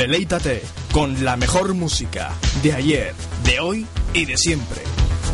[0.00, 2.30] Deleítate con la mejor música
[2.62, 3.14] de ayer,
[3.44, 4.80] de hoy y de siempre.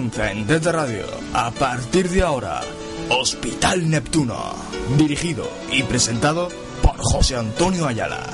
[0.00, 2.62] En Tete Radio, a partir de ahora,
[3.10, 4.54] Hospital Neptuno,
[4.96, 6.48] dirigido y presentado
[6.80, 8.26] por José Antonio Ayala.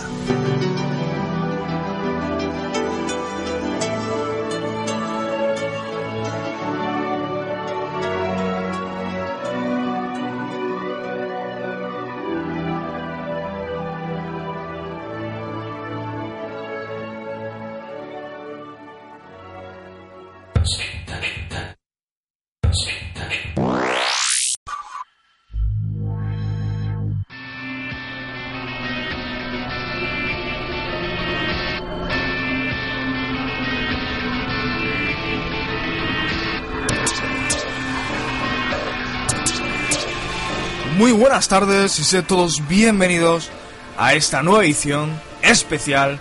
[41.36, 43.50] Buenas tardes y sed todos bienvenidos
[43.98, 46.18] a esta nueva edición especial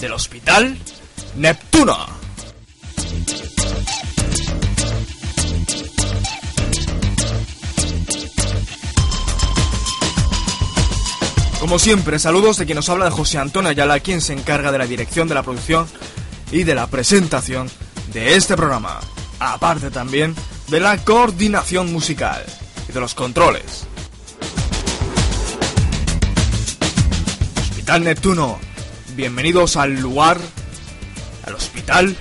[0.00, 0.78] del Hospital
[1.36, 1.94] Neptuno.
[11.60, 14.78] Como siempre, saludos de quien nos habla de José Antonio Ayala, quien se encarga de
[14.78, 15.86] la dirección de la producción
[16.50, 17.70] y de la presentación
[18.14, 19.00] de este programa.
[19.38, 20.34] Aparte también
[20.68, 22.42] de la coordinación musical
[22.88, 23.86] y de los controles.
[27.84, 28.58] Hospital Neptuno,
[29.14, 30.38] bienvenidos al lugar,
[31.44, 32.16] al hospital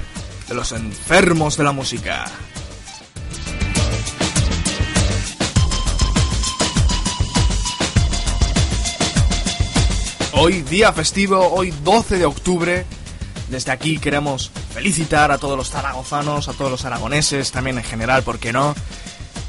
[0.49, 2.25] de los enfermos de la música.
[10.33, 12.85] Hoy día festivo, hoy 12 de octubre,
[13.47, 18.23] desde aquí queremos felicitar a todos los zaragozanos, a todos los aragoneses, también en general,
[18.23, 18.75] ¿por qué no?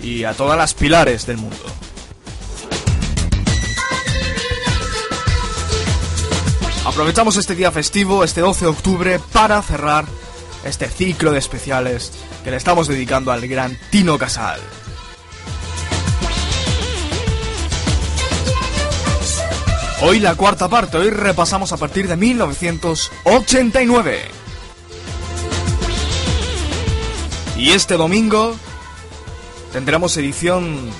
[0.01, 1.65] Y a todas las pilares del mundo.
[6.85, 10.05] Aprovechamos este día festivo, este 12 de octubre, para cerrar
[10.65, 12.13] este ciclo de especiales
[12.45, 14.61] que le estamos dedicando al gran Tino Casal.
[20.03, 24.21] Hoy la cuarta parte, hoy repasamos a partir de 1989.
[27.57, 28.55] Y este domingo
[29.73, 30.91] tendremos edición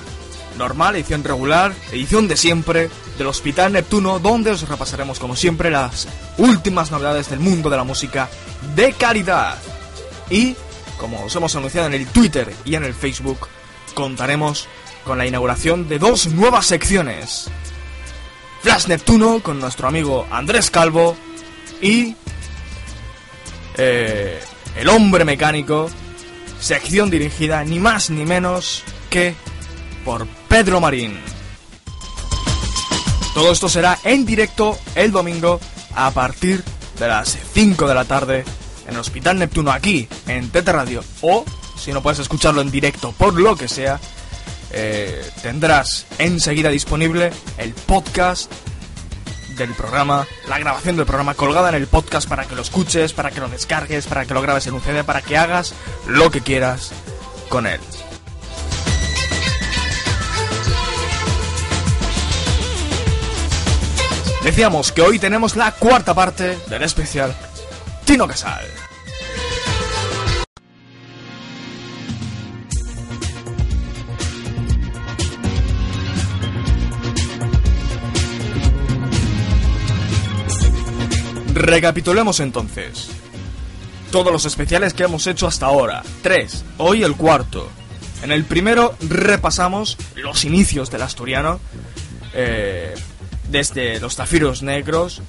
[0.57, 6.09] normal, edición regular, edición de siempre del Hospital Neptuno, donde os repasaremos como siempre las
[6.39, 8.29] últimas novedades del mundo de la música
[8.75, 9.59] de calidad.
[10.31, 10.57] Y,
[10.99, 13.49] como os hemos anunciado en el Twitter y en el Facebook,
[13.95, 14.69] contaremos
[15.05, 17.51] con la inauguración de dos nuevas secciones.
[18.63, 21.17] Flash Neptuno con nuestro amigo Andrés Calvo
[21.83, 22.17] y
[23.77, 24.41] eh,
[24.77, 25.91] El Hombre Mecánico,
[26.61, 29.35] sección dirigida ni más ni menos que
[30.05, 31.19] por Pedro Marín.
[33.35, 35.59] Todo esto será en directo el domingo
[35.97, 36.63] a partir
[36.97, 38.45] de las 5 de la tarde
[38.87, 41.45] en el Hospital Neptuno aquí en Tete Radio o
[41.77, 43.99] si no puedes escucharlo en directo por lo que sea
[44.71, 48.49] eh, tendrás enseguida disponible el podcast
[49.57, 53.33] del programa, la grabación del programa colgada en el podcast para que lo escuches, para
[53.33, 55.75] que lo descargues, para que lo grabes en un CD, para que hagas
[56.07, 56.93] lo que quieras
[57.49, 57.81] con él.
[64.45, 67.35] Decíamos que hoy tenemos la cuarta parte del especial
[68.05, 68.67] Tino Casal.
[81.55, 83.09] Recapitulemos entonces.
[84.13, 86.03] Todos los especiales que hemos hecho hasta ahora.
[86.23, 86.67] Tres.
[86.77, 87.71] Hoy el cuarto.
[88.23, 91.61] En el primero repasamos los inicios del asturiano.
[92.35, 92.95] Eh,
[93.51, 95.23] desde los Zafiros Negros.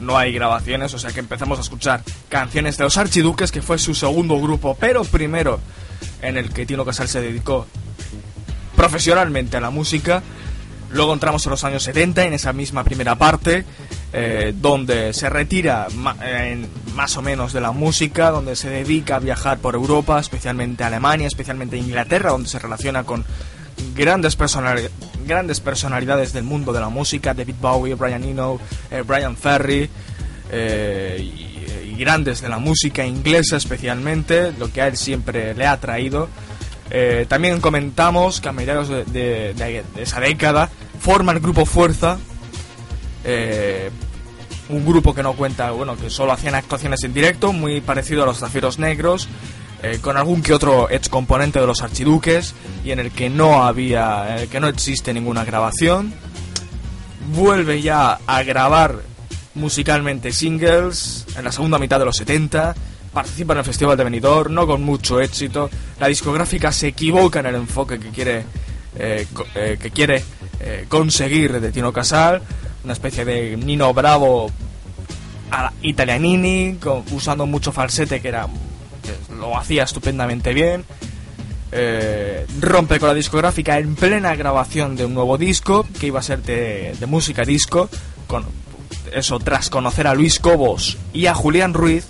[0.00, 3.78] No hay grabaciones, o sea que empezamos a escuchar canciones de los Archiduques, que fue
[3.78, 5.60] su segundo grupo, pero primero
[6.22, 7.66] en el que Tino Casal se dedicó
[8.76, 10.22] profesionalmente a la música.
[10.90, 13.64] Luego entramos en los años 70, en esa misma primera parte,
[14.12, 15.86] eh, donde se retira
[16.94, 21.26] más o menos de la música, donde se dedica a viajar por Europa, especialmente Alemania,
[21.26, 23.24] especialmente Inglaterra, donde se relaciona con
[23.94, 24.36] grandes,
[25.26, 28.58] grandes personalidades del mundo de la música, David Bowie, Brian Eno,
[28.90, 29.88] eh, Brian Ferry,
[30.50, 31.48] eh, y,
[31.96, 36.28] grandes de la música inglesa especialmente, lo que a él siempre le ha traído.
[37.28, 40.68] también comentamos que a mediados de, esa década
[40.98, 42.18] forma el grupo Fuerza,
[43.24, 43.90] eh,
[44.68, 48.26] un grupo que no cuenta, bueno, que solo hacían actuaciones en directo, muy parecido a
[48.26, 49.28] los Zafiros Negros,
[49.82, 53.64] eh, con algún que otro ex componente de los Archiduques y en el que no
[53.64, 56.12] había, en el que no existe ninguna grabación.
[57.34, 59.00] Vuelve ya a grabar
[59.54, 62.74] musicalmente singles en la segunda mitad de los 70.
[63.12, 65.68] Participa en el Festival de Benidorm, no con mucho éxito.
[66.00, 68.44] La discográfica se equivoca en el enfoque que quiere,
[68.96, 70.24] eh, que quiere
[70.88, 72.40] conseguir de Tino Casal
[72.84, 74.50] una especie de Nino Bravo
[75.50, 76.78] a italianini,
[77.12, 78.46] usando mucho falsete que era
[79.38, 80.84] lo hacía estupendamente bien.
[81.74, 86.22] Eh, rompe con la discográfica en plena grabación de un nuevo disco que iba a
[86.22, 87.88] ser de, música disco.
[88.26, 88.44] Con
[89.12, 92.06] eso, tras conocer a Luis Cobos y a Julián Ruiz,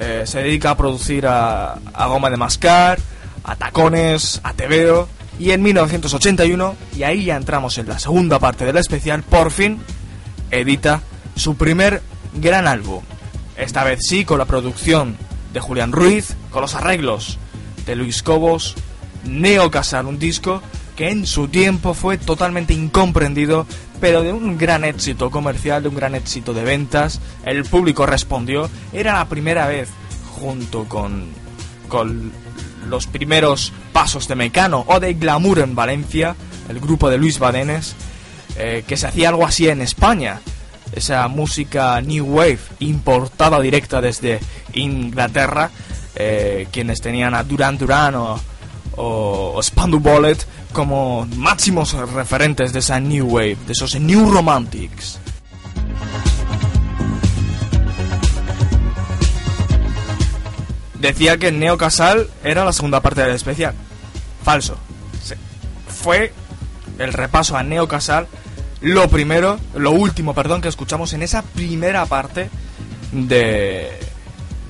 [0.00, 2.98] eh, se dedica a producir a, a Goma de Mascar,
[3.44, 8.64] a Tacones, a Teveo y en 1981, y ahí ya entramos en la segunda parte
[8.64, 9.78] del especial, por fin
[10.50, 11.02] edita
[11.36, 12.02] su primer
[12.34, 13.02] gran álbum.
[13.56, 15.16] Esta vez sí, con la producción
[15.52, 17.38] de Julián Ruiz, con los arreglos
[17.86, 18.74] de Luis Cobos,
[19.24, 20.62] Neo Casal, un disco
[20.96, 23.66] que en su tiempo fue totalmente incomprendido,
[24.00, 27.20] pero de un gran éxito comercial, de un gran éxito de ventas.
[27.44, 28.68] El público respondió.
[28.92, 29.88] Era la primera vez,
[30.40, 31.28] junto con,
[31.88, 32.32] con
[32.88, 36.34] los primeros pasos de Mecano o de Glamour en Valencia,
[36.68, 37.94] el grupo de Luis Badenes,
[38.56, 40.40] eh, que se hacía algo así en España.
[40.92, 44.40] Esa música New Wave importada directa desde
[44.72, 45.70] Inglaterra,
[46.14, 48.40] eh, quienes tenían a Duran Duran o,
[48.96, 50.38] o, Spandu Bullet
[50.72, 55.20] como máximos referentes de esa New Wave, de esos New Romantics.
[61.00, 63.74] Decía que Neo Casal era la segunda parte del especial.
[64.42, 64.76] Falso.
[65.86, 66.32] Fue
[66.98, 68.26] el repaso a Neo Casal
[68.80, 72.50] lo primero, lo último, perdón, que escuchamos en esa primera parte
[73.12, 73.90] de,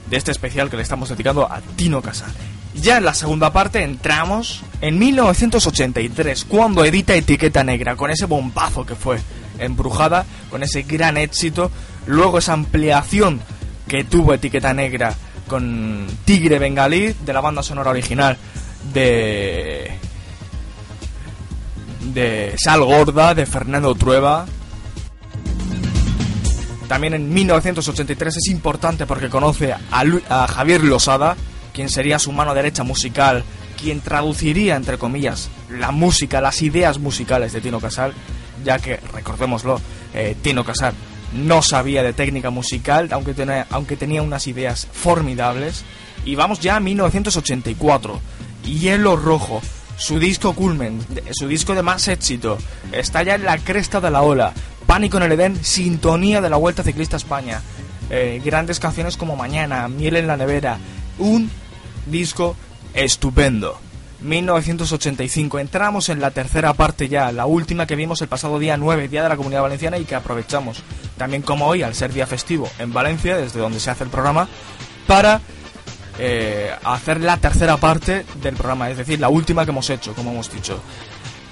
[0.09, 2.31] de este especial que le estamos dedicando a Tino Casal.
[2.75, 8.87] Ya en la segunda parte entramos en 1983, cuando edita Etiqueta Negra, con ese bombazo
[8.87, 9.19] que fue
[9.59, 11.71] Embrujada, con ese gran éxito,
[12.07, 13.41] luego esa ampliación
[13.89, 15.15] que tuvo Etiqueta Negra
[15.49, 18.37] con Tigre Bengalí, de la banda sonora original
[18.93, 19.98] de,
[22.15, 24.47] de Sal Gorda, de Fernando Trueba.
[26.89, 31.37] También en 1983 es importante porque conoce a, Javier Losada,
[31.73, 33.45] quien sería su mano derecha musical,
[33.81, 38.15] quien traduciría, entre comillas, la música, las ideas musicales de Tino Casal,
[38.65, 39.81] ya que, recordémoslo,
[40.15, 40.95] eh, Tino Casal
[41.33, 45.85] no sabía de técnica musical, aunque tenía, aunque tenía unas ideas formidables.
[46.25, 48.21] Y vamos ya a 1984.
[48.65, 49.63] Hielo Rojo,
[49.99, 52.57] su disco culmen, su disco de más éxito,
[52.93, 54.55] está ya en la cresta de la ola.
[54.87, 57.61] Pánico en el Edén, sintonía de la Vuelta Ciclista España.
[58.09, 60.79] Eh, grandes canciones como Mañana, Miel en la Nevera.
[61.19, 61.51] Un
[62.07, 62.57] disco
[62.95, 63.79] estupendo.
[64.21, 65.59] 1985.
[65.59, 69.23] Entramos en la tercera parte ya, la última que vimos el pasado día 9, Día
[69.23, 70.83] de la Comunidad Valenciana, y que aprovechamos
[71.17, 74.49] también como hoy, al ser día festivo en Valencia, desde donde se hace el programa,
[75.07, 75.41] para
[76.19, 80.33] eh, hacer la tercera parte del programa, es decir, la última que hemos hecho, como
[80.33, 80.81] hemos dicho.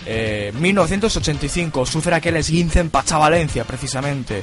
[0.09, 4.43] Eh, 1985 sufre aquel esguince en Pachavalencia, precisamente.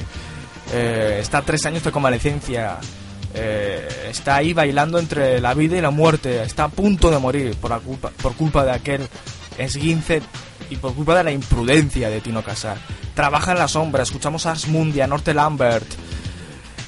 [0.72, 2.78] Eh, está tres años de convalecencia.
[3.34, 6.42] Eh, está ahí bailando entre la vida y la muerte.
[6.42, 9.08] Está a punto de morir por, culpa, por culpa de aquel
[9.56, 10.22] esguince
[10.70, 12.76] y por culpa de la imprudencia de Tino Casar.
[13.14, 14.02] Trabaja en la sombra.
[14.02, 15.86] Escuchamos a Asmundi, Norte Lambert.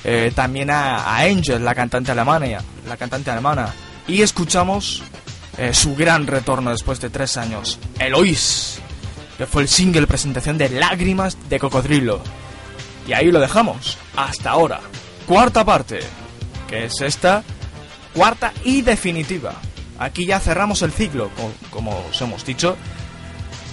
[0.05, 2.47] Eh, también a, a Angel, la cantante alemana,
[2.89, 3.73] la cantante alemana.
[4.09, 5.03] Y escuchamos
[5.59, 8.79] eh, su gran retorno después de tres años, Eloís,
[9.39, 12.21] que fue el single presentación de Lágrimas de Cocodrilo.
[13.09, 14.81] Y ahí lo dejamos, hasta ahora.
[15.27, 16.01] Cuarta parte,
[16.69, 17.43] que es esta,
[18.15, 19.55] cuarta y definitiva.
[19.99, 22.77] Aquí ya cerramos el ciclo, co- como os hemos dicho,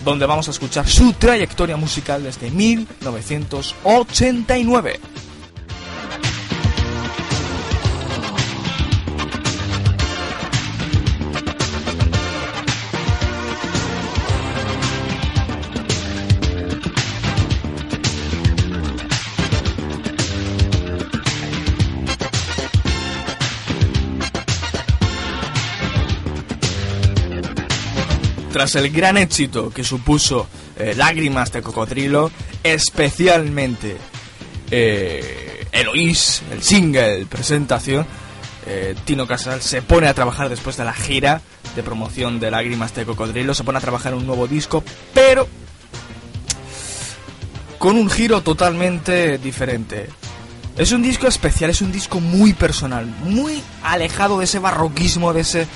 [0.06, 5.00] donde vamos a escuchar su trayectoria musical desde 1989.
[28.64, 32.32] El gran éxito que supuso eh, Lágrimas de Cocodrilo,
[32.64, 33.98] especialmente
[34.72, 38.06] eh, Eloís, el single presentación,
[38.66, 41.42] eh, Tino Casal se pone a trabajar después de la gira
[41.76, 44.82] de promoción de Lágrimas de Cocodrilo, se pone a trabajar un nuevo disco,
[45.14, 45.46] pero
[47.78, 50.08] con un giro totalmente diferente.
[50.78, 55.42] Es un disco especial, es un disco muy personal, muy alejado de ese barroquismo, de
[55.42, 55.68] ese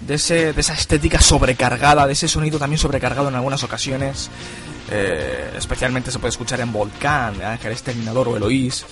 [0.00, 4.30] de, ese, de esa estética sobrecargada, de ese sonido también sobrecargado en algunas ocasiones.
[4.90, 8.84] Eh, especialmente se puede escuchar en Volcán, de Ángel Exterminador o Eloís.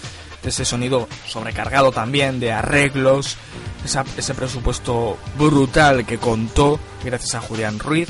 [0.43, 3.37] De ese sonido sobrecargado también, de arreglos,
[4.17, 8.09] ese presupuesto brutal que contó gracias a Julián Ruiz.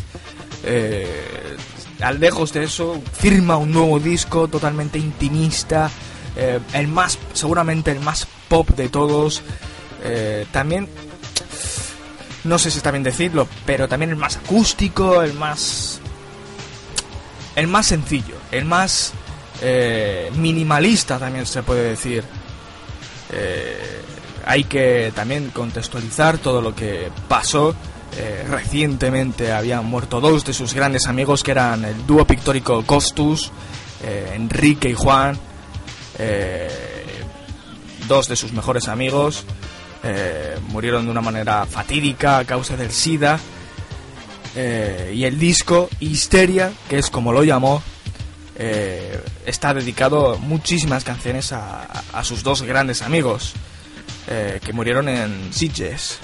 [0.64, 1.56] Eh,
[2.00, 5.90] al lejos de eso, firma un nuevo disco totalmente intimista,
[6.36, 9.42] eh, el más, seguramente el más pop de todos.
[10.02, 10.88] Eh, también
[12.44, 16.00] no sé si está bien decirlo, pero también el más acústico, el más.
[17.54, 19.12] el más sencillo, el más
[19.60, 22.24] eh, minimalista también se puede decir.
[23.30, 24.00] Eh,
[24.44, 27.74] hay que también contextualizar todo lo que pasó.
[28.14, 33.52] Eh, recientemente habían muerto dos de sus grandes amigos, que eran el dúo pictórico Costus,
[34.34, 35.38] Enrique y Juan.
[38.08, 39.44] dos de sus mejores amigos
[40.04, 43.38] eh, murieron de una manera fatídica a causa del SIDA.
[44.54, 47.82] Eh, y el disco Histeria, que es como lo llamó,
[48.56, 53.54] eh, está dedicado muchísimas canciones a, sus dos grandes amigos
[54.64, 56.18] que murieron en Sitges.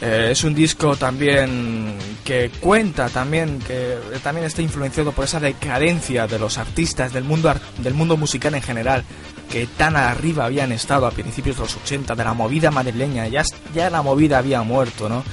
[0.00, 6.38] Es un disco también que cuenta también que también está influenciado por esa decadencia de
[6.38, 9.04] los artistas del mundo del mundo musical en general
[9.50, 13.26] que tan arriba habían estado a principios de los 80 de la movida madrileña.
[13.28, 13.42] Ya
[13.74, 15.24] ya la movida había muerto no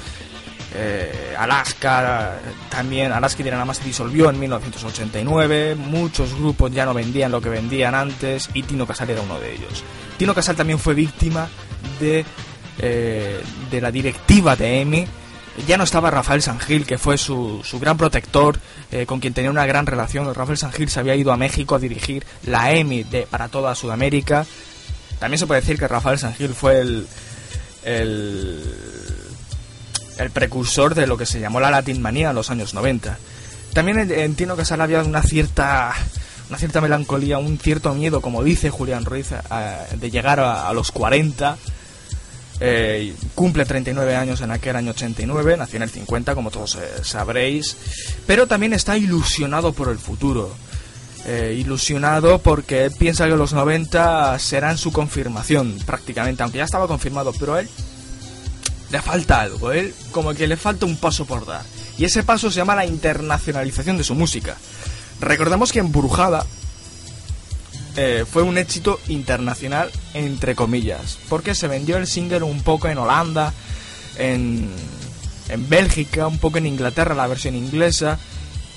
[0.77, 2.37] Eh, Alaska
[2.69, 7.47] también Alaska y Dinarama se disolvió en 1989 muchos grupos ya no vendían lo que
[7.47, 9.83] vendían antes y Tino Casal era uno de ellos.
[10.17, 11.47] Tino Casal también fue víctima
[12.01, 12.25] de
[12.79, 13.41] eh,
[13.71, 15.07] de la directiva de EMI.
[15.67, 18.59] Ya no estaba Rafael Sangil, que fue su, su gran protector,
[18.91, 20.31] eh, con quien tenía una gran relación.
[20.33, 24.45] Rafael Sangil se había ido a México a dirigir la EMI de, para toda Sudamérica.
[25.19, 27.07] También se puede decir que Rafael Sangil fue el,
[27.83, 28.63] el,
[30.19, 33.17] el precursor de lo que se llamó la Latin Manía en los años 90.
[33.73, 35.93] También en, en Tino Casal había una cierta
[36.49, 40.73] una cierta melancolía, un cierto miedo, como dice Julián Ruiz, a- de llegar a, a
[40.73, 41.57] los 40.
[42.59, 47.03] Eh, cumple 39 años en aquel año 89, nació en el 50, como todos eh,
[47.03, 47.75] sabréis,
[48.25, 50.55] pero también está ilusionado por el futuro.
[51.27, 57.33] Eh, ilusionado porque piensa que los 90 serán su confirmación, prácticamente, aunque ya estaba confirmado,
[57.39, 57.69] pero a él
[58.91, 61.63] le falta algo, él como que le falta un paso por dar.
[61.97, 64.55] Y ese paso se llama la internacionalización de su música.
[65.19, 66.45] Recordemos que en Brujada
[67.97, 72.97] eh, fue un éxito internacional, entre comillas, porque se vendió el single un poco en
[72.97, 73.53] Holanda,
[74.17, 74.69] en,
[75.49, 78.19] en Bélgica, un poco en Inglaterra, la versión inglesa,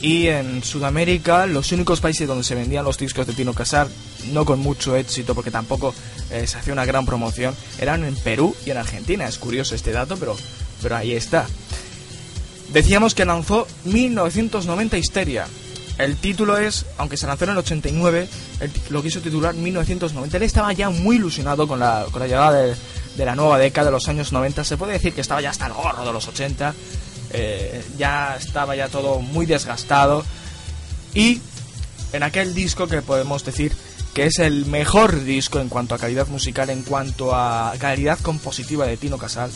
[0.00, 3.88] y en Sudamérica, los únicos países donde se vendían los discos de Tino Casar,
[4.32, 5.92] no con mucho éxito, porque tampoco
[6.30, 9.26] eh, se hacía una gran promoción, eran en Perú y en Argentina.
[9.26, 10.36] Es curioso este dato, pero,
[10.82, 11.46] pero ahí está.
[12.72, 15.46] Decíamos que lanzó 1990 Histeria.
[15.98, 18.28] El título es, aunque se lanzó en el 89,
[18.60, 20.36] él lo quiso titular 1990.
[20.36, 22.74] Él estaba ya muy ilusionado con la, con la llegada de,
[23.16, 24.62] de la nueva década de los años 90.
[24.64, 26.72] Se puede decir que estaba ya hasta el gorro de los 80.
[27.32, 30.24] eh, ya estaba ya todo muy desgastado
[31.14, 31.40] y
[32.12, 33.76] en aquel disco que podemos decir
[34.14, 38.86] que es el mejor disco en cuanto a calidad musical, en cuanto a calidad compositiva
[38.86, 39.50] de Tino Casal,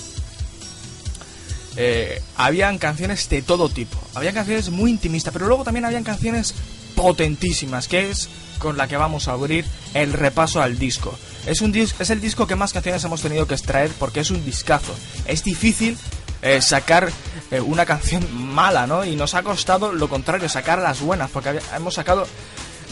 [1.76, 3.98] eh, habían canciones de todo tipo.
[4.14, 6.54] Habían canciones muy intimistas, pero luego también habían canciones
[6.94, 9.64] potentísimas, que es con la que vamos a abrir
[9.94, 11.18] el repaso al disco.
[11.46, 14.44] Es, un es el disco que más canciones hemos tenido que extraer porque es un
[14.44, 14.94] discazo.
[15.26, 15.98] Es difícil
[16.42, 17.10] eh, sacar
[17.50, 19.04] eh, una canción mala, ¿no?
[19.04, 22.26] Y nos ha costado lo contrario, sacar las buenas, porque hemos sacado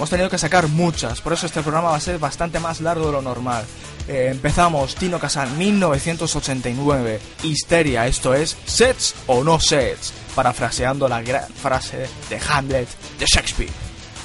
[0.01, 3.05] hemos tenido que sacar muchas, por eso este programa va a ser bastante más largo
[3.05, 3.67] de lo normal.
[4.09, 11.53] Eh, empezamos Tino Casal 1989, Histeria, esto es Sets o no Sets, parafraseando la gran
[11.53, 12.89] frase de Hamlet
[13.19, 13.71] de Shakespeare.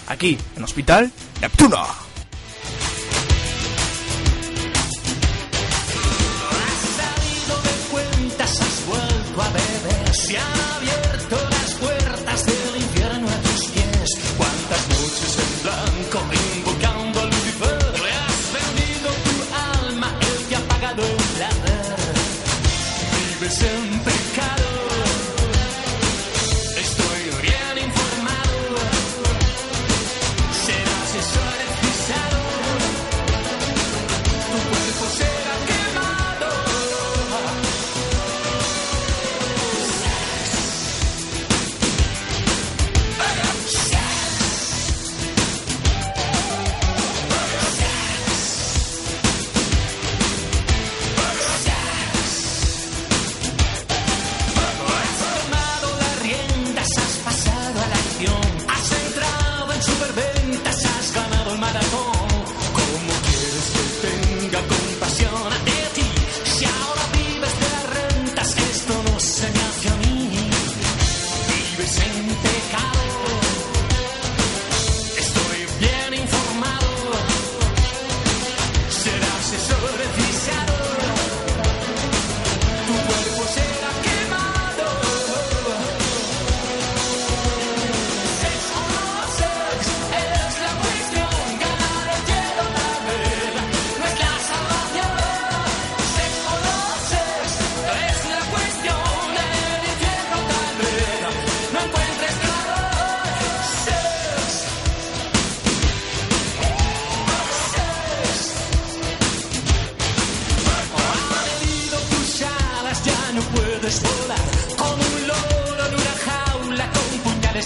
[0.08, 2.05] Aquí, en Hospital Neptuno.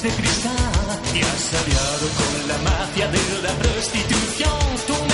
[0.02, 0.54] de cristal
[1.14, 1.52] y has
[2.16, 5.09] con la mafia de la prostitución.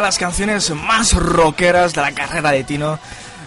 [0.00, 2.98] De las canciones más rockeras de la carrera de Tino,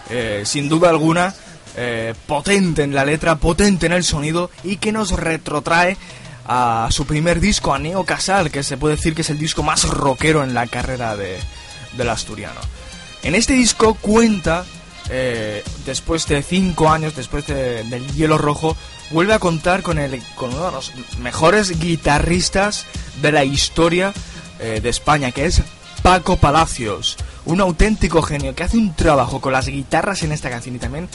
[0.10, 1.34] eh, sin duda alguna,
[1.76, 5.98] eh, potente en la letra, potente en el sonido y que nos retrotrae
[6.46, 9.64] a su primer disco, a Neo Casal, que se puede decir que es el disco
[9.64, 11.40] más rockero en la carrera de,
[11.98, 12.60] del asturiano.
[13.24, 14.64] En este disco cuenta,
[15.10, 18.78] eh, después de cinco años, después del Hielo Rojo,
[19.10, 22.86] vuelve a contar con, el, con uno de los mejores guitarristas
[23.24, 24.14] de la historia
[24.60, 25.64] eh, de España, que es
[26.04, 30.76] Paco Palacios, un auténtico genio que hace un trabajo con las guitarras en esta canción
[30.76, 31.08] y también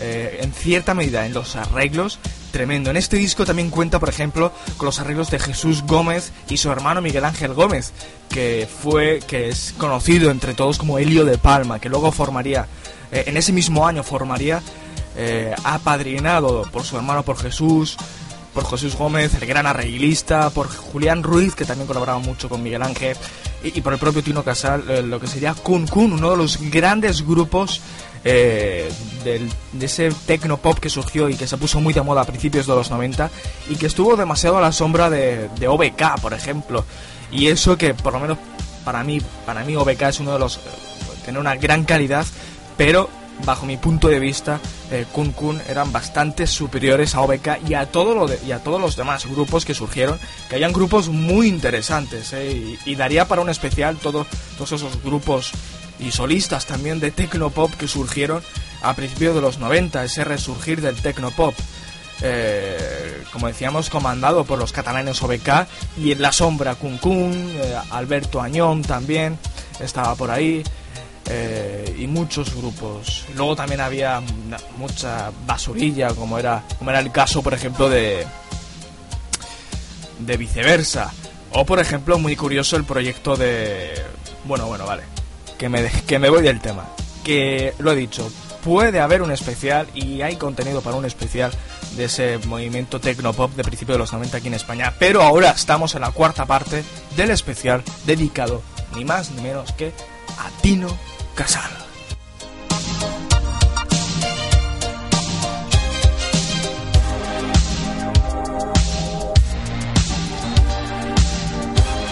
[0.00, 2.18] eh, en cierta medida en los arreglos
[2.50, 2.90] tremendo.
[2.90, 6.72] En este disco también cuenta, por ejemplo, con los arreglos de Jesús Gómez y su
[6.72, 7.92] hermano Miguel Ángel Gómez,
[8.28, 12.66] que fue, que es conocido entre todos como Helio de Palma, que luego formaría,
[13.12, 14.60] eh, en ese mismo año formaría,
[15.16, 17.96] eh, apadrinado por su hermano, por Jesús,
[18.52, 22.82] por Jesús Gómez, el gran arreglista, por Julián Ruiz, que también colaboraba mucho con Miguel
[22.82, 23.16] Ángel,
[23.62, 26.58] y, por el propio Tino Casal, eh, lo que sería Kun Kun, uno de los
[26.70, 27.80] grandes grupos
[28.24, 28.90] eh,
[29.24, 29.50] de
[29.84, 32.74] ese techno pop que surgió y que se puso muy de moda a principios de
[32.74, 33.30] los 90
[33.68, 36.84] y que estuvo demasiado a la sombra de, de OBK, por ejemplo.
[37.30, 38.38] Y eso que, por lo menos
[38.84, 40.56] para mí, para mí OBK es uno de los...
[40.56, 40.60] Eh,
[41.24, 42.26] tiene una gran calidad,
[42.76, 43.08] pero
[43.44, 47.86] bajo mi punto de vista, eh, Kun Kun eran bastante superiores a OBK y a,
[47.86, 48.16] todos
[48.80, 50.18] los demás grupos que surgieron,
[50.48, 55.52] que hayan grupos muy interesantes, eh, y, daría para un especial todo, todos esos grupos
[55.98, 58.42] y solistas también de Tecnopop que surgieron
[58.82, 61.54] a principios de los 90, ese resurgir del Tecnopop.
[62.24, 65.66] Eh, como decíamos, comandado por los catalanes OBK
[65.98, 69.38] y en la sombra Kun Kun, eh, Alberto Añón también
[69.80, 70.62] estaba por ahí.
[71.26, 73.24] Eh, y muchos grupos.
[73.36, 74.20] Luego también había
[74.76, 78.26] mucha basurilla, como era, como era el caso, por ejemplo, de,
[80.18, 81.12] de viceversa.
[81.52, 83.94] O, por ejemplo, muy curioso el proyecto de...
[84.44, 85.02] Bueno, bueno, vale.
[85.58, 86.86] Que me, que me voy del tema.
[87.22, 88.28] Que, lo he dicho,
[88.64, 91.52] puede haber un especial y hay contenido para un especial
[91.96, 94.94] de ese movimiento tecnopop de principio de los 90 aquí en España.
[94.98, 96.82] Pero ahora estamos en la cuarta parte
[97.16, 98.62] del especial dedicado
[98.94, 99.92] ni más ni menos que
[100.38, 100.88] a Tino
[101.34, 101.70] Casal.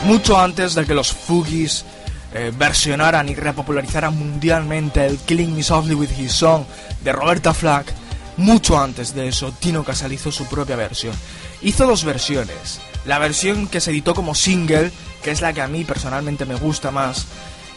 [0.04, 1.84] Mucho antes de que los Fugis
[2.32, 6.64] eh, versionaran y repopularizaran mundialmente el Killing Me Softly with His Song
[7.04, 7.92] de Roberta Flack,
[8.36, 11.14] mucho antes de eso, Tino Casal hizo su propia versión.
[11.60, 12.80] Hizo dos versiones.
[13.04, 14.90] La versión que se editó como single,
[15.22, 17.26] que es la que a mí personalmente me gusta más,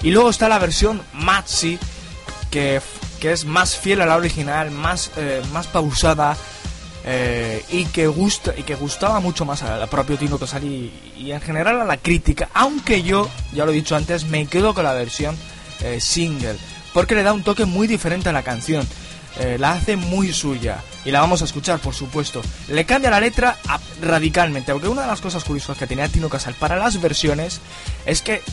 [0.03, 1.79] y luego está la versión Maxi,
[2.51, 2.81] que,
[3.19, 6.35] que es más fiel a la original, más, eh, más pausada
[7.05, 11.31] eh, y, que gusta, y que gustaba mucho más al propio Tino Casal y, y,
[11.31, 12.49] en general a la crítica.
[12.53, 15.37] Aunque yo, ya lo he dicho antes, me quedo con la versión
[15.79, 16.57] eh, single,
[16.93, 18.85] porque le da un toque muy diferente a la canción.
[19.57, 22.41] la hace muy suya y la vamos a escuchar, por supuesto.
[22.67, 23.57] Le cambia la letra
[24.01, 27.61] radicalmente, porque una de las cosas curiosas que tenía Tino Casal para las versiones
[28.05, 28.43] es que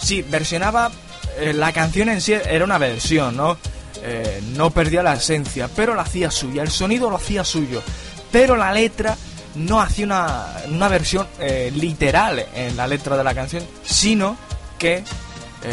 [0.00, 0.90] Sí, versionaba.
[1.38, 3.58] Eh, la canción en sí era una versión, ¿no?
[4.02, 6.62] Eh, no perdía la esencia, pero la hacía suya.
[6.62, 7.82] El sonido lo hacía suyo.
[8.30, 9.16] Pero la letra
[9.54, 14.36] no hacía una, versión eh, literal en la letra de la canción, sino
[14.78, 15.02] que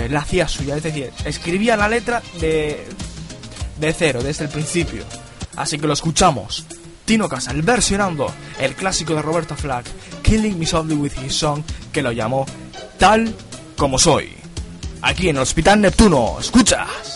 [0.10, 0.76] la hacía suya.
[0.78, 2.88] Es decir, escribía la letra de,
[3.78, 5.04] de cero, desde el principio.
[5.56, 6.66] Así que lo escuchamos.
[7.06, 9.86] Tino Casal versionando el clásico de Roberta Flack,
[10.24, 11.62] Killing Me Softly with His Song,
[11.94, 12.48] que lo llamó
[12.98, 13.36] Tal
[13.76, 14.34] como soy.
[15.02, 17.16] Aquí en el Hospital Neptuno, escuchas.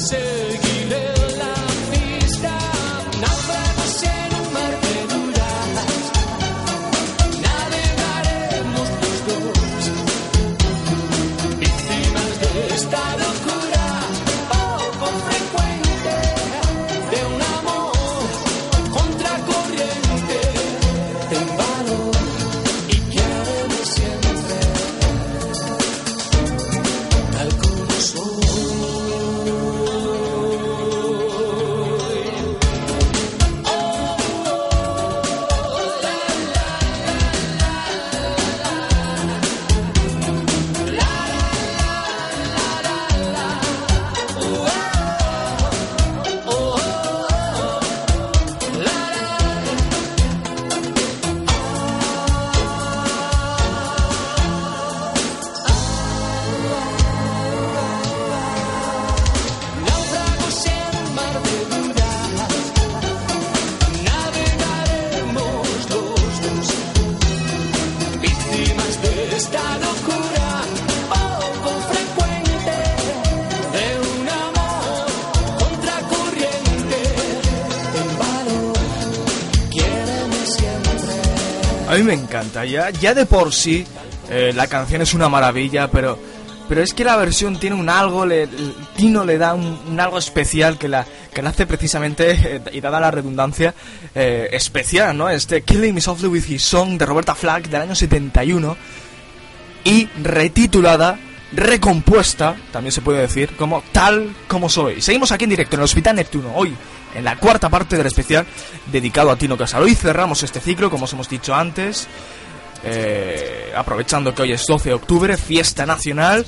[0.00, 0.59] Sick.
[83.00, 83.84] Ya, de por sí
[84.28, 86.18] eh, la canción es una maravilla, pero,
[86.68, 88.48] pero es que la versión tiene un algo, le,
[88.96, 92.80] Tino le da un, un algo especial que la, que la hace precisamente, eh, y
[92.80, 93.74] dada la redundancia,
[94.14, 95.28] eh, especial, ¿no?
[95.28, 98.76] Este Killing Me Softly With His Song de Roberta Flack del año 71
[99.84, 101.18] y retitulada,
[101.52, 105.00] recompuesta, también se puede decir, como Tal Como Soy.
[105.00, 106.74] Seguimos aquí en directo en el Hospital Neptuno, hoy
[107.14, 108.46] en la cuarta parte del especial
[108.90, 109.82] dedicado a Tino Casal.
[109.82, 112.06] Hoy cerramos este ciclo, como os hemos dicho antes,
[112.84, 116.44] eh, aprovechando que hoy es 12 de octubre, fiesta nacional.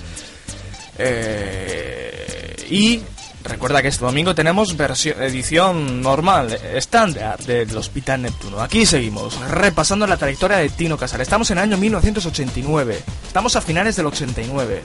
[0.99, 3.03] eh, y
[3.45, 8.61] recuerda que este domingo tenemos versión, edición normal, estándar del Hospital Neptuno.
[8.61, 11.21] Aquí seguimos, repasando la trayectoria de Tino Casal.
[11.21, 14.83] Estamos en el año 1989, estamos a finales del 89.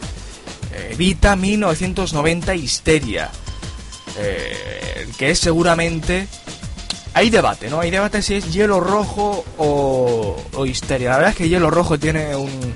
[0.73, 3.31] Eh, Vita 1990 Histeria.
[4.19, 6.27] Eh, que es seguramente
[7.13, 7.79] hay debate, ¿no?
[7.79, 11.09] Hay debate si es hielo rojo o, histeria.
[11.11, 12.73] La verdad es que hielo rojo tiene un-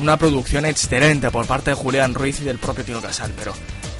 [0.00, 3.52] una producción excelente por parte de Julián Ruiz y del propio Tino Casal, pero,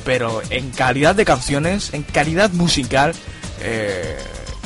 [0.04, 3.14] pero en calidad de canciones, en calidad musical,
[3.60, 4.16] eh,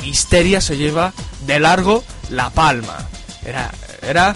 [0.03, 1.13] Histeria se lleva
[1.45, 3.07] de largo la palma.
[3.45, 4.35] Era, era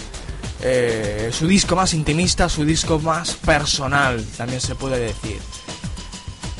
[0.62, 5.38] eh, su disco más intimista, su disco más personal, también se puede decir.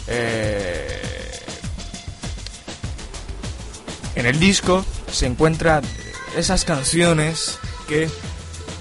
[0.09, 1.01] Eh,
[4.15, 5.83] en el disco se encuentran
[6.37, 8.09] esas canciones que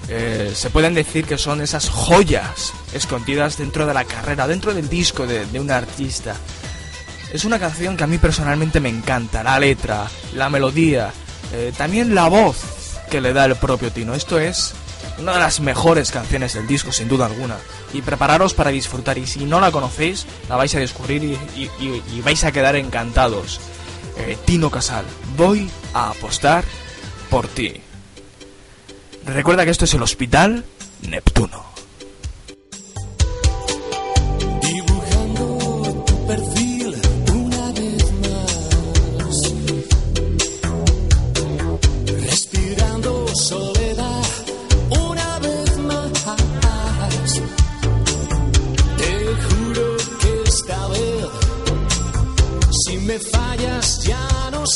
[0.08, 4.88] eh, se pueden decir que son esas joyas escondidas dentro de la carrera, dentro del
[4.88, 6.34] disco de, un artista.
[7.32, 11.12] Es una canción que a mí personalmente me encanta, la letra, la melodía,
[11.52, 12.56] eh, también la voz
[13.10, 14.14] que le da el propio Tino.
[14.14, 14.72] Esto es
[15.18, 17.56] una de las mejores canciones del disco, sin duda alguna.
[17.92, 22.44] Y prepararos para disfrutar, y si no la conocéis, la vais a descubrir y, vais
[22.44, 23.60] a quedar encantados.
[24.16, 25.04] Eh, Tino Casal,
[25.36, 26.64] voy a apostar
[27.30, 27.80] por ti.
[29.24, 30.64] Recuerda que esto es el Hospital
[31.02, 31.64] Neptuno.
[34.60, 36.26] Dibujando tu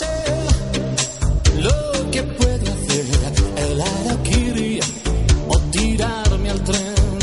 [0.01, 0.07] lo
[2.11, 3.05] que puede hacer
[3.57, 4.81] el araquiri
[5.49, 7.19] o tirarme al tren.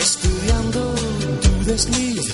[0.00, 0.94] Estudiando
[1.42, 2.25] tu desliz.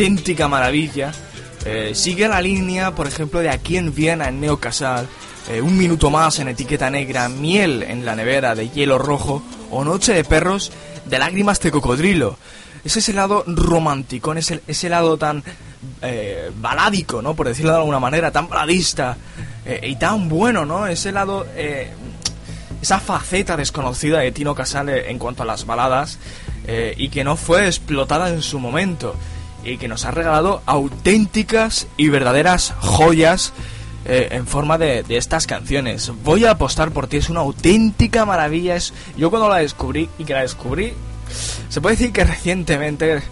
[0.00, 1.12] Auténtica maravilla.
[1.66, 5.06] Eh, sigue la línea, por ejemplo, de aquí en Viena, en Neo Casal,
[5.50, 9.84] eh, Un minuto más en etiqueta negra, Miel en la nevera de hielo rojo o
[9.84, 10.72] Noche de perros
[11.04, 12.38] de lágrimas de cocodrilo.
[12.82, 15.42] Es ese lado romántico, es ese lado tan
[16.00, 17.34] eh, baládico, ¿no?
[17.34, 19.18] Por decirlo de alguna manera, tan baladista
[19.66, 20.86] eh, y tan bueno, ¿no?
[20.86, 21.44] Ese lado
[22.80, 26.18] esa faceta desconocida de Tino Casal eh, en cuanto a las baladas
[26.66, 29.14] eh, y que no fue explotada en su momento
[29.64, 33.52] y que nos ha regalado auténticas y verdaderas joyas
[34.06, 36.10] eh, en forma de, de estas canciones.
[36.24, 38.76] Voy a apostar por ti, es una auténtica maravilla.
[38.76, 40.94] Es, yo cuando la descubrí y que la descubrí,
[41.68, 43.22] se puede decir que recientemente,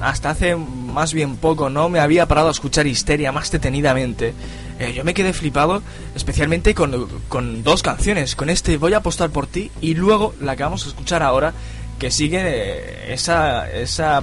[0.00, 4.34] hasta hace más bien poco, no me había parado a escuchar Histeria más detenidamente.
[4.78, 5.82] Eh, yo me quedé flipado,
[6.14, 10.56] especialmente con, con dos canciones, con este Voy a apostar por ti y luego la
[10.56, 11.54] que vamos a escuchar ahora,
[11.98, 14.22] que sigue eh, esa, esa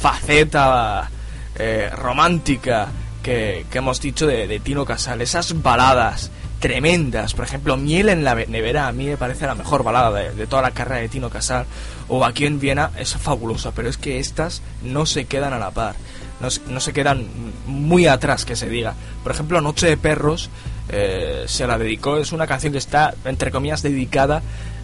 [0.00, 1.10] faceta
[1.56, 2.88] eh, romántica
[3.22, 8.86] que, hemos dicho de, Tino Casal, esas baladas tremendas, por ejemplo, Miel en la nevera
[8.88, 11.66] a mí me parece la mejor balada de, toda la carrera de Tino Casal,
[12.08, 15.70] o aquí en Viena es fabulosa, pero es que estas no se quedan a la
[15.70, 15.94] par,
[16.40, 17.26] no, se- no se quedan
[17.66, 18.94] muy atrás, que se diga.
[19.22, 20.50] Por ejemplo, Noche de Perros
[20.88, 24.42] eh, se la dedicó, es una canción que está, entre comillas, dedicada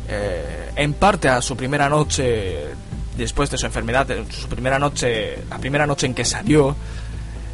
[0.09, 2.65] eh, en parte a su primera noche
[3.17, 6.77] después de su enfermedad, su primera noche, la primera noche en que salió,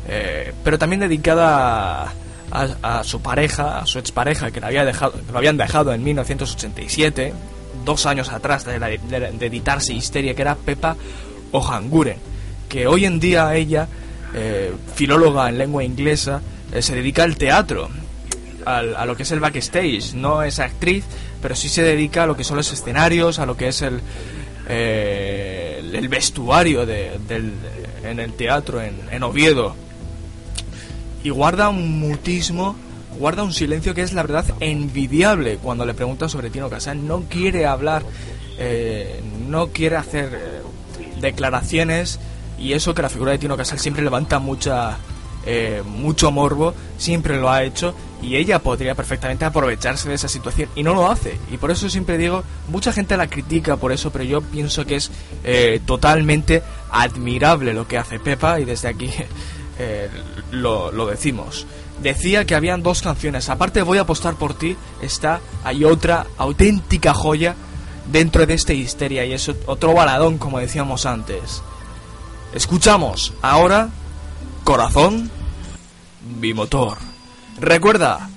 [0.08, 2.02] eh, pero también dedicada
[2.50, 5.92] a, a- su pareja, a su expareja, que, la había dejado, que lo habían dejado
[5.92, 7.32] en 1987,
[7.84, 10.96] dos años atrás de, la- de editarse Histeria, que era Pepa
[11.52, 12.16] Ojanguren,
[12.68, 13.86] que hoy en día ella,
[14.34, 16.40] eh, filóloga en lengua inglesa,
[16.72, 17.88] eh, se dedica al teatro,
[18.64, 20.14] al- a lo que es el backstage.
[20.14, 21.04] No es actriz,
[21.42, 24.00] pero sí se dedica a lo que son los escenarios, a lo que es el,
[24.68, 27.52] eh, el- vestuario de- del,
[28.04, 29.74] en el teatro en, en Oviedo.
[31.24, 32.74] Y guarda un mutismo,
[33.18, 37.06] guarda un silencio que es la verdad envidiable cuando le preguntan sobre Tino Casal.
[37.06, 38.02] No quiere hablar,
[38.58, 42.18] eh, no quiere hacer eh, declaraciones
[42.58, 44.98] y eso que la figura de Tino Casal siempre levanta mucha
[45.45, 50.68] eh, mucho morbo, siempre lo ha hecho y ella podría perfectamente aprovecharse de esa situación
[50.76, 51.36] y no lo hace.
[51.51, 54.97] Y por eso siempre digo, mucha gente la critica por eso, pero yo pienso que
[54.97, 55.11] es
[55.43, 59.11] eh, totalmente admirable lo que hace Pepa y desde aquí
[59.78, 60.09] eh,
[60.53, 61.66] lo, lo decimos.
[62.01, 67.14] Decía que habían dos canciones, aparte voy a apostar por ti, está, hay otra auténtica
[67.14, 67.55] joya
[68.11, 71.62] dentro de esta histeria y es otro baladón como decíamos antes.
[72.55, 73.88] Escuchamos ahora
[74.64, 75.30] Corazón
[76.38, 76.98] Bimotor.
[77.58, 78.28] Recuerda,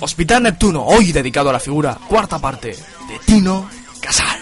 [0.00, 3.68] Hospital Neptuno, hoy dedicado a la figura, cuarta parte, de Tino
[4.00, 4.40] Casal.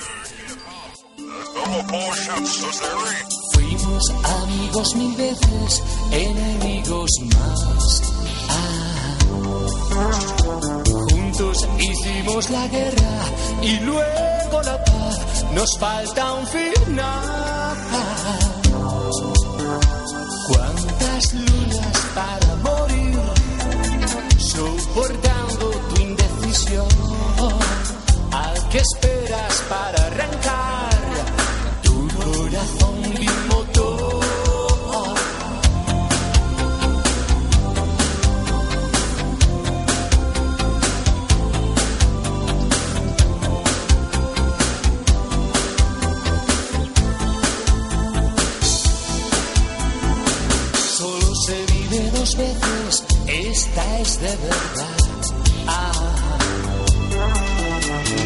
[3.52, 8.02] Fuimos amigos mil veces, enemigos más.
[8.48, 8.74] Ah.
[11.10, 13.24] Juntos hicimos la guerra
[13.62, 15.44] y luego la paz.
[15.54, 17.34] Nos falta un final.
[21.14, 23.20] ¿Cuántas lunas para morir?
[24.36, 26.88] Soportando tu indecisión.
[28.32, 30.03] ¿A qué esperas para
[52.36, 55.04] veces, esta es de verdad.
[55.66, 55.92] Ah.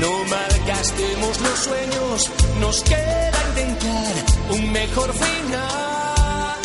[0.00, 2.30] No malgastemos los sueños,
[2.60, 4.14] nos queda intentar
[4.50, 6.56] un mejor final.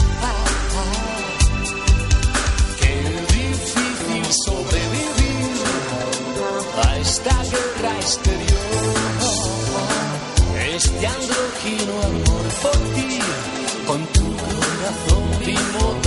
[2.79, 2.95] Qué
[3.35, 5.63] difícil sobrevivir
[6.85, 8.53] a esta guerra exterior.
[10.75, 13.19] Este andrógino amor por ti,
[13.85, 16.02] con tu corazón bimotor.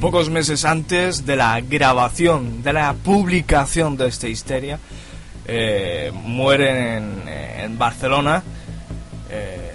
[0.00, 4.78] Pocos meses antes de la grabación, de la publicación de esta histeria,
[5.46, 8.42] eh, mueren en, Barcelona
[9.30, 9.70] eh,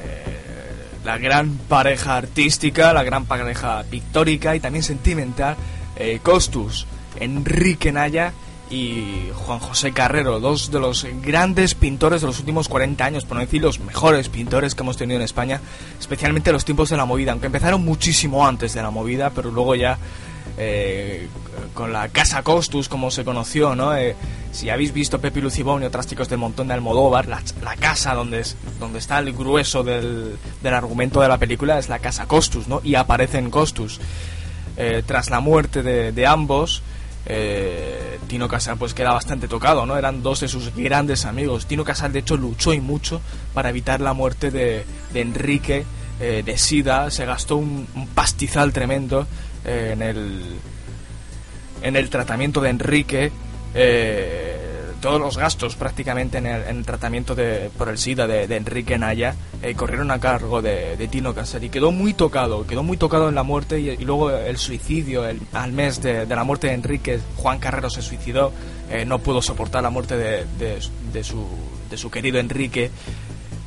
[1.03, 5.55] la gran pareja artística, la gran pareja pictórica y también sentimental,
[5.95, 6.87] eh, Costus,
[7.19, 8.33] Enrique Naya
[8.73, 13.37] y Juan José Carrero, dos de los grandes pintores de los últimos 40 años, por
[13.37, 15.61] no decir los mejores pintores que hemos tenido en España,
[15.99, 19.51] especialmente en los tiempos de la movida, aunque empezaron muchísimo antes de la movida, pero
[19.51, 19.99] luego ya
[20.57, 21.27] eh,
[21.75, 23.95] con la Casa Costus, como se conoció, ¿no?
[23.95, 24.15] Eh,
[24.51, 27.43] si habéis visto Pepe Lucibón y otros chicos del montón de Almodóvar, la,
[27.79, 31.99] casa donde, es, donde está el grueso del, del, argumento de la película es la
[31.99, 32.81] Casa Costus, ¿no?
[32.83, 33.99] Y aparecen Costus.
[34.77, 36.81] Eh, tras la muerte de ambos,
[37.25, 39.97] eh, Tino Casal pues queda bastante tocado, ¿no?
[39.97, 41.65] Eran dos de sus grandes amigos.
[41.65, 43.21] Tino Casal de hecho luchó y mucho
[43.53, 45.85] para evitar la muerte de, Enrique
[46.19, 49.27] eh, de Sida, se gastó un, pastizal tremendo
[49.65, 50.41] eh, en el
[51.81, 53.31] en el tratamiento de Enrique
[55.03, 59.75] todos los gastos prácticamente en el, tratamiento de, por el SIDA de, Enrique Naya eh,
[59.75, 63.43] corrieron a cargo de, Tino Casar y quedó muy tocado, quedó muy tocado en la
[63.43, 67.89] muerte y, luego el suicidio, el, al mes de, la muerte de Enrique, Juan Carrero
[67.89, 68.53] se suicidó,
[68.89, 70.81] eh, no pudo soportar la muerte de,
[71.21, 71.47] su,
[71.89, 72.89] de su querido Enrique.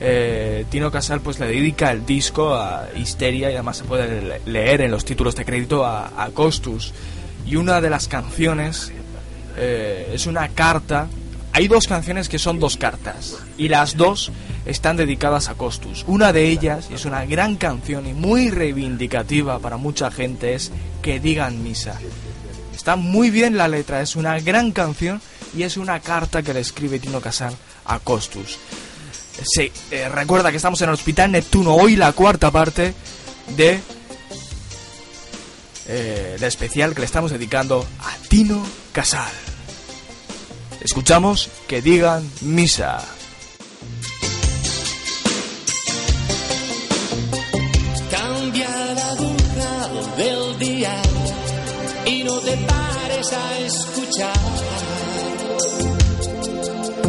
[0.00, 4.80] Eh, Tino Casal pues le dedica el disco a Histeria y además se puede leer
[4.80, 6.94] en los títulos de crédito a, a Costus
[7.44, 8.90] y una de las canciones
[9.58, 11.08] es una carta
[11.56, 14.30] hay dos canciones que son dos cartas y las dos
[14.66, 16.04] están dedicadas a Costus.
[16.06, 21.18] Una de ellas, es una gran canción y muy reivindicativa para mucha gente, es Que
[21.18, 21.98] digan misa.
[22.74, 25.22] Está muy bien la letra, es una gran canción
[25.56, 28.58] y es una carta que le escribe Tino Casal a Costus.
[29.42, 32.92] Sí, eh, recuerda que estamos en el Hospital Neptuno, hoy la cuarta parte
[33.56, 33.80] de
[35.88, 39.55] eh, especial que le estamos dedicando a Tino Casal.
[40.86, 43.04] Escuchamos que digan misa.
[48.08, 50.94] Cambia la aguja del día
[52.06, 54.38] y no te pares a escuchar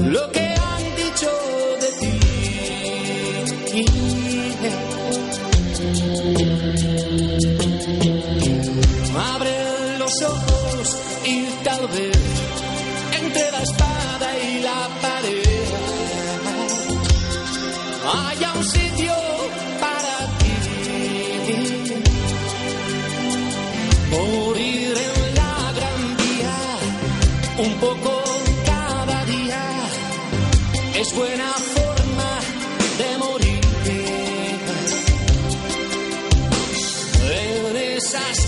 [0.01, 1.30] lo que han dicho
[1.84, 2.17] de ti.
[9.36, 12.37] Abre los ojos y tal vez
[13.38, 15.44] entre la espada y la pared
[18.14, 19.14] haya un sitio
[19.80, 20.56] para ti.
[24.12, 26.60] Morir en la gran vía,
[27.66, 28.24] un poco
[28.66, 29.64] cada día,
[31.02, 32.32] es buena forma
[33.00, 33.62] de morir.
[37.30, 38.47] En esas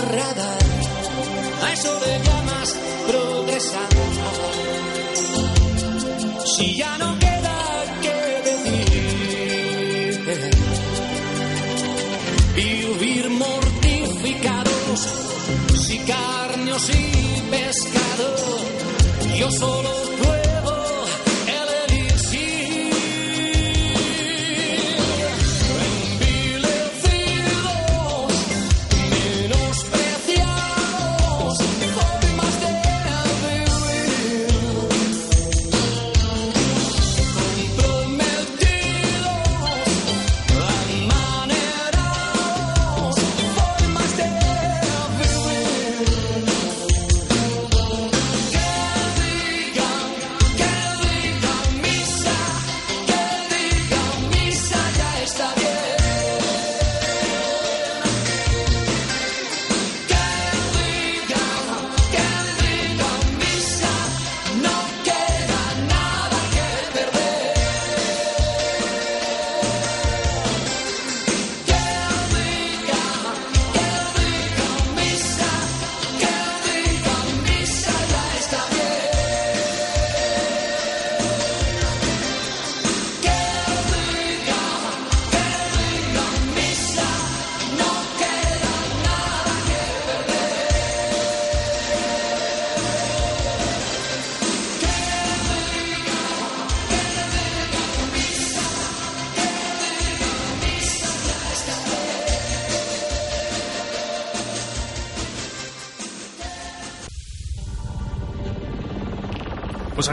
[0.00, 2.78] A eso le llamas
[3.08, 3.88] progresar.
[6.46, 7.07] Si ya no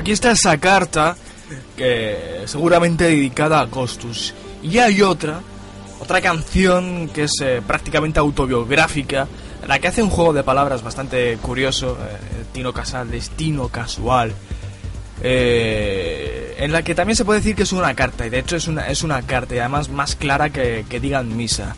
[0.06, 1.18] aquí está esa carta
[1.76, 4.36] que seguramente dedicada a Costus.
[4.62, 5.42] Y hay otra,
[6.00, 9.28] otra canción que es eh, prácticamente autobiográfica,
[9.68, 14.32] la que hace un juego de palabras bastante curioso, eh, Tino Casal, Destino Casual,
[15.24, 18.58] eh, en la que también se puede decir que es una carta, y de hecho
[18.58, 21.76] es una, es una carta, y además más clara que, que digan misa.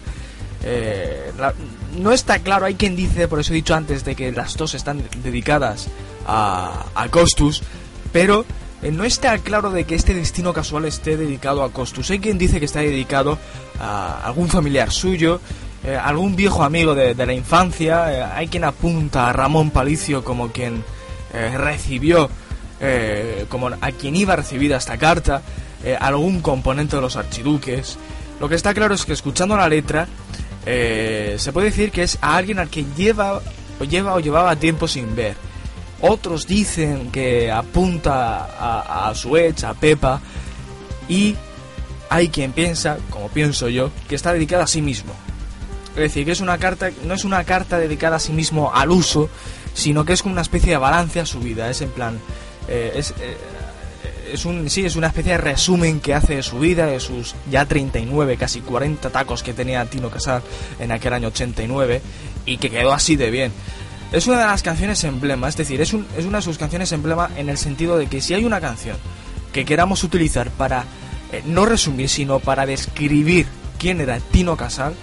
[1.98, 4.74] no está claro, hay quien dice, por eso he dicho antes, de que las dos
[4.74, 5.88] están dedicadas
[6.28, 7.64] a, a Costus,
[8.12, 8.46] pero
[8.82, 12.12] eh, no está claro de que este destino casual esté dedicado a Costus.
[12.12, 13.40] Hay quien dice que está dedicado
[13.80, 15.42] a algún familiar suyo,
[15.84, 18.14] eh, algún viejo amigo de, la infancia.
[18.14, 20.84] Eh, hay quien apunta a Ramón Palicio como quien
[21.54, 22.32] recibió,
[23.50, 25.44] como a quien iba recibida esta carta,
[26.00, 28.00] algún componente de los archiduques.
[28.40, 30.08] Lo que está claro es que escuchando la letra
[30.66, 33.42] se puede decir que es a alguien al que lleva
[33.88, 35.36] lleva o llevaba tiempo sin ver
[36.02, 40.22] otros dicen que apunta a, a su ex, a Pepa,
[41.10, 41.36] y
[42.10, 45.14] hay quien piensa, como pienso yo, que está dedicada a sí mismo.
[45.92, 48.92] Es decir, que es una carta, no es una carta dedicada a sí mismo al
[48.92, 49.30] uso,
[49.74, 51.70] sino que es como una especie de balance a su vida.
[51.70, 52.20] Es en plan,
[52.68, 53.38] eh, eh,
[54.32, 57.36] es un, sí, es una especie de resumen que hace de su vida, de sus
[57.50, 60.44] ya 39, casi 40 tacos que tenía Tino Casal
[60.80, 62.02] en aquel año 89
[62.46, 63.52] y que quedó así de bien.
[64.12, 67.50] Es una de las canciones emblema, es decir, es, una de sus canciones emblema en
[67.50, 68.96] el sentido de que si hay una canción
[69.52, 70.86] que queramos utilizar para
[71.34, 73.48] eh, no resumir, sino para describir
[73.78, 74.96] quién era Tino Casal,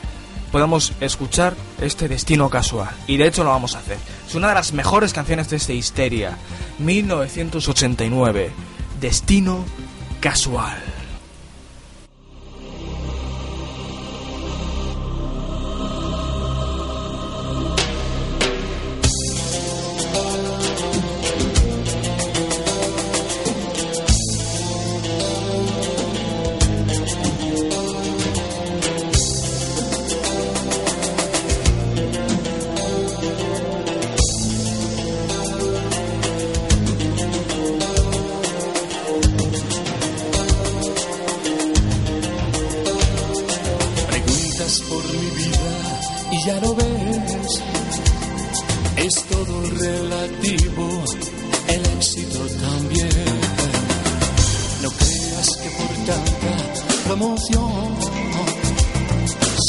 [0.51, 2.95] podemos escuchar este Destino Casual.
[3.07, 3.99] Y de hecho lo vamos a hacer.
[4.27, 6.39] Es una de las mejores canciones de este Histeria,
[6.79, 8.53] 1989,
[9.01, 9.65] Destino
[10.21, 10.94] Casual.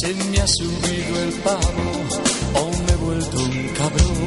[0.06, 1.58] Me ha subido el pavo
[2.54, 4.18] o me he vuelto un cabrón.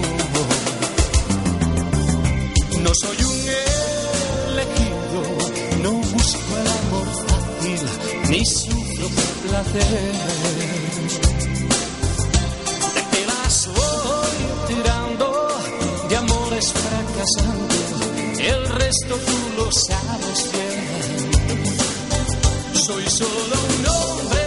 [2.82, 3.38] No soy un
[4.50, 5.22] elegido,
[5.84, 7.80] no busco el amor fácil,
[8.28, 10.14] ni sufro por placer.
[13.12, 15.26] Te las voy tirando
[16.08, 17.86] de amores fracasantes,
[18.40, 20.88] el resto tú lo sabes bien.
[22.74, 24.37] Soy solo un hombre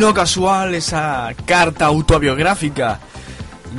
[0.00, 2.98] Destino casual, esa carta autobiográfica.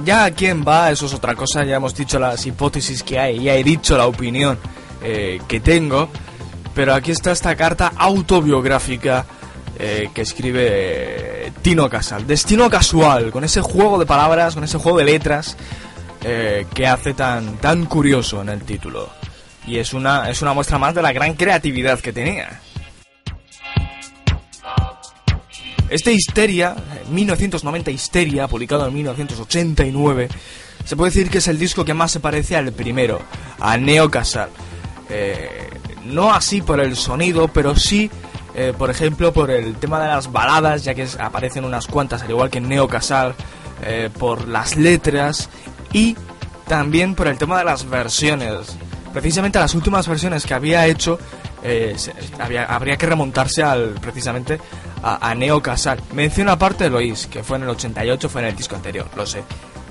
[0.06, 3.42] Ya a quién va, eso es otra cosa, ya hemos dicho las hipótesis que hay,
[3.42, 4.60] ya he dicho la opinión
[5.02, 6.10] eh, que tengo,
[6.76, 9.26] pero aquí está esta carta autobiográfica
[9.80, 10.68] eh, que escribe
[11.48, 12.28] eh, Tino Casal.
[12.28, 15.58] Destino casual, con ese juego de palabras, con ese juego de letras
[16.22, 19.10] que hace tan, tan curioso en el título.
[19.66, 22.51] Y es una, es una muestra más de la gran creatividad que tenía.
[25.92, 26.74] Este Histeria,
[27.10, 30.30] 1990 Histeria, publicado en 1989,
[30.86, 33.20] se puede decir que es el disco que más se parece al primero,
[33.60, 34.50] a Neo Casal.
[35.10, 35.70] Eh,
[36.06, 38.10] no así por el sonido, pero sí,
[38.56, 42.30] eh, por ejemplo, por el tema de las baladas, ya que aparecen unas cuantas, al
[42.30, 43.36] igual que en Neo Casal,
[43.84, 45.50] eh, por las letras
[45.92, 46.16] y
[46.70, 48.78] también por el tema de las versiones.
[49.12, 51.20] Precisamente las últimas versiones que había hecho,
[52.40, 54.58] habría que remontarse al precisamente
[55.04, 56.00] a, Neo Casal.
[56.14, 59.26] Menciona aparte de Lois, que fue en el 88, fue en el disco anterior, lo
[59.26, 59.44] sé.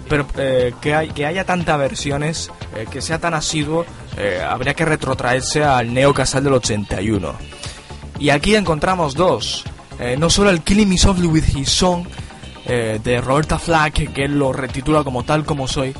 [0.09, 3.85] Pero eh, que, hay, que haya tantas versiones, eh, que sea tan asiduo,
[4.17, 7.35] eh, habría que retrotraerse al Neo Casal del 81.
[8.19, 9.65] Y aquí encontramos dos.
[10.19, 12.07] no solo el Killing Me Softly with His Song
[12.67, 15.95] de Roberta Flack, que él lo retitula como tal como soy,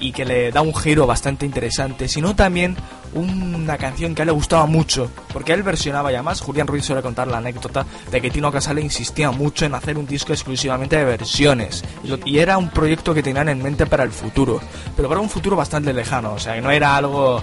[0.00, 2.76] y que le da un giro bastante interesante, sino también
[3.14, 6.84] una canción que a él le gustaba mucho, porque él versionaba y además Julián Ruiz
[6.84, 10.96] suele contar la anécdota de que Tino Casale insistía mucho en hacer un disco exclusivamente
[10.96, 11.84] de versiones,
[12.24, 14.60] y, era un proyecto que tenían en mente para el futuro,
[14.94, 17.42] pero para un futuro bastante lejano, o sea, que no era algo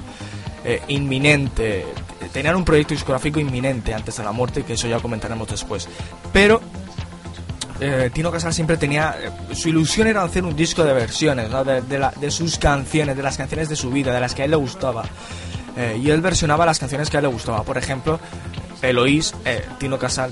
[0.64, 1.86] eh, inminente,
[2.32, 5.88] tenían un proyecto discográfico inminente antes de la muerte, que eso ya comentaremos después,
[6.32, 6.62] pero
[7.86, 9.18] eh, Tino Casal siempre tenía.
[9.22, 13.68] Eh, su ilusión era hacer un disco de versiones, de, sus canciones, de las canciones
[13.68, 15.04] de su vida, de las que a él le gustaba.
[15.76, 17.64] Eh, y él versionaba las canciones que a él le gustaba.
[17.64, 18.22] Por ejemplo,
[18.82, 19.34] Eloís,
[19.80, 20.32] Tino Casal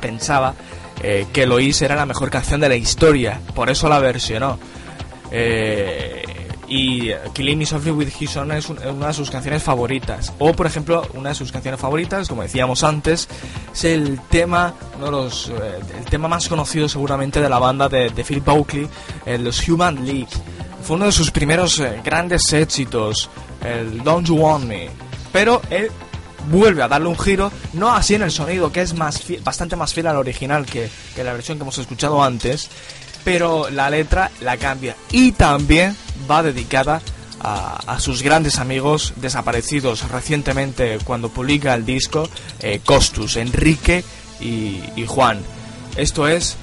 [0.00, 0.54] pensaba
[1.00, 4.58] que Eloís era la mejor canción de la historia, por eso la versionó.
[6.70, 10.32] Y Killing Me Softly with His Son es una de sus canciones favoritas.
[10.38, 13.28] O, por ejemplo, una de sus canciones favoritas, como decíamos antes,
[13.72, 17.88] es el tema, uno de los, eh, el tema más conocido seguramente de la banda
[17.88, 18.88] de, Phil Buckley,
[19.26, 20.28] el Los Human League.
[20.84, 23.28] Fue uno de sus primeros eh, grandes éxitos,
[23.64, 24.90] el Don't You Want Me.
[25.32, 25.90] Pero él
[26.52, 29.92] vuelve a darle un giro, no así en el sonido, que es más bastante más
[29.92, 32.70] fiel al original que, que la versión que hemos escuchado antes,
[33.24, 34.96] pero la letra la cambia.
[35.10, 35.96] Y también
[36.30, 37.00] va dedicada
[37.42, 42.28] a, sus grandes amigos desaparecidos recientemente cuando publica el disco
[42.60, 44.04] eh, Costus, Enrique
[44.40, 45.40] y, y Juan.
[45.96, 46.56] Esto es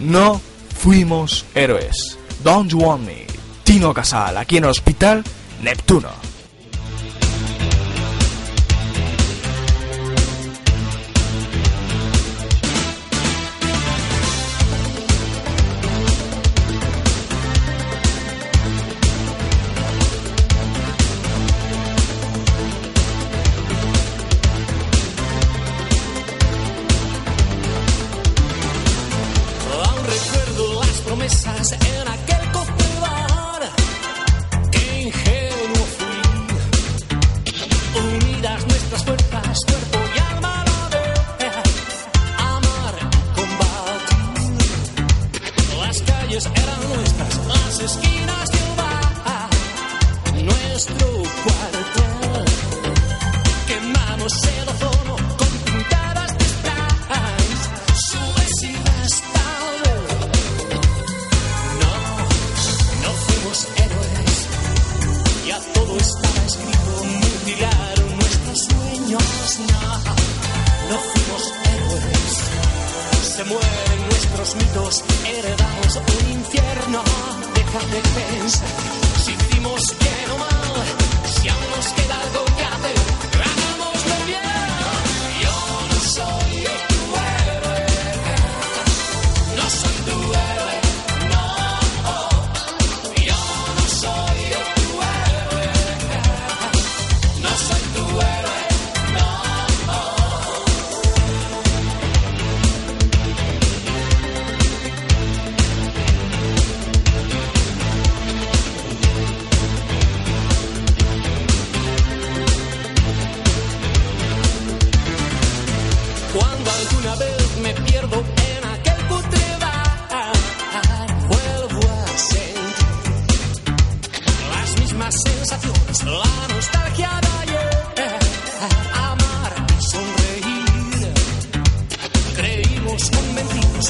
[0.00, 0.40] No
[0.76, 2.18] Fuimos Héroes.
[2.42, 3.26] Don't You Want Me.
[3.62, 5.24] Tino Casal, aquí en el Hospital
[5.62, 6.33] Neptuno.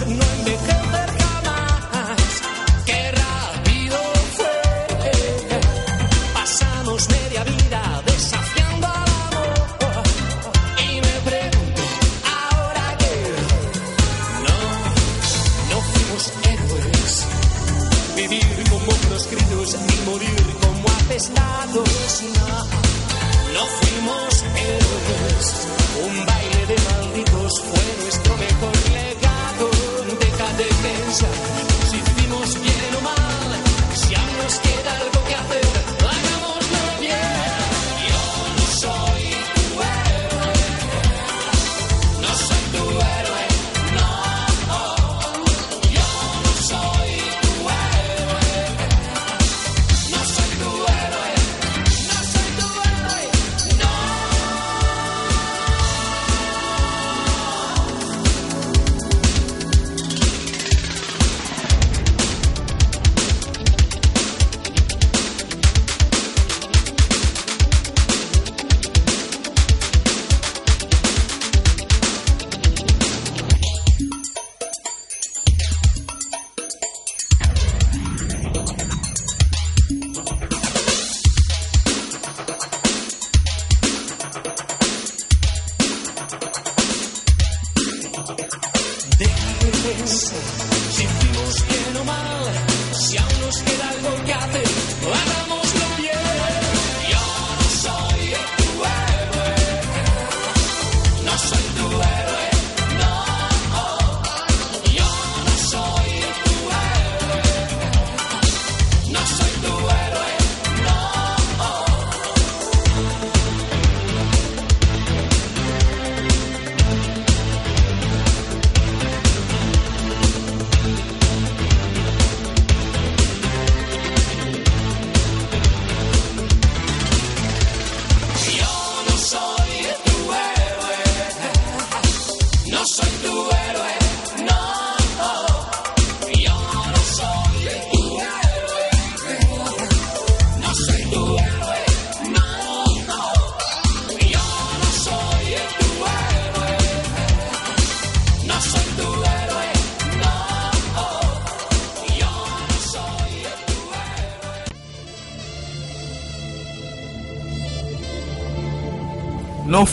[0.01, 0.74] no envejece.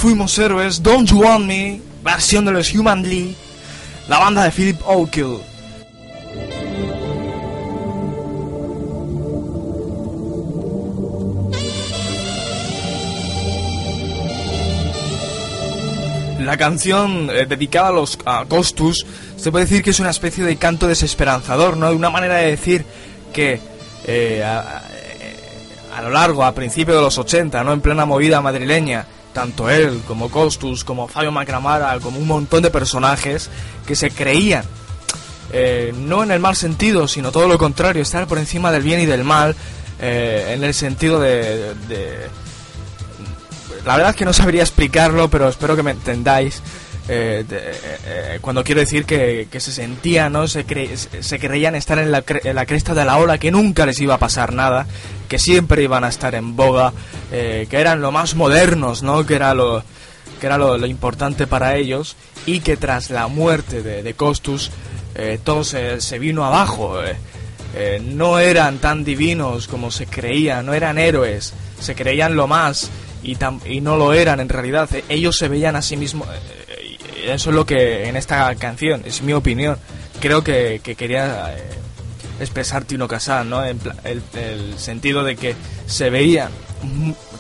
[0.01, 3.35] Fuimos héroes, Don't You Want Me, versión de los Human League,
[4.07, 5.37] la banda de Philip O'Kill.
[16.39, 19.05] La canción eh, dedicada a los a Costus
[19.37, 21.91] se puede decir que es una especie de canto desesperanzador, ¿no?
[21.91, 22.83] Una manera de decir
[23.31, 23.59] que
[24.05, 24.81] eh, a, a-
[25.97, 27.73] a lo largo, a principios de los 80, ¿no?
[27.73, 32.69] En plena movida madrileña, tanto él como Costus, como Fabio Macramara, como un montón de
[32.69, 33.49] personajes
[33.85, 34.63] que se creían,
[35.53, 38.99] eh, no en el mal sentido, sino todo lo contrario, estar por encima del bien
[39.01, 39.55] y del mal,
[39.99, 42.27] eh, en el sentido de, de-
[43.85, 46.61] La verdad es que no sabría explicarlo, pero espero que me entendáis.
[47.07, 50.47] eh, cuando quiero decir que, que se sentían, ¿no?
[50.47, 53.51] Se, cre- se creían estar en la, cre- en la cresta de la ola, que
[53.51, 54.85] nunca les iba a pasar nada,
[55.27, 56.93] que siempre iban a estar en boga,
[57.31, 59.25] eh, que eran lo más modernos, ¿no?
[59.25, 59.83] Que era lo,
[60.39, 62.15] que era lo, lo importante para ellos,
[62.45, 64.71] y que tras la muerte de, de Costus,
[65.15, 67.03] eh, todo se, se vino abajo.
[67.03, 67.15] eh.
[67.73, 72.89] Eh, no eran tan divinos como se creían, no eran héroes, se creían lo más
[73.23, 74.89] y, tam- y no lo eran en realidad.
[75.07, 76.27] Ellos se veían a sí mismos.
[76.27, 76.97] eh,
[77.31, 79.77] eso es lo que en esta canción, es mi opinión,
[80.19, 81.63] creo que, que quería eh,
[82.41, 83.63] expresar Tino Casal, ¿no?
[83.63, 85.55] En el, el sentido de que
[85.85, 86.49] se veían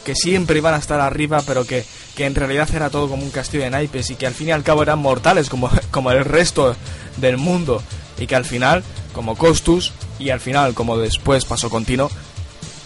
[0.05, 1.85] que siempre iban a estar arriba, pero que,
[2.15, 4.51] que en realidad era todo como un castillo de naipes y que al fin y
[4.51, 6.75] al cabo eran mortales como, como el resto
[7.17, 7.81] del mundo
[8.19, 8.83] y que al final,
[9.13, 12.09] como Costus y al final, como después pasó con Tino,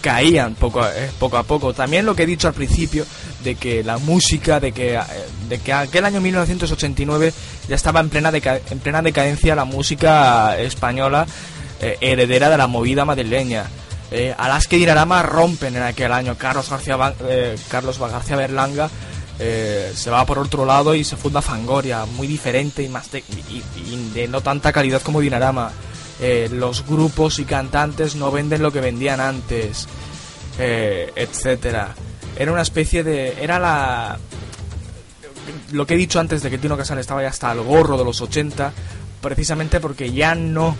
[0.00, 1.74] caían poco a, eh, poco.
[1.74, 3.04] También lo que he dicho al principio
[3.42, 5.00] de que la música, de que, eh,
[5.48, 7.32] de que aquel año 1989
[7.68, 11.26] ya estaba en plena, deca- en plena decadencia la música española
[11.80, 13.64] eh, heredera de la movida madrileña.
[14.10, 16.36] Eh, Alaska y Dinarama rompen en aquel año.
[16.36, 18.88] Carlos García, eh, Carlos García Berlanga
[19.38, 23.24] eh, se va por otro lado y se funda Fangoria, muy diferente y más de,
[23.48, 25.72] y, de no tanta calidad como Dinarama.
[26.20, 29.86] Eh, los grupos y cantantes no venden lo que vendían antes,
[30.58, 31.94] etcétera.
[32.38, 34.18] Era una especie de, era la,
[35.72, 38.04] lo que he dicho antes de que Tino Casal estaba ya hasta el gorro de
[38.04, 38.72] los 80,
[39.20, 40.76] precisamente porque ya no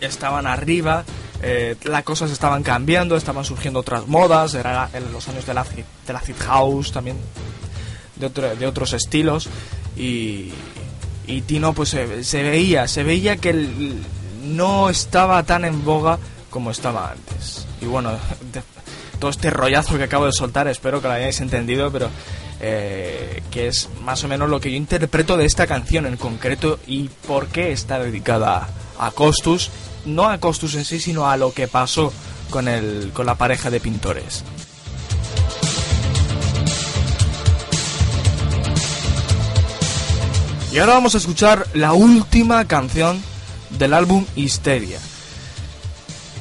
[0.00, 1.04] estaban arriba,
[1.46, 5.64] eh, las cosas estaban cambiando, estaban surgiendo otras modas, era en los años de la,
[6.06, 7.16] de la house también,
[8.16, 9.48] de, otro- de otros estilos,
[9.96, 10.52] y,
[11.26, 14.02] y Tino pues se, se veía, se veía que el-
[14.42, 16.18] no estaba tan en boga
[16.50, 17.66] como estaba antes.
[17.80, 18.12] y bueno,
[18.52, 18.62] de-
[19.18, 22.08] todo este rollazo que acabo de soltar, espero que lo hayáis entendido, pero
[22.60, 26.78] eh, que es más o menos lo que yo interpreto de esta canción en concreto
[26.86, 28.68] y por qué está dedicada
[28.98, 29.70] a Costus,
[30.06, 32.12] no a Costus en sí, sino a lo que pasó
[32.50, 34.44] con, el, con la pareja de pintores.
[40.72, 43.22] Y ahora vamos a escuchar la última canción
[43.78, 44.98] del álbum Histeria.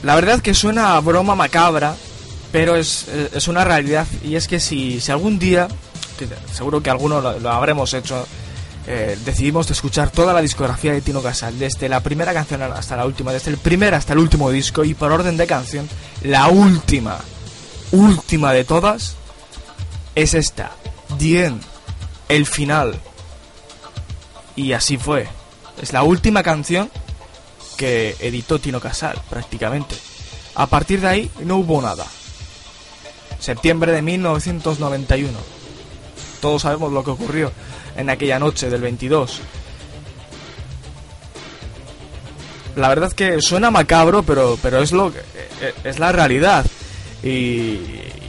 [0.01, 1.95] La verdad que suena broma macabra,
[2.51, 4.07] pero es, es una realidad.
[4.23, 5.67] Y es que si, si algún día,
[6.51, 8.27] seguro que alguno lo habremos hecho,
[8.85, 13.05] eh, decidimos escuchar toda la discografía de Tino Casal, desde la primera canción hasta la
[13.05, 15.87] última, desde el primer hasta el último disco, y por orden de canción,
[16.21, 17.19] la última,
[17.91, 19.15] última de todas,
[20.15, 20.71] es esta,
[21.17, 21.61] Dien,
[22.27, 22.99] el final.
[24.55, 25.27] Y así fue.
[25.81, 26.91] Es la última canción
[27.77, 29.95] que editó Tino Casal, prácticamente.
[30.55, 32.05] A partir de ahí no hubo nada.
[33.39, 35.31] Septiembre de 1991.
[36.41, 37.51] Todos sabemos lo que ocurrió
[37.97, 39.39] en aquella noche del 22.
[42.75, 45.19] La verdad es que suena macabro, pero, pero es lo que-
[45.61, 46.65] eh, es la realidad.
[47.21, 47.79] Y,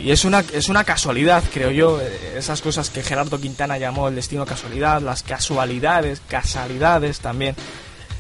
[0.07, 4.15] es una es una casualidad, creo yo, eh, esas cosas que Gerardo Quintana llamó el
[4.17, 7.57] destino casualidad, las casualidades, casualidades también.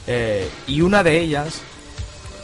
[0.07, 1.61] Eh, y una de ellas,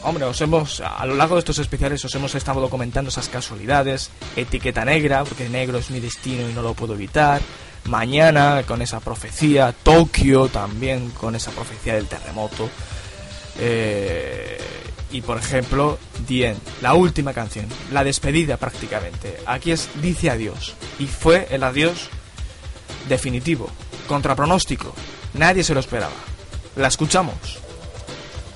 [0.03, 4.11] hombre, os hemos, a lo largo de estos especiales os hemos estado documentando esas casualidades,
[4.35, 7.41] etiqueta negra, porque negro es mi destino y no lo puedo evitar,
[7.85, 12.69] mañana con esa profecía, Tokio también con esa profecía del terremoto,
[13.59, 14.59] eh,
[15.11, 21.07] y por ejemplo, Dien, la última canción, la despedida prácticamente, aquí es Dice adiós, y
[21.07, 22.09] fue el adiós
[23.09, 23.69] definitivo,
[24.07, 24.93] contra pronóstico,
[25.33, 26.13] nadie se lo esperaba.
[26.75, 27.59] La escuchamos.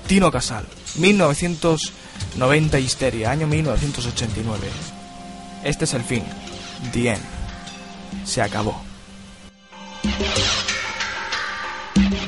[0.06, 0.64] Tino Casal,
[0.96, 4.68] 1990 Histeria, año 1989.
[5.64, 6.24] Este es el fin.
[6.94, 7.20] End.
[8.24, 8.85] Se acabó.
[10.08, 10.20] Thank
[12.20, 12.25] you.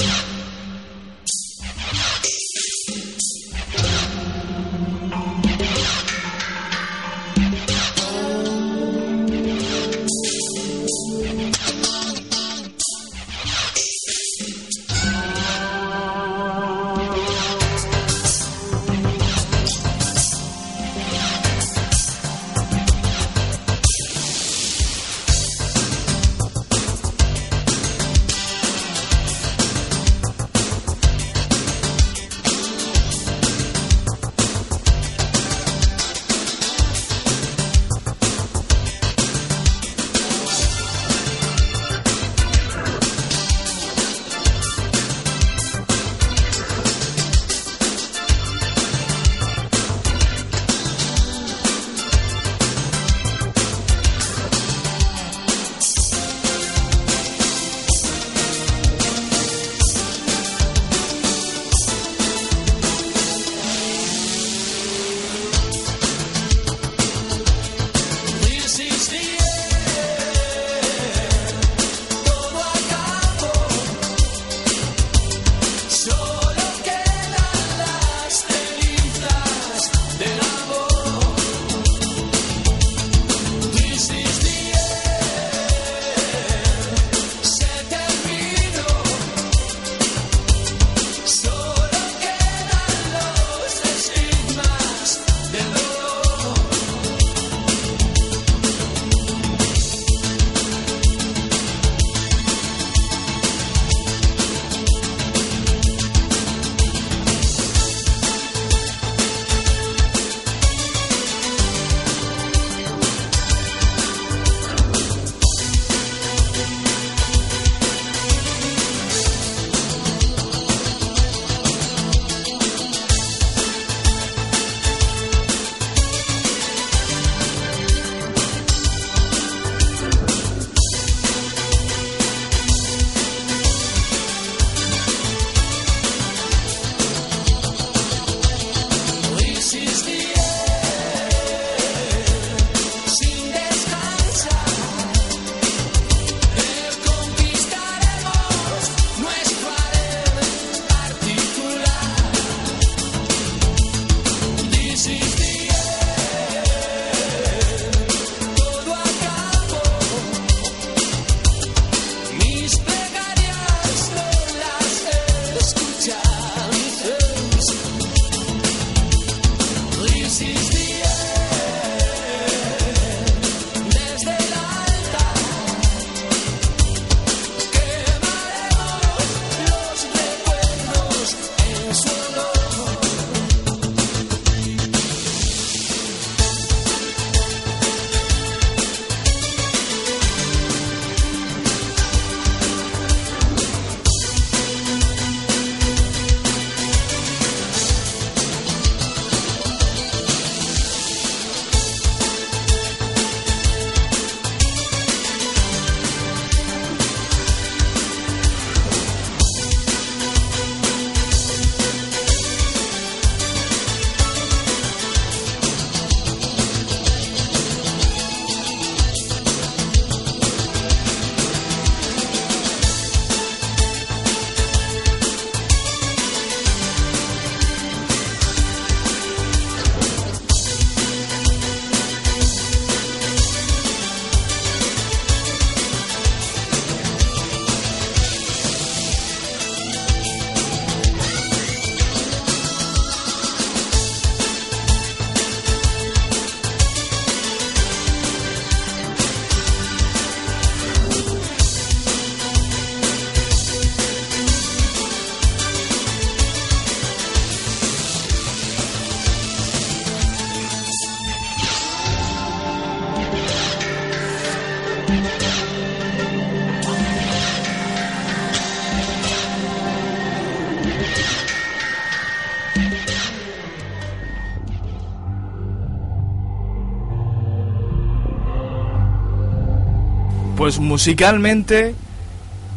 [280.69, 281.95] Pues musicalmente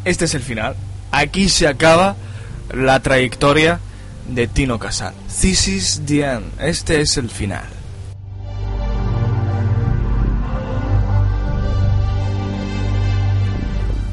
[0.06, 0.78] este es el final.
[1.12, 2.16] Aquí se acaba
[2.74, 3.82] la trayectoria
[4.30, 5.14] de Tino Casal.
[5.42, 6.02] This is.
[6.62, 7.66] Este es el final.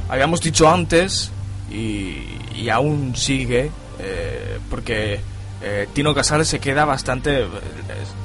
[0.09, 1.30] Habíamos dicho antes,
[1.70, 5.20] y, aún sigue, eh, porque
[5.62, 7.46] eh, Tino Casal se queda bastante.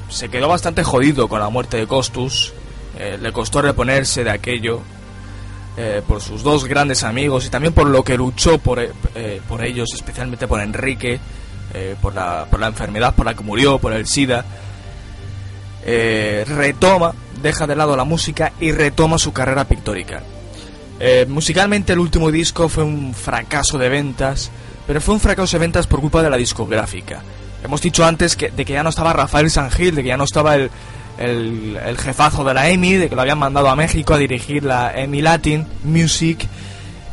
[0.08, 2.52] se quedó bastante jodido con la muerte de Costus.
[2.98, 4.82] Eh, le costó reponerse de aquello.
[6.06, 8.80] Por sus dos grandes amigos y también por lo que luchó por,
[9.48, 11.18] por ellos, especialmente por Enrique,
[12.00, 14.44] por, la, por la enfermedad por la que murió, por el SIDA.
[15.84, 20.22] retoma, deja de lado la música y retoma su carrera pictórica.
[21.00, 24.50] Eh, musicalmente el último disco fue un fracaso de ventas,
[24.86, 27.22] pero fue un fracaso de ventas por culpa de la discográfica.
[27.62, 30.24] Hemos dicho antes que, de que ya no estaba Rafael Sangil, de que ya no
[30.24, 30.70] estaba el,
[31.18, 34.92] el, jefazo de la EMI, de que lo habían mandado a México a dirigir la
[34.94, 36.46] EMI Latin Music,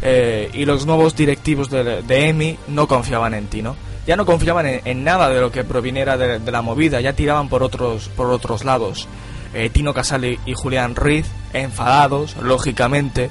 [0.02, 3.76] eh, y los nuevos directivos de, EMI no confiaban en ti, ¿no?
[4.08, 7.62] Ya no confiaban en, nada de lo que proviniera de, la movida, ya tiraban por
[7.62, 9.08] otros, por otros lados.
[9.54, 13.30] Eh, Tino Casale y Julián Ruiz, enfadados, lógicamente,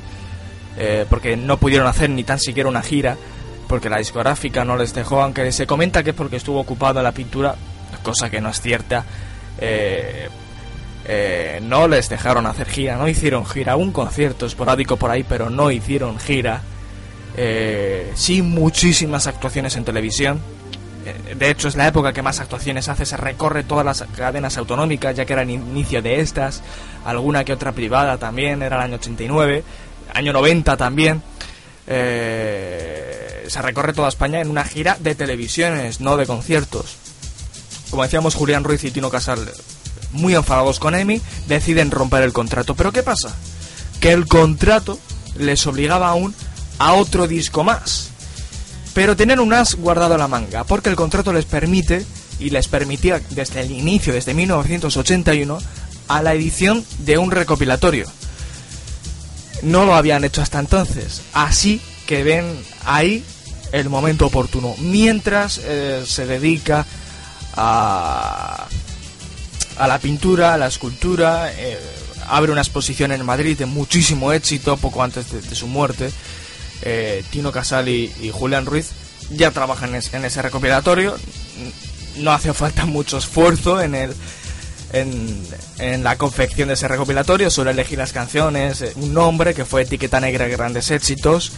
[0.79, 3.17] eh, porque no pudieron hacer ni tan siquiera una gira,
[3.67, 7.05] porque la discográfica no les dejó, aunque se comenta que es porque estuvo ocupado en
[7.05, 7.57] la pintura,
[8.05, 9.05] cosa que no es cierta.
[11.12, 15.51] Eh, no les dejaron hacer gira, no hicieron gira, un concierto esporádico por ahí, pero
[15.51, 16.62] no hicieron gira.
[18.15, 20.41] sí, muchísimas actuaciones en televisión.
[21.37, 25.16] De hecho, es la época que más actuaciones hace, se recorre todas las cadenas autonómicas,
[25.16, 26.62] ya que era el inicio de estas,
[27.05, 29.65] alguna que otra privada también, era el año 89
[30.15, 31.23] año 90 también.
[31.87, 36.97] Eh, se recorre toda España en una gira de televisiones, no de conciertos.
[37.91, 39.51] Como decíamos, Julián Ruiz y Tino Casal,
[40.12, 42.74] muy enfadados con EMI, deciden romper el contrato.
[42.74, 43.35] Pero ¿qué pasa?
[44.01, 44.99] Que el contrato
[45.37, 46.35] les obligaba aún
[46.78, 48.11] a otro disco más.
[48.95, 52.05] Pero tener un as guardado en la manga, porque el contrato les permite,
[52.39, 55.59] y les permitía desde el inicio, desde 1981,
[56.09, 58.07] a la edición de un recopilatorio
[59.62, 61.23] no lo habían hecho hasta entonces.
[61.32, 63.24] Así que ven ahí
[63.73, 64.74] el momento oportuno.
[64.78, 66.87] Mientras eh, se dedica
[67.55, 68.66] a,
[69.77, 71.79] a la pintura, a la escultura, eh,
[72.29, 76.11] abre una exposición en Madrid de muchísimo éxito poco antes de, su muerte.
[76.83, 78.91] Eh, Tino Casal y, Julián Ruiz
[79.31, 81.17] ya trabajan en, en ese recopilatorio.
[82.17, 84.15] No hace falta mucho esfuerzo en el
[84.93, 89.83] en, la confección de ese recopilatorio, solo elegir las canciones, eh, un nombre que fue
[89.83, 91.53] Etiqueta Negra Grandes Éxitos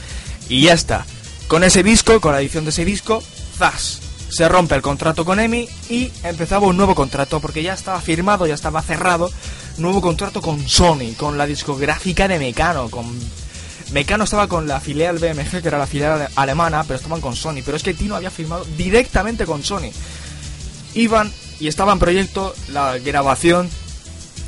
[0.48, 1.06] y ya está.
[1.48, 3.22] Con ese disco, con la edición de ese disco,
[3.58, 4.00] ¡zas!
[4.32, 8.46] Se rompe el contrato con EMI y empezaba un nuevo contrato porque ya estaba firmado,
[8.46, 9.30] ya estaba cerrado,
[9.76, 13.04] nuevo contrato con Sony, con la discográfica de Mecano, con
[13.92, 17.60] Mecano estaba con la filial BMG, que era la filial alemana, pero estaban con Sony.
[17.62, 19.90] Pero es que Tino había firmado directamente con Sony.
[20.94, 21.30] Iban
[21.60, 23.68] y estaba en proyecto la grabación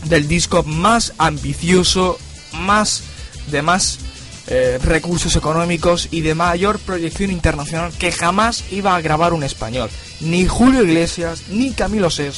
[0.04, 2.18] del disco más ambicioso,
[2.54, 3.02] más
[3.48, 3.98] de más
[4.46, 9.88] eh, recursos económicos y de mayor proyección internacional que jamás iba a grabar un español.
[10.20, 12.30] Ni Julio Iglesias, ni Camilo VI,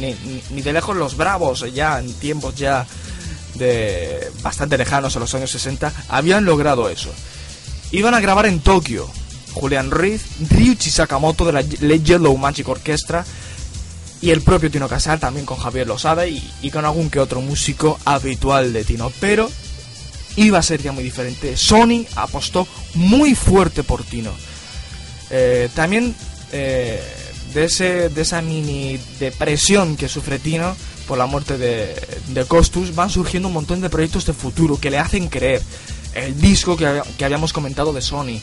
[0.00, 0.16] ni,
[0.50, 2.86] ni, de lejos los Bravos, ya en tiempos ya
[3.54, 7.10] de bastante lejanos a los años 60, habían logrado eso.
[7.92, 9.08] Iban a grabar en Tokio.
[9.52, 13.22] Julián Ruiz, Ryuichi Sakamoto de la Yellow Magic Orchestra
[14.22, 17.42] y el propio Tino Casal también con Javier Losada y, y con algún que otro
[17.42, 19.12] músico habitual de Tino.
[19.20, 19.50] Pero
[20.36, 21.56] iba a ser ya muy diferente.
[21.56, 24.32] Sony apostó muy fuerte por Tino.
[25.30, 26.14] Eh, también
[26.52, 27.02] eh,
[27.54, 30.76] de, ese, de esa mini depresión que sufre Tino
[31.06, 31.94] por la muerte de,
[32.28, 35.62] de, Costus, van surgiendo un montón de proyectos de futuro que le hacen creer.
[36.14, 38.40] El disco que, que habíamos comentado de Sony.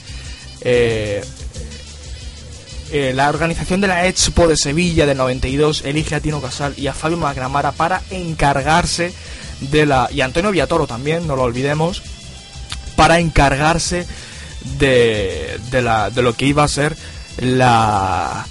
[2.91, 6.88] Eh, la organización de la Expo de Sevilla del 92 elige a Tino Casal y
[6.88, 9.14] a Fabio Magramara para encargarse
[9.61, 10.10] de la...
[10.11, 12.02] y Antonio Viatoro también, no lo olvidemos,
[12.95, 14.06] para encargarse
[14.77, 16.95] de, de, la, de lo que iba a ser
[17.38, 18.45] la,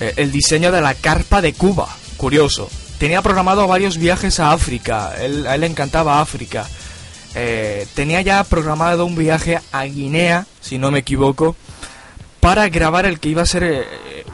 [0.00, 1.88] eh, el diseño de la carpa de Cuba.
[2.16, 2.68] Curioso.
[2.98, 6.66] Tenía programado varios viajes a África, él, a él le encantaba África.
[7.34, 11.54] Eh, tenía ya programado un viaje a Guinea, si no me equivoco,
[12.40, 13.84] para grabar el que iba a ser eh,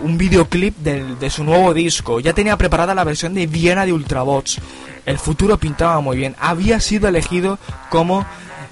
[0.00, 2.20] un videoclip de, su nuevo disco.
[2.20, 4.58] Ya tenía preparada la versión de Viena de Ultravox.
[5.06, 6.36] El futuro pintaba muy bien.
[6.38, 7.58] Había sido elegido
[7.90, 8.26] como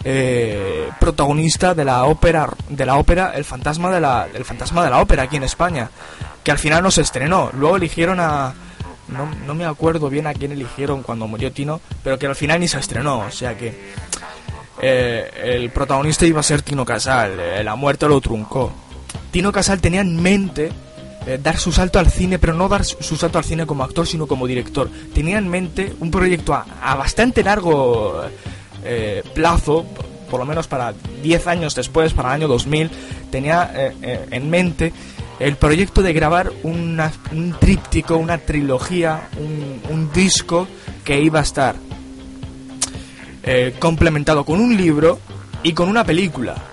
[0.05, 4.91] eh, protagonista de la ópera de la ópera El fantasma de la el fantasma de
[4.91, 5.91] la ópera aquí en España,
[6.43, 7.51] que al final no se estrenó.
[7.53, 8.55] Luego eligieron a
[9.09, 12.61] no, no me acuerdo bien a quién eligieron cuando murió Tino, pero que al final
[12.61, 13.93] ni se estrenó, o sea que
[14.81, 18.73] eh, el protagonista iba a ser Tino Casal, eh, la muerte lo truncó.
[19.31, 20.73] Tino Casal tenía en mente
[21.27, 24.07] eh, dar su salto al cine, pero no dar su salto al cine como actor,
[24.07, 24.91] sino como director.
[25.15, 28.23] Tenía en mente un proyecto a, bastante largo
[28.85, 29.87] eh, plazo,
[30.29, 30.93] por lo menos para
[31.23, 32.91] 10 años después, para el año 2000,
[33.31, 34.93] tenía eh, en mente
[35.39, 37.01] el proyecto de grabar un
[37.61, 40.67] tríptico, una trilogía, un, disco
[41.05, 41.75] que iba a estar
[43.79, 45.19] complementado con un libro
[45.63, 46.72] y con una película.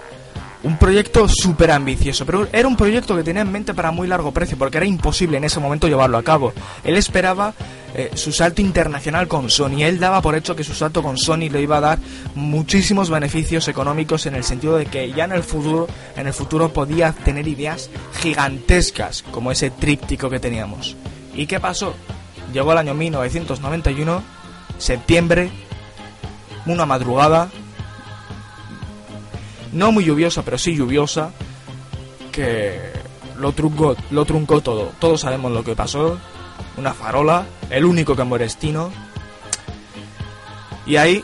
[0.62, 4.34] Un proyecto súper ambicioso, pero era un proyecto que tenía en mente para muy largo
[4.34, 6.52] precio, porque era imposible en ese momento llevarlo a cabo.
[6.84, 7.54] Él esperaba
[7.96, 11.50] eh, su salto internacional con Sony, él daba por hecho que su salto con Sony
[11.50, 12.00] le iba a dar
[12.36, 15.88] muchísimos beneficios económicos en el sentido de que ya en el futuro,
[16.18, 17.90] en el futuro podía tener ideas
[18.22, 20.98] gigantescas como ese tríptico que teníamos.
[21.34, 21.96] ¿Y qué pasó?
[22.54, 24.24] Llegó el año 1991,
[24.78, 25.50] septiembre,
[26.66, 27.50] una madrugada,
[29.74, 31.32] no muy lluviosa, pero sí lluviosa,
[32.32, 32.80] que
[33.38, 34.92] lo truncó, lo truncó todo.
[35.00, 36.18] Todos sabemos lo que pasó.
[36.78, 38.92] Una farola, el único que muere es Tino.
[40.86, 41.22] Y ahí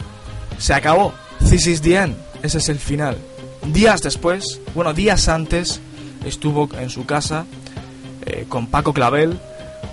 [0.58, 1.14] se acabó.
[1.50, 2.16] This is the end.
[2.44, 3.18] Ese es el final.
[3.66, 5.82] Días después, bueno, días antes,
[6.26, 7.46] estuvo en su casa
[8.26, 9.40] eh, con Paco Clavel,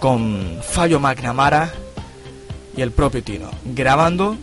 [0.00, 1.72] con Fallo McNamara
[2.76, 4.36] y el propio Tino, grabando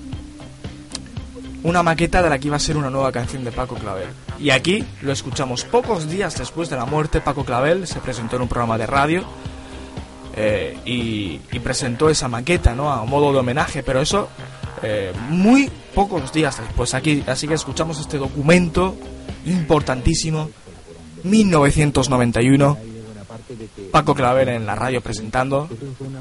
[1.64, 4.10] una maqueta de la que iba a ser una nueva canción de Paco Clavel.
[4.40, 7.22] Y aquí lo escuchamos pocos días después de la muerte.
[7.22, 9.24] Paco Clavel se presentó en un programa de radio
[10.36, 12.92] eh, y, presentó esa maqueta, ¿no?
[12.92, 14.30] A modo de homenaje, pero eso
[14.82, 16.94] eh, muy pocos días después.
[16.94, 18.96] Aquí, así que escuchamos este documento
[19.46, 20.50] importantísimo,
[21.24, 22.78] 1991.
[23.92, 25.68] Paco Clavel en la radio presentando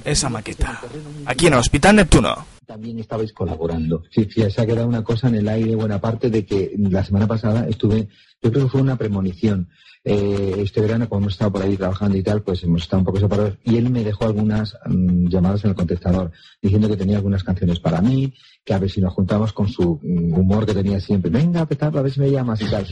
[0.05, 0.81] esa maqueta.
[1.27, 2.58] Aquí en el Hospital Neptuno.
[2.69, 4.03] También estabais colaborando.
[4.11, 7.03] Sí, sí, se ha quedado una cosa en el aire, buena parte de que la
[7.03, 8.09] semana pasada estuve,
[8.43, 9.69] yo creo que fue una premonición.
[10.05, 13.05] Eh, este verano, como hemos estado por ahí trabajando y tal, pues hemos estado un
[13.05, 16.31] poco separados y él me dejó algunas mm, llamadas en el contestador
[16.63, 18.33] diciendo que tenía algunas canciones para mí,
[18.65, 21.31] que a ver si nos juntamos con su mm, humor que tenía siempre.
[21.31, 22.87] Venga, petardo, a ver si me llamas y tal.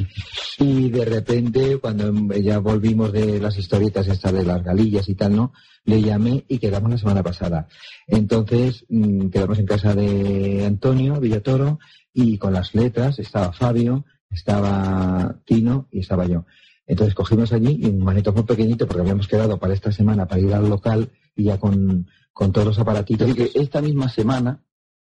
[0.59, 5.37] Y de repente, cuando ya volvimos de las historietas estas de las galillas y tal,
[5.37, 5.53] ¿no?
[5.85, 7.69] Le llamé y quedamos la semana pasada.
[8.09, 11.79] Entonces, mm, quedamos en casa de Antonio Villatoro
[12.13, 16.45] y con las letras estaba Fabio, estaba Tino y estaba yo.
[16.87, 20.55] Entonces cogimos allí un manito muy pequeñito porque habíamos quedado para esta semana para ir
[20.55, 23.29] al local y ya con, con todos los aparatitos.
[23.29, 24.63] Así que esta misma semana,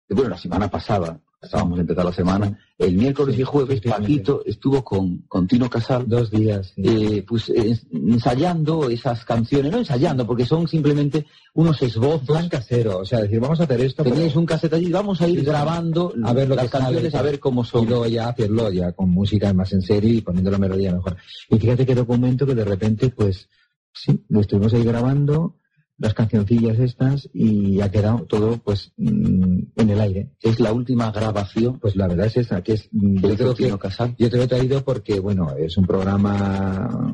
[0.10, 3.82] bueno, la semana pasada, estábamos a empezar la semana, el miércoles Sí, y jueves.
[3.82, 6.74] Paquito estuvo con, con Tino Casal, Dos días.
[6.76, 6.82] sí.
[6.84, 12.26] eh, pues eh, ensayando esas canciones, no ensayando, porque son simplemente unos esbozos.
[12.28, 14.04] plan casero, o sea, decir, vamos a hacer esto.
[14.04, 16.72] pero- Teníais un cassette allí, vamos a ir Sí, grabando a ver lo las que
[16.72, 17.86] sale, canciones, a ver cómo y son.
[17.88, 21.18] luego ya hacerlo ya con música más en serio y poniendo la melodía mejor.
[21.50, 23.48] Y fíjate qué documento que de repente, pues,
[23.94, 25.56] sí, lo estuvimos ahí grabando,
[25.98, 30.32] las cancioncillas estas, y ha quedado todo, pues, mm, en el aire.
[30.42, 33.78] Es la última grabación Pues la verdad es esa, que es, que yo creo que,
[33.78, 34.16] Casal.
[34.18, 37.14] yo te lo he traído porque, bueno, es un programa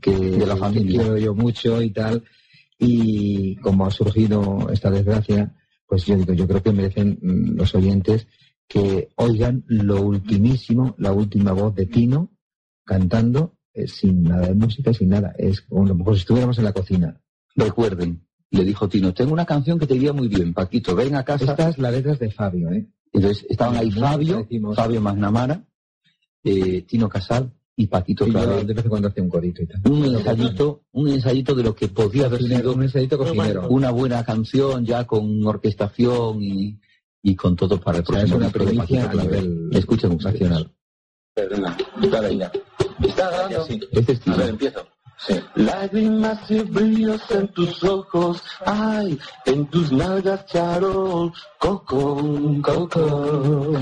[0.00, 1.00] que, De la familia.
[1.02, 2.24] quiero yo mucho y tal,
[2.78, 5.54] y como ha surgido esta desgracia,
[5.86, 8.26] pues yo digo, yo creo que merecen mm, los oyentes
[8.66, 12.30] que oigan lo ultimísimo, la última voz de Tino
[12.84, 15.34] cantando eh, sin nada de música, sin nada.
[15.38, 17.21] Es como como si estuviéramos en la cocina.
[17.54, 21.24] Recuerden, le dijo Tino, tengo una canción que te iría muy bien, Paquito, ven a
[21.24, 21.44] casa.
[21.44, 22.86] Estas las letras de Fabio, ¿eh?
[23.12, 24.76] Entonces estaban ahí Fabio, decimos.
[24.76, 25.64] Fabio Magnamara,
[26.44, 28.66] eh, Tino Casal y Paquito Y yo Clavel.
[28.66, 29.80] de vez en cuando hace un corito y tal.
[29.90, 33.68] Un ensayito, un ensayito de lo que podía haber sido un ensayito cocinero.
[33.68, 36.78] una buena canción ya con orquestación y,
[37.22, 40.70] y con todo para el O sea, es una Paquito a nivel Escuchen nacional.
[41.34, 42.52] Perdona, está.
[43.02, 43.66] ¿Está grabando?
[43.90, 44.36] Este es Tino.
[44.36, 44.86] A ver, empiezo.
[45.26, 45.40] Sí.
[45.54, 49.16] Lágrimas y brillos en tus ojos, ay,
[49.46, 52.20] en tus nalgas charol, coco,
[52.60, 53.72] coco.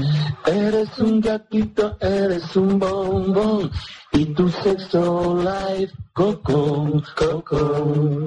[0.44, 3.70] Eres un gatito, eres un bombón,
[4.12, 8.26] y tu sexo life, coco, coco.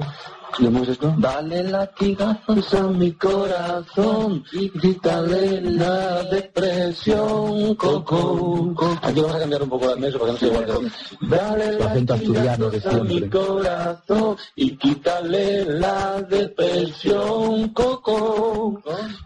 [0.58, 1.12] ¿Le mueves esto?
[1.18, 8.98] Dale latigazos a mi corazón y quítale la depresión, coco, coco.
[9.02, 10.92] Aquí vamos a cambiar un poco la mesa para que no se igual.
[11.22, 18.80] Dale latigazos a mi corazón y quítale la depresión, coco.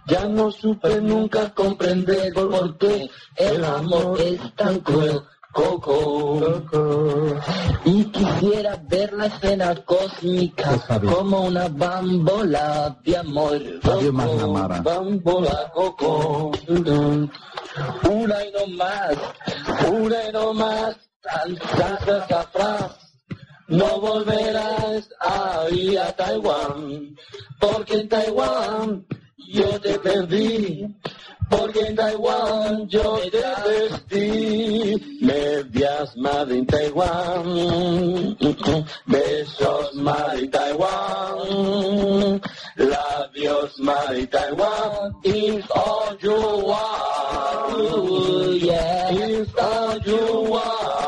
[0.07, 5.21] Ya no supe nunca comprender por qué el amor es tan cruel.
[5.53, 6.41] Coco,
[7.85, 11.11] y quisiera ver la escena cósmica Fabio.
[11.11, 13.59] como una bambola de amor.
[13.81, 14.81] Fabio Coco, Magnamara.
[14.83, 16.53] Bambola, coco.
[16.69, 19.17] una y no más,
[19.91, 22.99] una y no más, tantas atrás.
[23.69, 27.15] No volverás a ir a Taiwán,
[27.61, 29.07] porque en Taiwán
[29.47, 30.87] yo te perdí,
[31.49, 35.19] porque en Taiwán yo te vestí.
[35.21, 38.37] Medias Made in Taiwán,
[39.07, 42.41] besos Made in Taiwán,
[42.77, 49.11] labios Made in Taiwán, is all you want, yeah.
[49.11, 51.08] is all you want.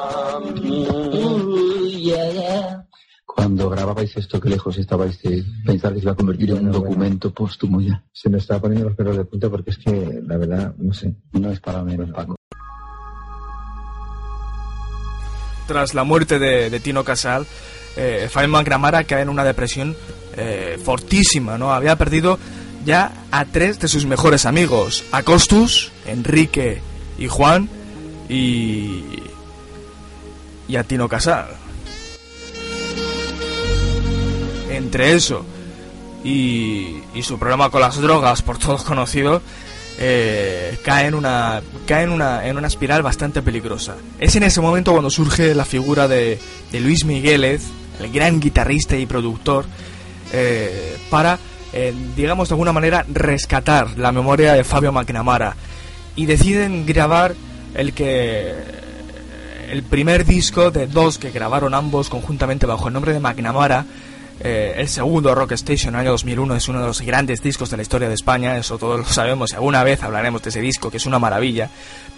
[3.41, 6.73] Cuando grababais esto, que lejos estabais de pensar que se iba a convertir en un
[6.73, 8.05] documento póstumo ya.
[8.13, 11.15] Se me estaba poniendo los pelos de punta porque es que, la verdad, no sé.
[11.33, 12.37] No es para menos, Paco.
[15.67, 17.47] Tras la muerte de, de Tino Casal,
[17.97, 19.97] eh, Fabio McNamara cae en una depresión
[20.37, 21.73] eh, fortísima, ¿no?
[21.73, 22.39] Había perdido
[22.85, 26.83] ya a tres de sus mejores amigos, a Costus, Enrique
[27.19, 27.71] y Juan,
[28.29, 29.03] y,
[30.69, 31.60] y a Tino Casal.
[34.81, 35.45] Entre eso
[36.25, 39.43] y, su problema con las drogas, por todos conocido,
[39.99, 43.97] eh, cae, en una, cae en, una, en una espiral bastante peligrosa.
[44.19, 46.39] Es en ese momento cuando surge la figura de,
[46.73, 47.67] de Luis Migueles,
[48.01, 49.67] el gran guitarrista y productor,
[50.33, 51.39] eh, para,
[51.75, 55.57] eh, digamos de alguna manera, rescatar la memoria de Fabio McNamara.
[56.17, 57.35] Y deciden grabar
[57.75, 58.55] el que
[59.71, 63.87] el primer disco de dos que grabaron ambos conjuntamente bajo el nombre de McNamara.
[64.43, 67.83] Eh, el segundo Rock Station, año 2001, es uno de los grandes discos de la
[67.83, 70.97] historia de España, eso todos lo sabemos y alguna vez hablaremos de ese disco, que
[70.97, 71.69] es una maravilla.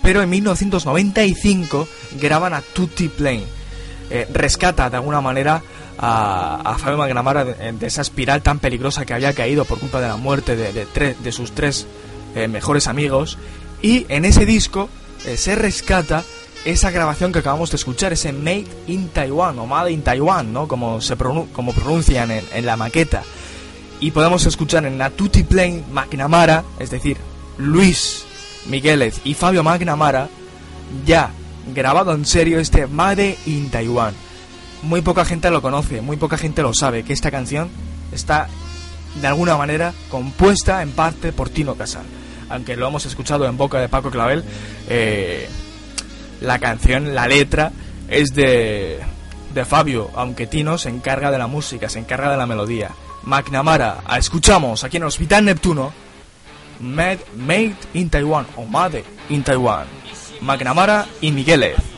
[0.03, 1.89] Pero en 1995
[2.21, 3.43] graban a Tutti Plain.
[4.09, 5.63] Eh, rescata de alguna manera
[5.99, 10.17] a, Fabio McNamara de, esa espiral tan peligrosa que había caído por culpa de la
[10.17, 11.87] muerte de, de de sus tres
[12.37, 13.37] eh, mejores amigos.
[13.81, 14.89] Y en ese disco
[15.19, 16.25] se rescata
[16.65, 20.69] esa grabación que acabamos de escuchar, ese Made in Taiwan o Made in Taiwan, ¿no?
[20.69, 23.23] Como se como pronuncian en, en la maqueta.
[24.01, 27.17] Y podemos escuchar en Natuti Plain McNamara, es decir,
[27.59, 28.25] Luis
[28.67, 30.29] Migueles y Fabio McNamara,
[31.07, 31.31] ya
[31.75, 34.15] grabado en serio este Made in Taiwan.
[34.83, 37.71] Muy poca gente lo conoce, muy poca gente lo sabe, que esta canción
[38.13, 38.49] está
[39.21, 42.05] de alguna manera compuesta en parte por Tino Casal.
[42.49, 44.45] Aunque lo hemos escuchado en boca de Paco Clavel,
[44.89, 45.49] eh,
[46.43, 47.73] la canción, la letra
[48.09, 49.01] es de,
[49.55, 52.91] de Fabio, aunque Tino se encarga de la música, se encarga de la melodía.
[53.23, 55.93] McNamara, escuchamos aquí en Hospital Neptuno,
[56.81, 59.87] Made, Made in Taiwan o Made in Taiwan.
[60.41, 61.92] McNamara y Migueles.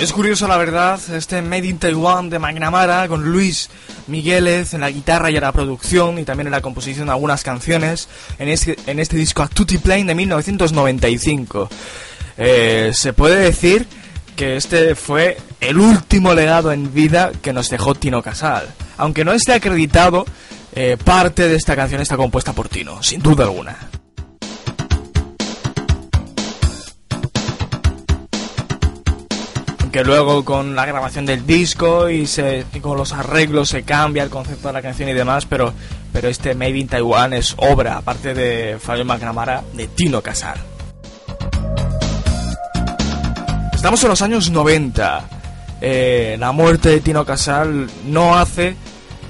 [0.00, 3.68] Es curioso, la verdad, este Made in Taiwan de McNamara con Luis
[4.06, 7.42] Migueles en la guitarra y en la producción y también en la composición de algunas
[7.42, 8.08] canciones
[8.38, 11.68] en este, este disco A Tutti Plane de 1995.
[12.36, 13.88] Eh, se puede decir
[14.36, 18.68] que este fue el último legado en vida que nos dejó Tino Casal.
[18.98, 20.24] Aunque no esté acreditado,
[20.76, 23.87] eh, parte de esta canción está compuesta por Tino, sin duda alguna.
[30.04, 34.68] Luego con la grabación del disco y, se, con los arreglos se cambia el concepto
[34.68, 35.72] de la canción y demás, pero,
[36.12, 40.58] pero este Made in Taiwan es obra, aparte de Fabio McNamara, de Tino Casal.
[43.74, 45.28] Estamos en los años 90.
[45.80, 48.74] Eh, la muerte de Tino Casal no hace,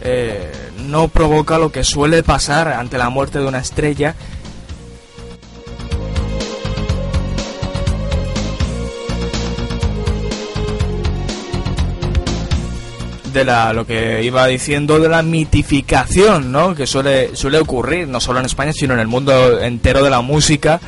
[0.00, 0.50] eh,
[0.86, 4.14] no provoca lo que suele pasar ante la muerte de una estrella,
[13.38, 16.74] de la, lo que iba diciendo de la mitificación, ¿no?
[16.74, 20.20] Que suele, suele ocurrir, no solo en España, sino en el mundo entero de la
[20.22, 20.80] música,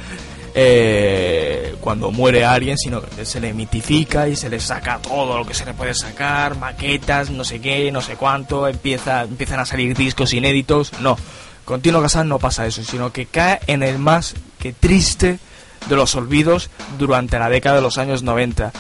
[0.53, 5.47] eh, cuando muere alguien, sino que se le mitifica y se le saca todo lo
[5.47, 9.65] que se le puede sacar, maquetas, no sé qué, no sé cuánto, empieza, empiezan a
[9.65, 10.93] salir discos inéditos.
[11.01, 11.17] No,
[11.65, 15.39] con Tino Casal no pasa eso, sino que cae en el más que triste
[15.89, 16.69] de los olvidos
[16.99, 18.73] durante la década de los años 90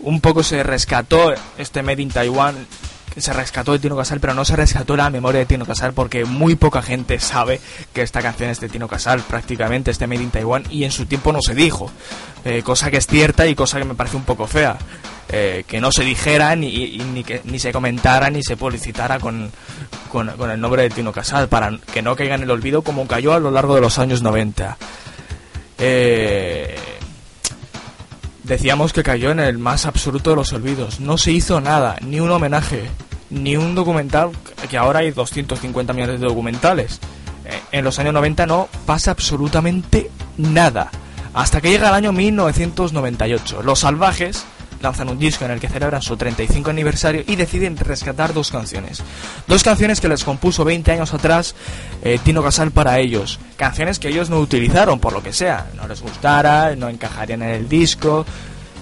[0.00, 2.54] un poco se rescató este Made in Taiwan
[3.16, 6.24] se rescató de Tino Casal, pero no se rescató la memoria de Tino Casal porque
[6.24, 7.60] muy poca gente sabe
[7.92, 11.06] que esta canción es de Tino Casal, prácticamente este Made in Taiwan, y en su
[11.06, 11.90] tiempo no se dijo,
[12.44, 14.76] eh, cosa que es cierta y cosa que me parece un poco fea.
[15.28, 19.50] Eh, que no se dijera ni, ni, ni se comentara ni se publicitara con,
[20.08, 23.08] con, con, el nombre de Tino Casal para que no caiga en el olvido como
[23.08, 24.78] cayó a lo largo de los años 90.
[25.78, 26.76] Eh,
[28.46, 31.00] decíamos que cayó en el más absoluto de los olvidos.
[31.00, 32.88] No se hizo nada, ni un homenaje,
[33.30, 34.30] ni un documental,
[34.70, 37.00] que ahora hay 250 millones de documentales.
[37.44, 40.90] Eh, en los años 90 no pasa absolutamente nada.
[41.34, 43.62] Hasta que llega el año 1998.
[43.62, 44.46] Los salvajes
[44.80, 49.02] lanzan un disco en el que celebran su 35 aniversario y deciden rescatar dos canciones.
[49.46, 51.54] Dos canciones que les compuso 20 años atrás
[52.02, 53.38] eh, Tino Casal para ellos.
[53.56, 55.70] Canciones que ellos no utilizaron por lo que sea.
[55.74, 58.24] No les gustara, no encajarían en el disco.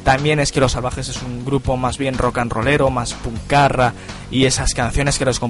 [0.04, 3.94] También es que Los Salvajes es un grupo más bien rock and rollero, más puncarra,
[4.30, 5.40] y esas canciones que les,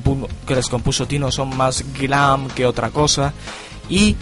[0.47, 3.33] que les compuso Tino son más glam que otra cosa.
[3.89, 4.17] Y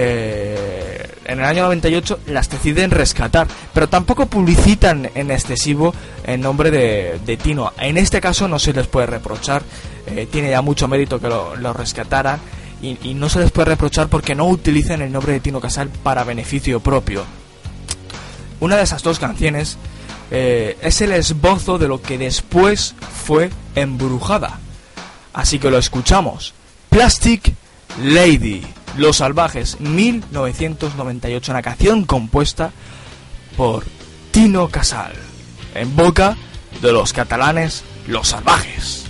[0.00, 5.92] eh, en el año 98 las deciden rescatar, pero tampoco publicitan en excesivo
[6.24, 7.72] el nombre de, Tino.
[7.80, 9.64] En este caso no se les puede reprochar,
[10.06, 12.38] eh, tiene ya mucho mérito que lo, rescataran
[12.80, 16.22] y, no se les puede reprochar porque no utilizan el nombre de Tino Casal para
[16.22, 17.24] beneficio propio.
[18.60, 19.78] Una de esas dos canciones
[20.30, 22.94] eh, es el esbozo de lo que después
[23.24, 24.60] fue embrujada.
[25.32, 26.54] Así que lo escuchamos.
[26.88, 27.52] Plastic
[28.00, 28.77] Lady.
[28.98, 32.72] Los Salvajes 1998, una canción compuesta
[33.56, 33.84] por
[34.32, 35.12] Tino Casal,
[35.76, 36.36] en boca
[36.82, 39.07] de los catalanes Los Salvajes.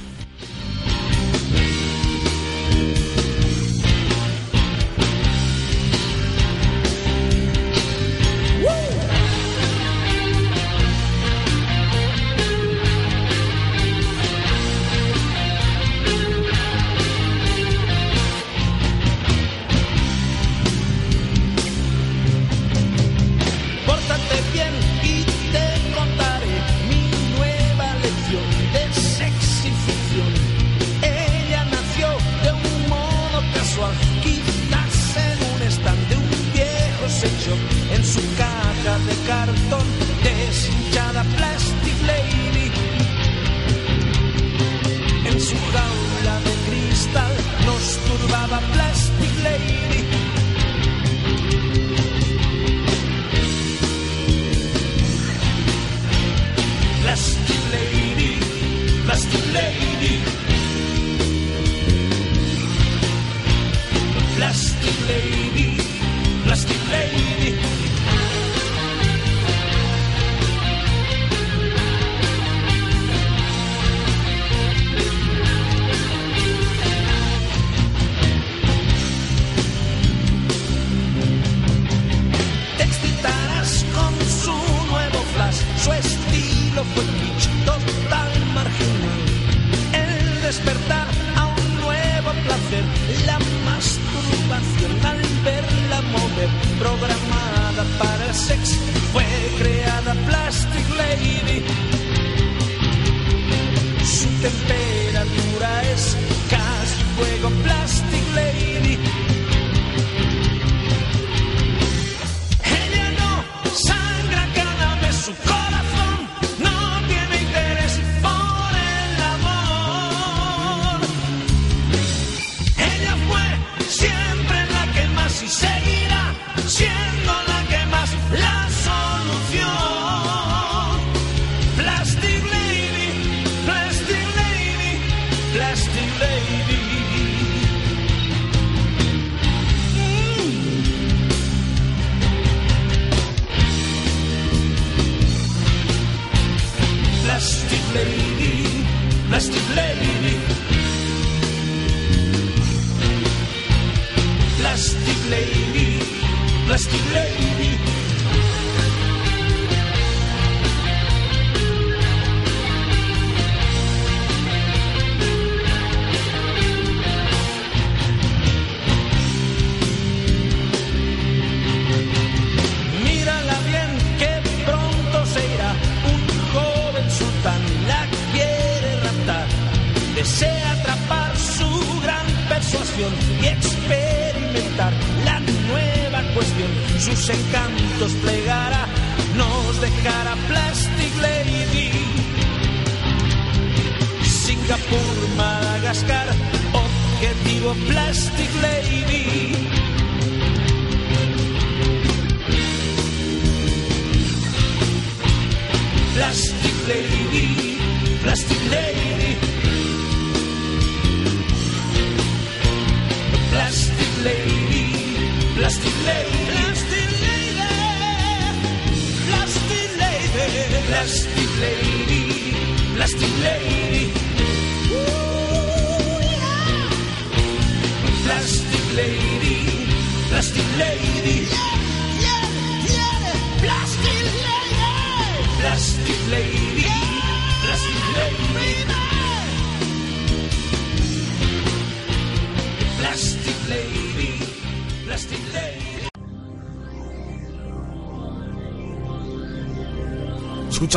[147.99, 148.85] baby.
[149.29, 149.88] Blessed lady.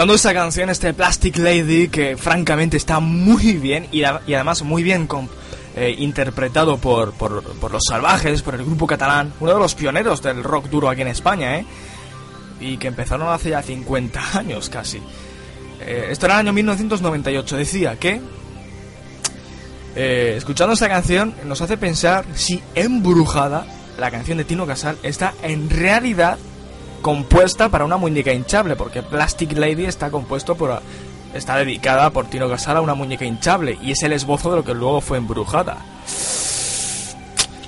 [0.02, 5.07] gustando esta canción, este Plastic Lady, que francamente está muy bien y, además muy bien
[5.76, 10.23] eh, interpretado por, por, por, los salvajes, por el grupo catalán, uno de los pioneros
[10.23, 11.65] del rock duro aquí en España, ¿eh?
[12.60, 14.98] Y que empezaron hace ya 50 años casi.
[15.80, 18.22] Eh, esto era el año 1998, decía que...
[19.95, 23.68] Eh, escuchando esta canción nos hace pensar si embrujada,
[23.99, 26.40] la canción de Tino Casal, está en realidad
[27.02, 30.82] compuesta para una muñeca hinchable, porque Plastic Lady está compuesto por
[31.34, 34.64] está dedicada por Tino Casal a una muñeca hinchable y es el esbozo de lo
[34.64, 35.78] que luego fue embrujada.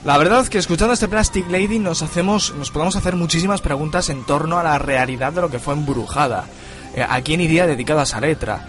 [0.04, 4.10] La verdad es que escuchando este Plastic Lady nos hacemos, nos podemos hacer muchísimas preguntas
[4.10, 6.46] en torno a la realidad de lo que fue embrujada.
[6.94, 8.68] Eh, ¿A quién iría dedicada esa letra?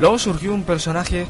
[0.00, 1.26] Luego surgió un personaje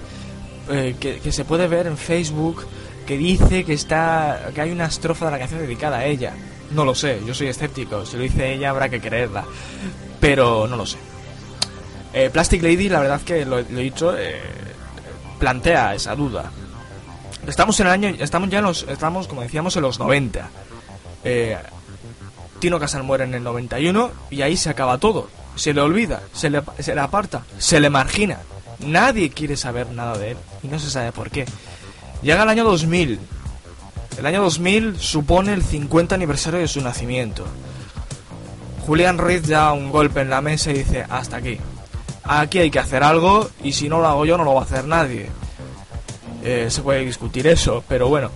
[0.71, 2.65] eh, que, que se puede ver en Facebook
[3.07, 6.33] que dice que está que hay una estrofa de la canción dedicada a ella.
[6.75, 8.07] No lo sé, yo soy escéptico.
[8.07, 9.45] Si lo dice ella habrá que creerla,
[10.21, 10.99] pero no lo sé.
[12.15, 14.41] Eh, Plastic Lady, la verdad que lo, he dicho, eh,
[15.39, 16.51] plantea esa duda.
[17.47, 20.49] Estamos en el año, estamos ya en los, estamos como decíamos en los 90.
[21.25, 21.57] Eh,
[22.61, 25.29] Tino Casal muere en el 91 y ahí se acaba todo.
[25.57, 28.39] Se le olvida, se le, se le aparta, se le margina.
[28.81, 31.47] Nadie quiere saber nada de él y no se sabe por qué.
[32.23, 33.19] Llega el año 2000.
[34.19, 37.45] El año 2000 supone el 50 aniversario de su nacimiento.
[38.87, 41.59] Julián Ruiz da un golpe en la mesa y dice, hasta aquí.
[42.25, 44.65] Aquí hay que hacer algo y si no lo hago yo no lo va a
[44.65, 45.29] hacer nadie.
[46.45, 48.31] Eh, se puede discutir eso, pero bueno.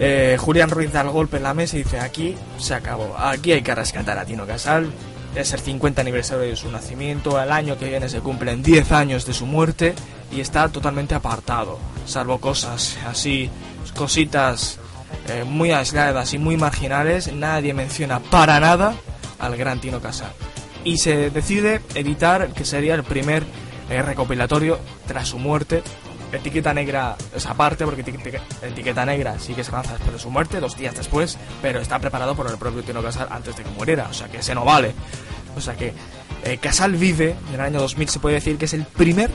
[0.00, 3.16] Eh, Julián Ruiz da el golpe en la mesa y dice, aquí se acabó.
[3.18, 4.90] Aquí hay que rescatar a Tino Casal.
[5.34, 7.40] Es el 50 aniversario de su nacimiento.
[7.40, 9.94] El año que viene se cumplen 10 años de su muerte
[10.30, 11.78] y está totalmente apartado.
[12.06, 13.50] Salvo cosas así,
[13.98, 14.78] cositas
[15.28, 17.32] eh, muy aisladas y muy marginales.
[17.32, 18.94] Nadie menciona para nada
[19.40, 20.32] al gran Tino Casal.
[20.84, 23.42] Y se decide editar que sería el primer
[23.90, 25.82] eh, recopilatorio tras su muerte.
[26.30, 30.30] Etiqueta negra esa parte, porque etiqueta, etiqueta negra sí que se lanza después de su
[30.30, 33.70] muerte, dos días después, pero está preparado por el propio Tino Casal antes de que
[33.70, 34.94] muriera, o sea que ese no vale.
[35.56, 35.92] O sea que
[36.44, 39.30] eh, Casal vive, en el año 2000 se puede decir que es el primer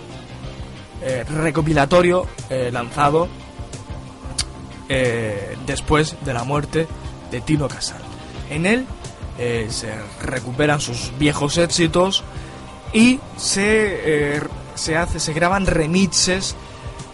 [1.01, 3.27] eh, recopilatorio eh, lanzado
[4.89, 6.87] eh, después de la muerte
[7.31, 8.01] de Tino Casal.
[8.49, 8.85] En él
[9.39, 9.91] eh, se
[10.21, 12.23] recuperan sus viejos éxitos
[12.93, 14.41] y se, eh,
[14.75, 16.55] se, hace, se graban remixes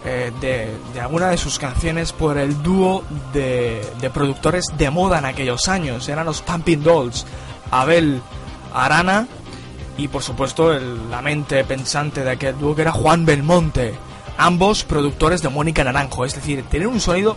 [0.02, 5.26] de, de alguna de sus canciones por el dúo de, de productores de moda en
[5.26, 6.08] aquellos años.
[6.08, 7.26] Eran los Pumping Dolls,
[7.70, 8.22] Abel
[8.72, 9.26] Arana
[9.98, 13.94] y por supuesto el- la mente pensante de aquel dúo que era Juan Belmonte.
[14.38, 17.36] Ambos productores de Mónica Naranjo, es decir, tienen un sonido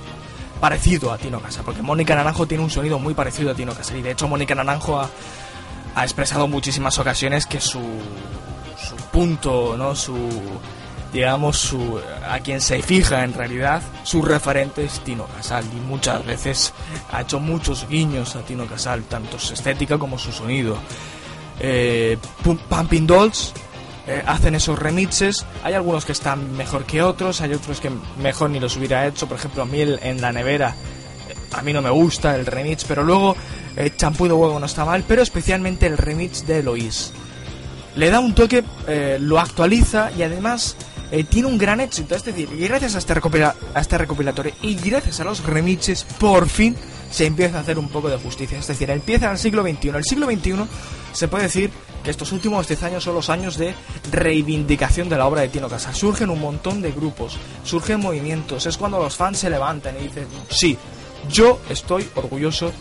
[0.64, 3.98] parecido a Tino Casal, porque Mónica Naranjo tiene un sonido muy parecido a Tino Casal
[3.98, 5.10] y de hecho Mónica Naranjo ha,
[6.04, 7.82] expresado en muchísimas ocasiones que su,
[8.78, 9.94] su punto, ¿no?
[9.94, 10.16] Su
[11.12, 12.00] digamos su
[12.30, 16.72] a quien se fija en realidad su referente es Tino Casal y muchas veces
[17.12, 20.78] ha hecho muchos guiños a Tino Casal, tanto su estética como su sonido.
[21.60, 23.52] Eh, Pum- Pumping Dolls
[24.08, 25.46] eh, hacen esos remixes.
[25.64, 29.28] Hay algunos que están mejor que otros, hay otros que mejor ni los hubiera hecho.
[29.28, 30.76] Por ejemplo, a mí en la nevera,
[31.30, 33.36] eh, a mí no me gusta el remix, pero luego
[33.78, 37.14] eh, Champú de Huevo no está mal, pero especialmente el remix de Eloís.
[37.96, 40.76] Le da un toque, eh, lo actualiza y además
[41.30, 42.16] tiene un gran éxito.
[42.16, 46.04] Es decir, y gracias a este, recopila- a este recopilatorio y gracias a los remixes,
[46.20, 46.76] por fin
[47.12, 48.58] se empieza a hacer un poco de justicia.
[48.58, 49.90] Es decir, empieza el siglo XXI.
[49.90, 50.56] El siglo XXI
[51.14, 51.70] se puede decir
[52.04, 53.74] que estos últimos 10 años son los años de
[54.12, 55.96] reivindicación de la obra de Tino Casal.
[55.96, 58.66] Surgen un montón de grupos, surgen movimientos.
[58.66, 60.78] Es cuando los fans se levantan y dicen, sí,
[61.30, 62.72] yo estoy orgulloso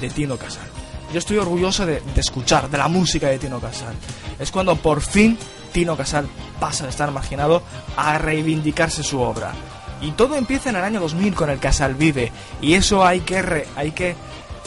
[0.00, 0.66] de Tino Casal.
[1.12, 3.94] Yo estoy orgulloso de, escuchar, de la música de Tino Casal.
[4.38, 5.36] Es cuando por fin
[5.72, 6.26] Tino Casal
[6.58, 7.62] pasa de estar marginado
[7.96, 9.52] a reivindicarse su obra.
[10.00, 12.32] Y todo empieza en el año 2000 con el Casal Vive.
[12.62, 13.66] Y eso hay que...
[13.76, 14.14] hay que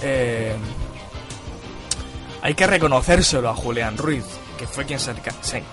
[0.02, 0.56] eh,
[2.44, 4.26] hay que reconocérselo a Julián Ruiz,
[4.60, 5.14] que fue quien se,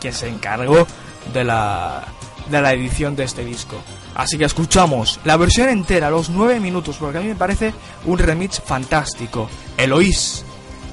[0.01, 0.87] quien se encargó
[1.35, 2.07] de la,
[2.49, 3.75] edición de este disco.
[4.15, 7.75] Así que escuchamos la versión entera, los 9 minutos, porque a mí me parece
[8.05, 9.51] un remix fantástico.
[9.77, 10.45] Eloís,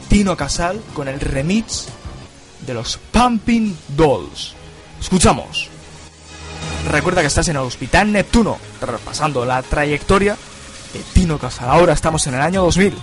[0.09, 1.89] Tino Casal con el remix
[2.65, 4.55] de los Pumping Dolls.
[4.99, 5.69] Escuchamos.
[6.89, 10.35] Recuerda que estás en el Hospital Neptuno, repasando la trayectoria
[10.91, 11.69] de Tino Casal.
[11.69, 12.95] Ahora estamos en el año 2000.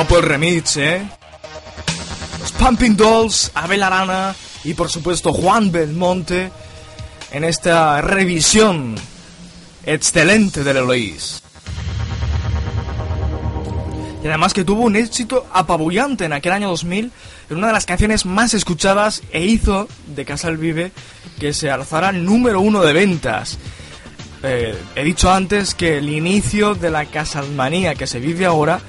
[0.00, 1.06] Guapo el remix, ¿eh?
[2.40, 6.50] Los Pumping Dolls, Abel Arana y por supuesto Juan Belmonte
[7.32, 8.94] en esta revisión
[9.84, 11.42] excelente del Eloís.
[14.24, 17.12] Y además que tuvo un éxito apabullante en aquel año 2000,
[17.50, 20.92] en una de las canciones más escuchadas e hizo de Casal Vive
[21.38, 23.58] que se alzara número uno de ventas.
[24.44, 28.80] Eh, he dicho antes que el inicio de la Casalmanía que se vive ahora,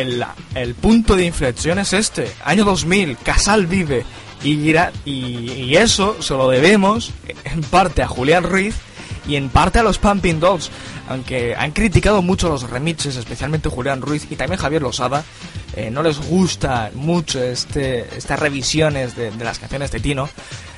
[0.00, 4.04] el, punto de inflexión es este, año 2000, Casal Vive.
[4.42, 4.60] Y,
[5.06, 7.12] y eso se lo debemos
[7.44, 8.74] en parte a Julián Ruiz
[9.26, 10.70] y en parte a los Pumping Dogs,
[11.08, 15.24] aunque han criticado mucho los remixes, especialmente Julián Ruiz y también Javier Losada,
[15.76, 20.28] eh, no les gusta mucho este, estas revisiones de, las canciones de Tino,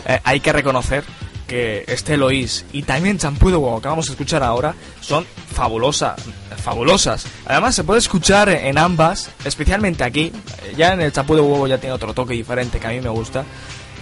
[0.06, 1.05] eh, hay que reconocer
[1.47, 6.20] que este Eloís y también Champú de Huevo que vamos a escuchar ahora son fabulosas,
[6.66, 7.26] fabulosas.
[7.47, 10.32] Además se puede escuchar en ambas, especialmente aquí,
[10.76, 13.09] ya en el Champú de Huevo ya tiene otro toque diferente que a mí me
[13.09, 13.44] gusta.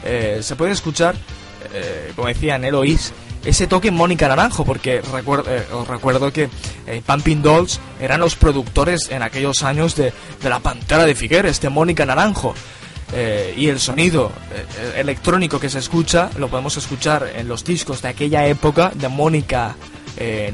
[0.02, 1.14] Eh, se puede escuchar,
[2.16, 2.64] como decía, en
[3.44, 6.48] ese toque Mónica Naranjo, porque recuerdo, eh, os recuerdo que
[6.86, 10.12] eh, Pumping Dolls eran los productores en aquellos años de,
[10.42, 12.54] La Pantera de Figueres, de Mónica Naranjo.
[13.12, 14.32] Eh, y el sonido
[14.96, 19.76] electrónico que se escucha lo podemos escuchar en los discos de aquella época de Mónica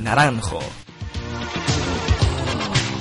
[0.01, 0.61] Naranjo.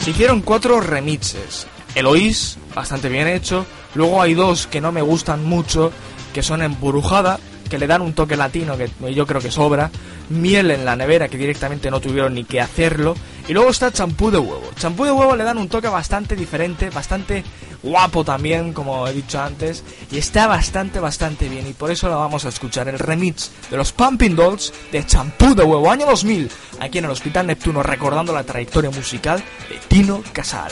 [0.01, 1.67] Se hicieron cuatro remixes.
[1.95, 3.65] Eloís, bastante bien hecho.
[3.95, 5.91] Luego hay dos que no me gustan mucho,
[6.33, 7.39] que son Emburujada
[7.69, 9.91] que le dan un toque latino que yo creo que sobra,
[10.29, 13.15] miel en la nevera que directamente no tuvieron ni que hacerlo,
[13.47, 14.69] y luego está champú de huevo.
[14.75, 17.43] Champú de huevo le dan un toque bastante diferente, bastante
[17.81, 22.19] guapo también, como he dicho antes, y está bastante, bastante bien, y por eso lo
[22.19, 26.49] vamos a escuchar, el remix de los Pumping Dolls de Champú de Huevo, año 2000,
[26.79, 30.71] aquí en el Hospital Neptuno, recordando la trayectoria musical de Tino Casal.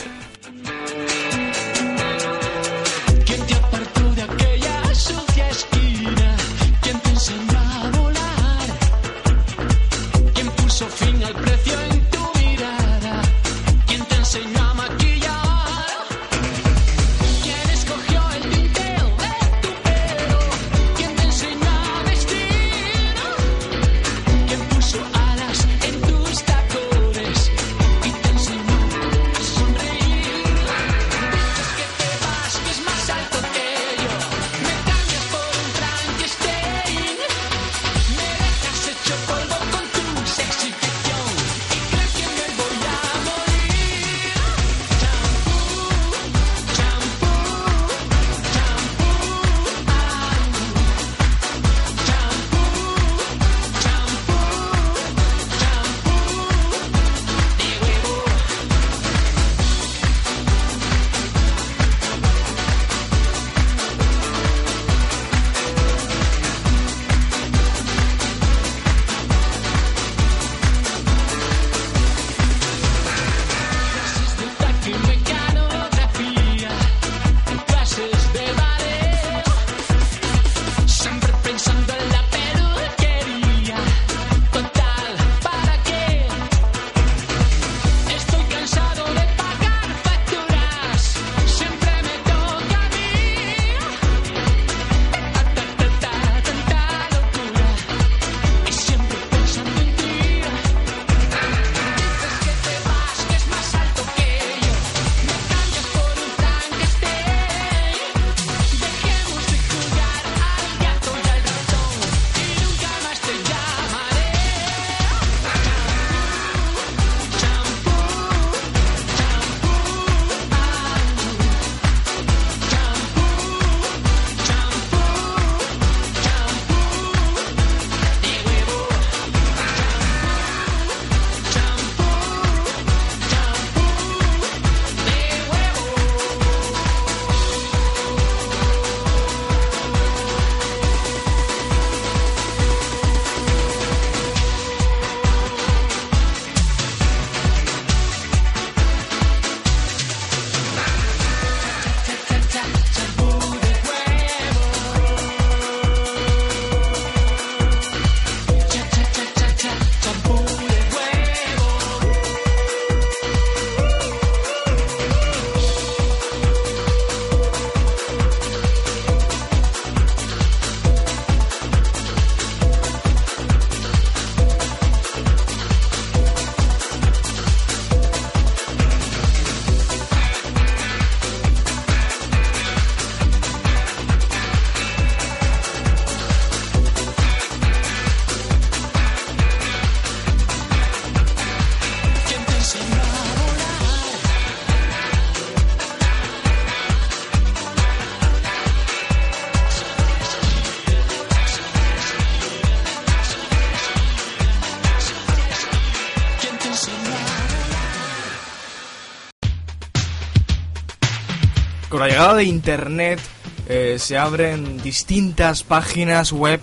[212.18, 213.20] De Internet
[213.68, 216.60] eh, se abren distintas páginas web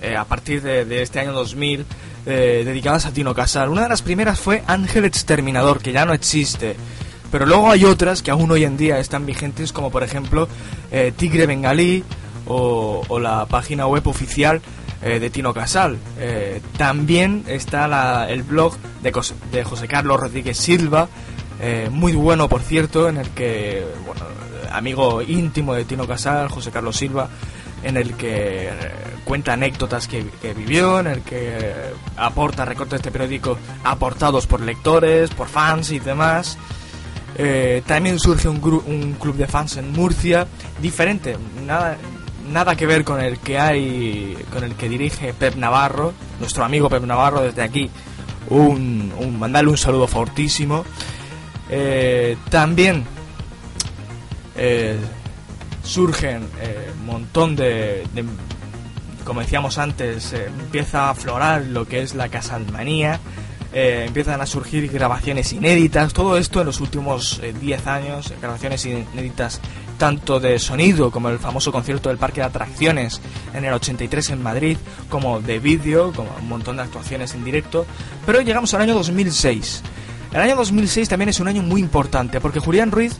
[0.00, 1.84] eh, a partir de, este año 2000
[2.26, 3.70] eh, dedicadas a Tino Casal.
[3.70, 6.76] Una de las primeras fue Ángel Exterminador, que ya no existe.
[7.32, 10.48] Pero luego hay otras que aún hoy en día están vigentes, como por ejemplo
[11.16, 12.04] Tigre Bengalí
[12.46, 14.62] o, la página web oficial
[15.02, 15.98] de Tino Casal.
[16.78, 19.12] También está la- el blog de,
[19.50, 21.08] de José Carlos Rodríguez Silva,
[21.90, 23.84] muy bueno por cierto, en el que,
[24.76, 27.28] amigo íntimo de Tino Casal, José Carlos Silva,
[27.82, 28.72] en el que eh,
[29.24, 30.24] cuenta anécdotas que,
[30.54, 31.74] vivió, en el que eh,
[32.16, 36.58] aporta recortes de periódico aportados por lectores, por fans y demás.
[37.36, 40.46] Eh, también surge un, un club de fans en Murcia,
[40.80, 41.36] diferente,
[41.66, 41.96] nada,
[42.50, 46.88] nada que ver con el que hay, con el que dirige Pep Navarro, nuestro amigo
[46.88, 47.90] Pep Navarro desde aquí,
[48.50, 50.84] un, un mandarle un saludo fortísimo.
[51.70, 53.04] Eh, también
[54.64, 54.96] eh,
[55.82, 58.04] surgen eh, un montón de,
[59.24, 63.20] como decíamos antes, eh, empieza a aflorar lo que es la casalmanía,
[63.76, 68.36] eh, empiezan a surgir grabaciones inéditas, todo esto en los últimos eh, 10 años, eh,
[68.40, 69.60] grabaciones inéditas
[69.98, 73.20] tanto de sonido como el famoso concierto del Parque de Atracciones
[73.52, 74.76] en el 83 en Madrid,
[75.08, 77.84] como de vídeo, como un montón de actuaciones en directo,
[78.24, 79.82] pero llegamos al año 2006.
[80.32, 83.16] El año 2006 también es un año muy importante porque Julián Ruiz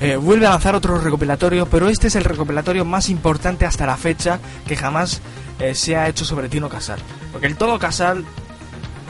[0.00, 3.96] eh, vuelve a lanzar otro recopilatorio, pero este es el recopilatorio más importante hasta la
[3.96, 5.20] fecha que jamás
[5.60, 6.98] eh, se ha hecho sobre Tino Casal.
[7.32, 8.24] Porque el todo Casal,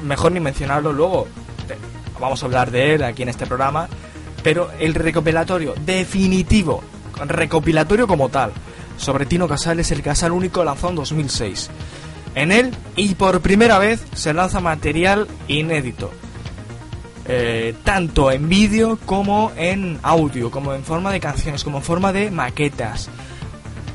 [0.02, 1.26] mejor ni mencionarlo, luego
[2.20, 3.88] vamos a hablar de él aquí en este programa,
[4.42, 6.82] pero el recopilatorio definitivo,
[7.26, 8.52] recopilatorio como tal,
[8.96, 11.70] sobre Tino Casal es el Casal único lanzado en 2006.
[12.34, 16.10] En él, y por primera vez, se lanza material inédito
[17.26, 22.12] eh, tanto en vídeo como en audio, como en forma de canciones, como en forma
[22.12, 23.08] de maquetas.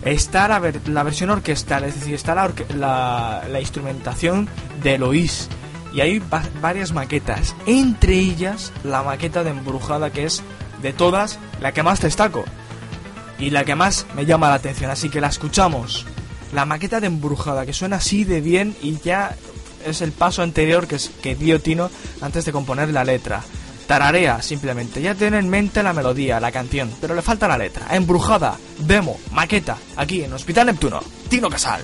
[0.03, 4.47] Está la, ver- la versión orquestal, es decir, está la, la, la instrumentación
[4.81, 5.49] de Eloís.
[5.93, 10.41] Y hay va- varias maquetas, entre ellas la maqueta de Embrujada, que es
[10.81, 12.45] de todas la que más destaco
[13.37, 14.89] y la que más me llama la atención.
[14.91, 16.05] Así que la escuchamos.
[16.53, 19.35] La maqueta de Embrujada, que suena así de bien y ya
[19.85, 21.89] es el paso anterior que, es- que dio Tino
[22.21, 23.41] antes de componer la letra.
[23.87, 25.01] Tararea, simplemente.
[25.01, 27.87] Ya tiene en mente la melodía, la canción, pero le falta la letra.
[27.95, 30.99] Embrujada, demo, maqueta, aquí en Hospital Neptuno.
[31.27, 31.81] Tino Casal.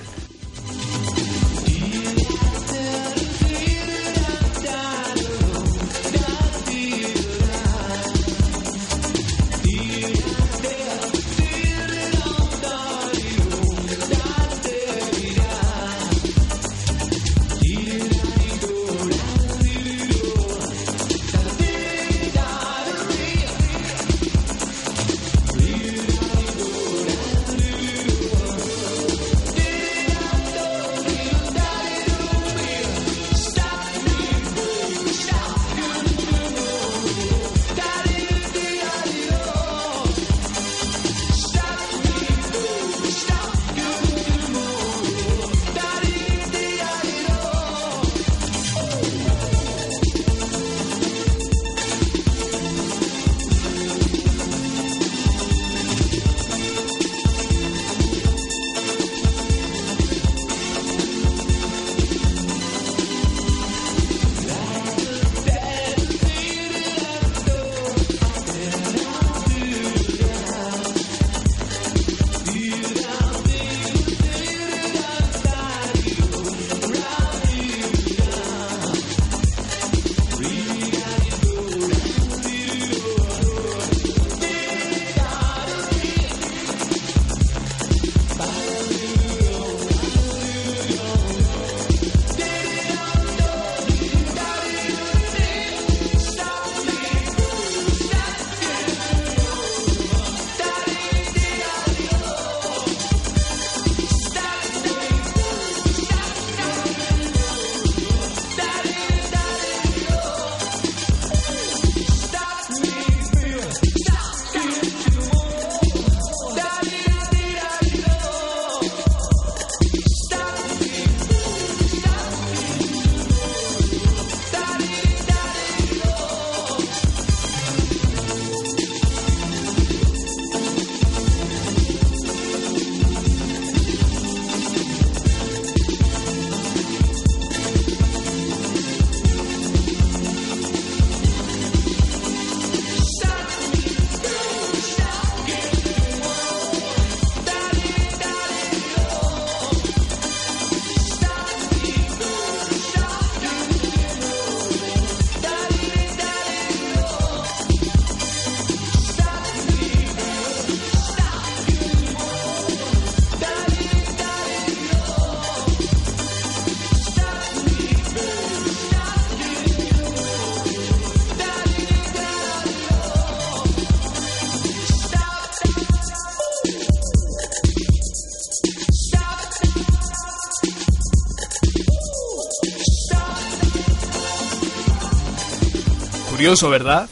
[186.46, 187.08] Curioso, ¿verdad?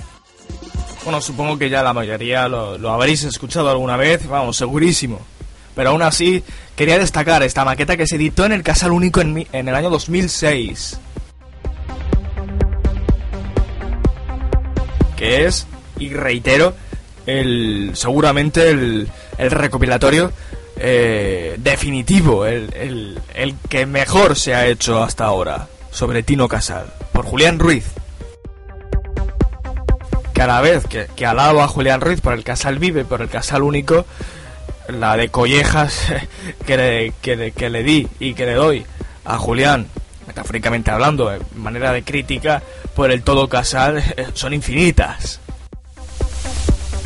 [1.03, 5.21] Bueno, supongo que ya la mayoría lo, lo habréis escuchado alguna vez, vamos, segurísimo.
[5.75, 6.45] Pero aún así,
[6.77, 9.75] quería destacar esta maqueta que se editó en el Casal Único en, mi- en el
[9.75, 11.01] año 2006.
[15.17, 15.67] Que es,
[15.99, 16.73] y reitero,
[17.27, 20.31] el seguramente el, el recopilatorio
[20.77, 26.87] eh, definitivo, el, el- el que mejor se ha hecho hasta ahora sobre Tino Casal,
[27.13, 27.85] por Julián Ruiz.
[30.45, 33.63] Cada vez que, que alabo a Julián Ruiz por el Casal Vive, por el Casal
[33.63, 34.05] Único,
[34.89, 35.99] la de collejas
[36.67, 38.85] que le, que, di y que le doy
[39.25, 39.87] a Julián,
[40.27, 42.63] metafóricamente hablando, de manera de crítica,
[42.95, 44.05] por el todo casal,
[44.35, 45.41] son infinitas.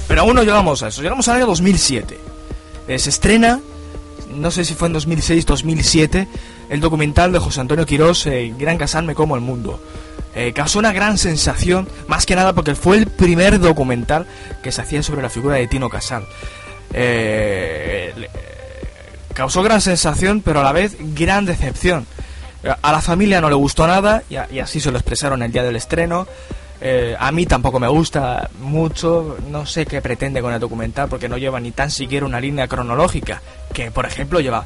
[0.08, 2.18] Pero aún no llegamos a eso, llegamos al año 2007.
[2.88, 3.60] Eh, se estrena,
[4.34, 6.26] no sé si fue en 2006-2007,
[6.70, 9.80] el documental de José Antonio Quirós, eh, Gran Casal me como el mundo.
[10.34, 14.26] Eh, causó una gran sensación, más que nada porque fue el primer documental
[14.62, 16.26] que se hacía sobre la figura de Tino Casal.
[16.92, 18.14] Eh,
[19.34, 22.06] causó gran sensación, pero a la vez gran decepción.
[22.82, 25.76] A la familia no le gustó nada y, así se lo expresaron el día del
[25.76, 26.26] estreno.
[26.80, 31.28] Eh, a mí tampoco me gusta mucho, no sé qué pretende con el documental porque
[31.28, 33.42] no lleva ni tan siquiera una línea cronológica,
[33.72, 34.64] que por ejemplo lleva,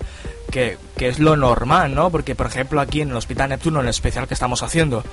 [0.51, 2.11] que, que es lo normal, ¿no?
[2.11, 5.05] Porque por ejemplo aquí en el Hospital Neptuno, en el especial que estamos haciendo,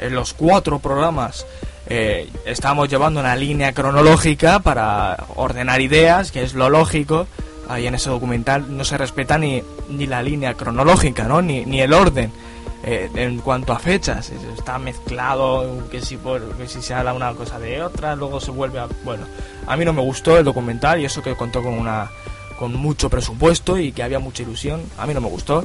[0.00, 1.46] en los cuatro programas
[1.86, 7.26] eh, estamos llevando una línea cronológica para ordenar ideas, que es lo lógico.
[7.68, 11.40] Ahí en ese documental no se respeta ni, ni la línea cronológica, ¿no?
[11.42, 12.30] Ni, ni el orden.
[12.86, 17.14] eh, en cuanto a fechas, es- está mezclado, que si, por, que si se habla
[17.14, 18.88] una cosa de otra, luego se vuelve a...
[19.04, 19.24] Bueno,
[19.66, 22.10] a mí no me gustó el documental y eso que contó con una
[22.58, 25.64] con mucho presupuesto y que había mucha ilusión, a mí no me gustó.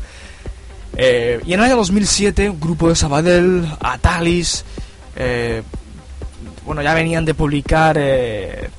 [1.01, 4.65] Eh, y en el año 2007, un grupo de Sabadell, Atalis,
[5.15, 5.63] eh,
[6.65, 8.69] bueno, ya venían de publicar eh,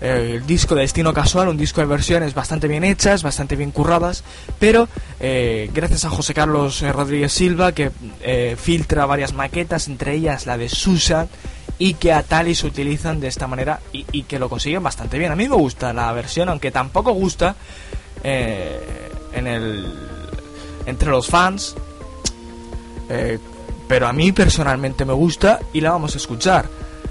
[0.00, 4.22] el disco de Destino Casual, un disco de versiones bastante bien hechas, bastante bien curradas,
[4.60, 7.90] pero gracias a José Carlos Rodríguez Silva, que
[8.56, 11.28] filtra varias maquetas, entre ellas la de Susan,
[11.76, 15.32] y que Atalis utilizan de esta manera y, que lo consiguen bastante bien.
[15.32, 17.56] A mí me gusta la versión, aunque tampoco gusta
[18.22, 20.17] en el
[20.88, 21.74] entre los fans,
[23.08, 23.38] eh,
[23.86, 26.66] pero a mí personalmente me gusta y la vamos a escuchar.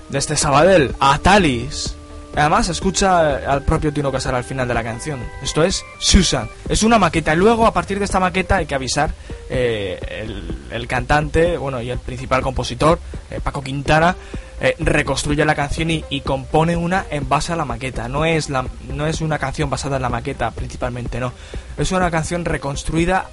[0.09, 1.93] Desde Sabadell a Talis.
[2.35, 5.19] Además, escucha al propio Tino Casal al final de la canción.
[5.41, 6.47] Esto es Susan.
[6.69, 7.33] Es una maqueta.
[7.33, 9.11] Luego, a partir de esta maqueta, hay que avisar
[9.49, 12.99] eh, el, el cantante bueno y el principal compositor,
[13.31, 14.15] eh, Paco Quintana,
[14.61, 18.07] eh, reconstruye la canción y, y compone una en base a la maqueta.
[18.07, 21.33] No es, la, no es una canción basada en la maqueta, principalmente no.
[21.75, 23.29] Es una canción reconstruida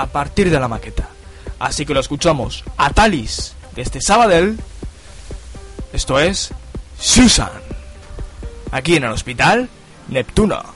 [0.00, 1.08] a partir de la maqueta.
[1.58, 4.58] Así que lo escuchamos a Talis desde Sabadell.
[5.92, 6.50] Esto es
[6.98, 7.50] Susan.
[8.72, 9.70] Aquí en el hospital
[10.08, 10.75] Neptuno.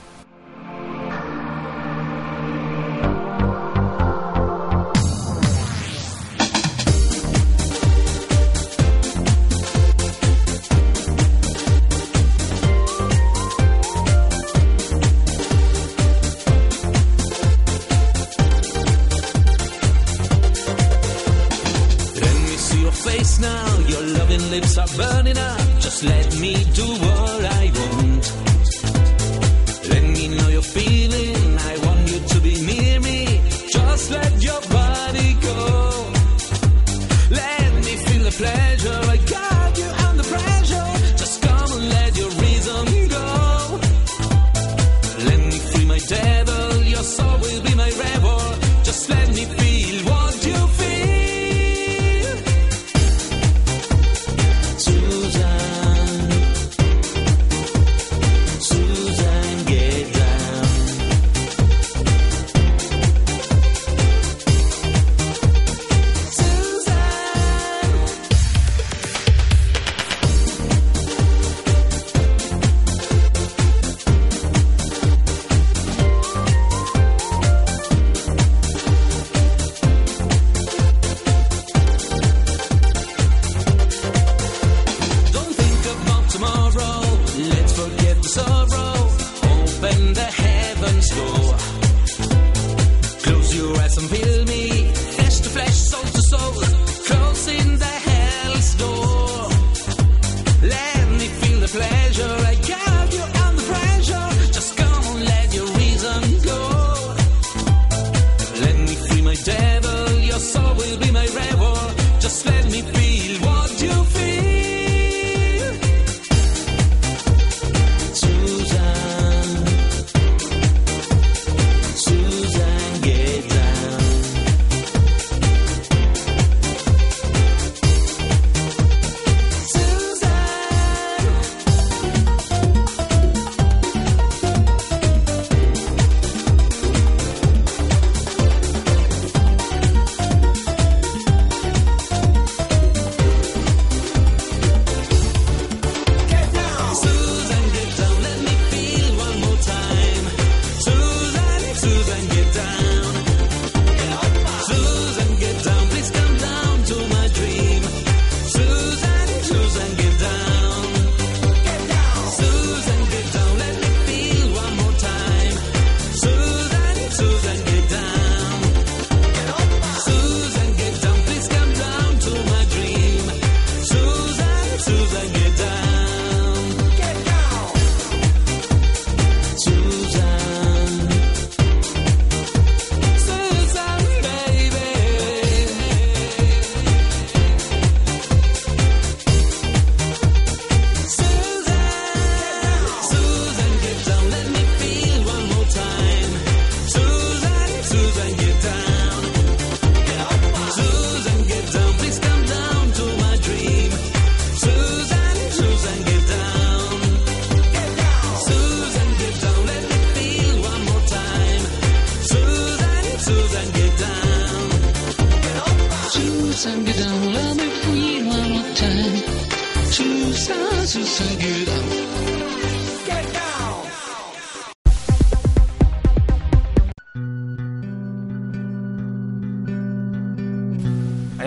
[23.41, 23.79] Now.
[23.87, 25.59] Your loving lips are burning up.
[25.79, 27.10] Just let me do what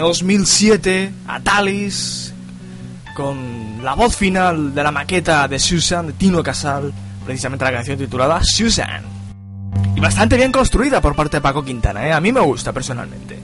[0.04, 2.34] 2007, Atalis,
[3.14, 6.92] con la voz final de la maqueta de Susan, de Tino Casal,
[7.24, 9.02] precisamente la canción titulada Susan.
[9.96, 12.12] Y bastante bien construida por parte de Paco Quintana, ¿eh?
[12.12, 13.38] a mí me gusta personalmente.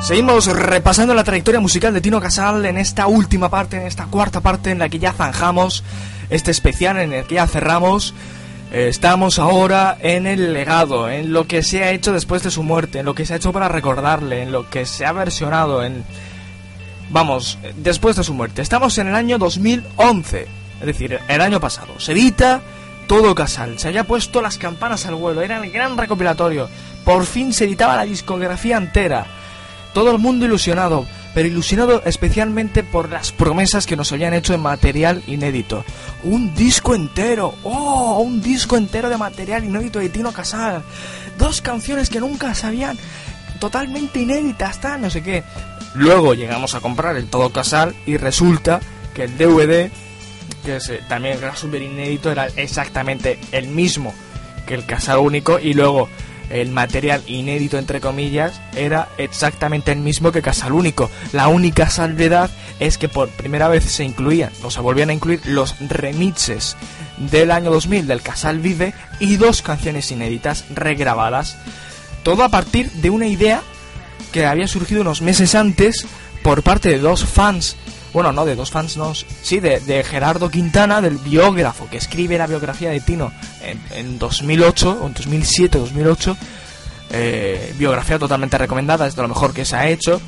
[0.00, 4.40] Seguimos repasando la trayectoria musical de Tino Casal en esta última parte, en esta cuarta
[4.40, 5.84] parte en la que ya zanjamos
[6.30, 8.12] este especial, en el que ya cerramos.
[8.72, 12.62] Eh, Estamos ahora en el legado, en lo que se ha hecho después de su
[12.62, 15.84] muerte, en lo que se ha hecho para recordarle, en lo que se ha versionado,
[15.84, 16.04] en...
[17.10, 18.62] Vamos, después de su muerte.
[18.62, 20.46] Estamos en el año 2011,
[20.80, 22.00] es decir, el año pasado.
[22.00, 22.62] Se edita
[23.06, 26.70] todo Casal, se había puesto las campanas al vuelo, era el gran recopilatorio.
[27.04, 29.26] Por fin se editaba la discografía entera.
[29.92, 31.04] Todo el mundo ilusionado,
[31.34, 35.84] pero ilusionado especialmente por las promesas que nos habían hecho en material inédito.
[36.24, 40.82] Un disco entero, oh, un disco entero de material inédito de Tino Casal.
[41.38, 42.98] Dos canciones que nunca sabían,
[43.58, 45.42] totalmente inéditas, tal, no sé qué.
[45.94, 48.80] Luego llegamos a comprar el Todo Casal y resulta
[49.14, 49.90] que el DVD,
[50.64, 54.14] que eh, también era súper inédito, era exactamente el mismo
[54.66, 56.08] que el Casal único y luego
[56.52, 61.10] el material inédito entre comillas era exactamente el mismo que Casal Único.
[61.32, 65.40] La única salvedad es que por primera vez se incluían, o se volvían a incluir
[65.46, 66.76] los remixes
[67.18, 71.56] del año 2000 del Casal Vive y dos canciones inéditas regrabadas.
[72.22, 73.62] Todo a partir de una idea
[74.32, 76.06] que había surgido unos meses antes
[76.42, 77.76] por parte de dos fans.
[78.12, 79.14] Bueno, no, de dos fans, no.
[79.14, 83.32] Sí, de, Gerardo Quintana, del biógrafo que escribe la biografía de Tino
[83.62, 86.36] en, en 2008, o en 2007, 2008.
[87.14, 90.20] Eh, biografía totalmente recomendada, es de lo mejor que se ha hecho.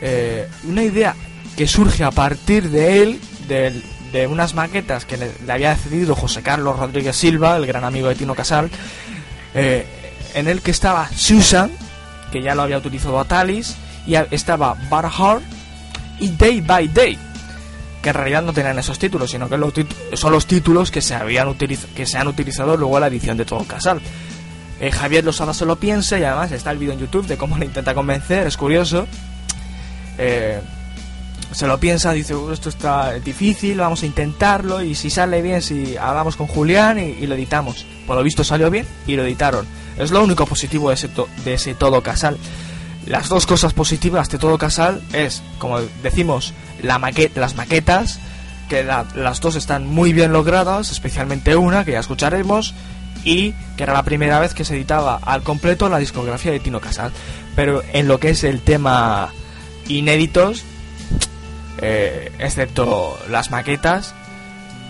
[0.00, 1.14] Eh, una idea
[1.56, 6.78] que surge a partir de él, de, unas maquetas que le, había cedido José Carlos
[6.78, 8.70] Rodríguez Silva, el gran amigo de Tino Casal,
[9.54, 9.86] eh,
[10.34, 11.70] en el que estaba Susan,
[12.30, 15.42] que ya lo había utilizado Atalis, y a- estaba Bar Heart
[16.22, 17.18] y Day by Day,
[18.02, 19.58] que en realidad no tenían esos títulos, sino que
[20.16, 23.44] son los títulos que se, habían que se han utilizado luego en la edición de
[23.44, 24.00] Todo Casal.
[24.80, 27.56] Eh, Javier Losada se lo piensa y además está el vídeo en YouTube de cómo
[27.58, 29.06] le intenta convencer, es curioso.
[30.18, 30.60] Eh,
[31.52, 35.60] se lo piensa, dice, "Uh, esto está difícil, vamos a intentarlo y si sale bien,
[35.62, 37.84] si hablamos con Julián y, y lo editamos.
[38.06, 39.66] Por lo visto salió bien y lo editaron.
[39.98, 42.38] Es lo único positivo de ese, to- de ese todo casal.
[43.06, 46.52] Las dos cosas positivas de todo casal es, como decimos,
[46.82, 46.98] la
[47.34, 48.20] las maquetas,
[48.68, 52.74] que la- las dos están muy bien logradas, especialmente una, que ya escucharemos,
[53.24, 56.80] y que era la primera vez que se editaba al completo la discografía de Tino
[56.80, 57.12] Casal.
[57.56, 59.30] Pero en lo que es el tema
[59.88, 60.64] inéditos,
[61.80, 64.14] eh, excepto las maquetas,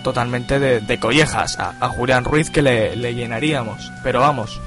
[0.03, 3.91] totalmente de, collejas a, a Julián Ruiz que le, le llenaríamos.
[4.03, 4.59] Pero vamos,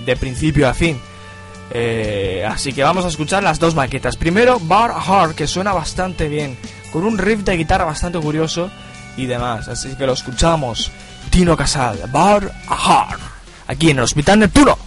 [0.00, 1.00] de principio a fin.
[1.70, 4.16] Eh, así que vamos a escuchar las dos maquetas.
[4.16, 6.56] Primero, Bar Hard, que suena bastante bien,
[6.92, 8.70] con un riff de guitarra bastante curioso
[9.16, 9.68] y demás.
[9.68, 10.90] Así que lo escuchamos.
[11.30, 13.20] Tino Casal, Bar Hard,
[13.66, 14.78] aquí en el Hospital Neptuno.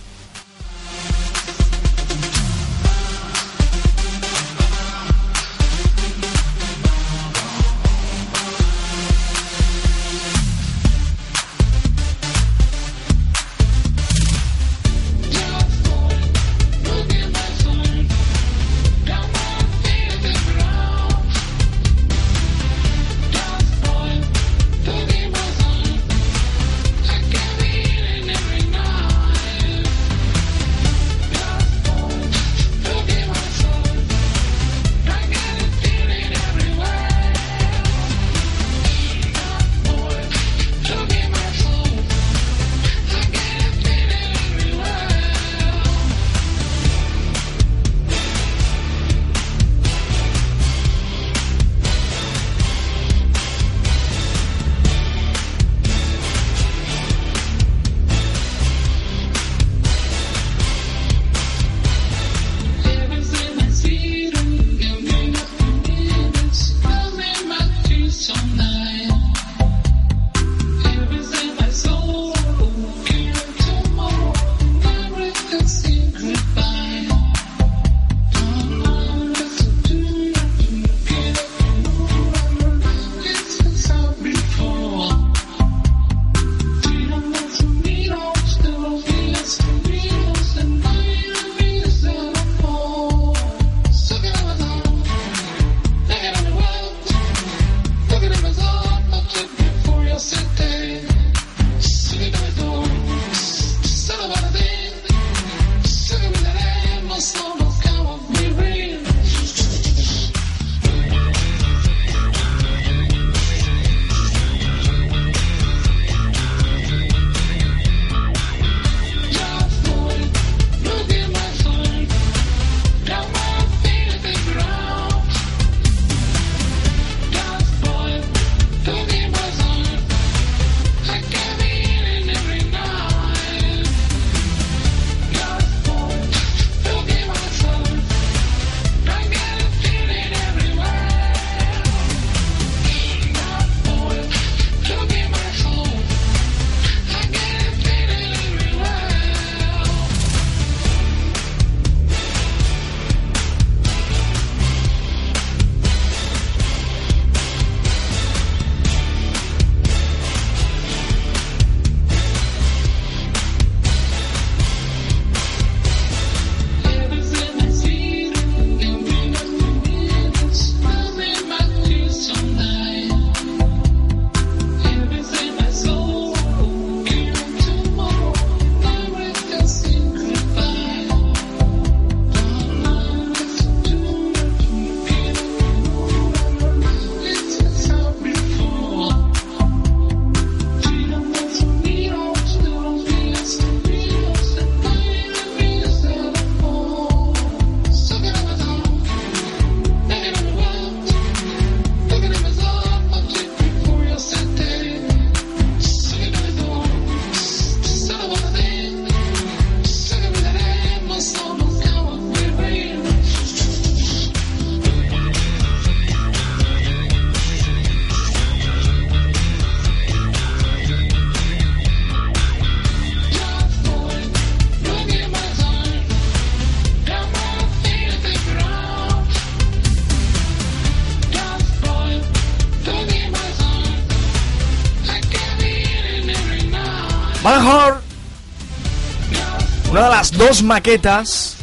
[240.47, 241.57] Dos maquetas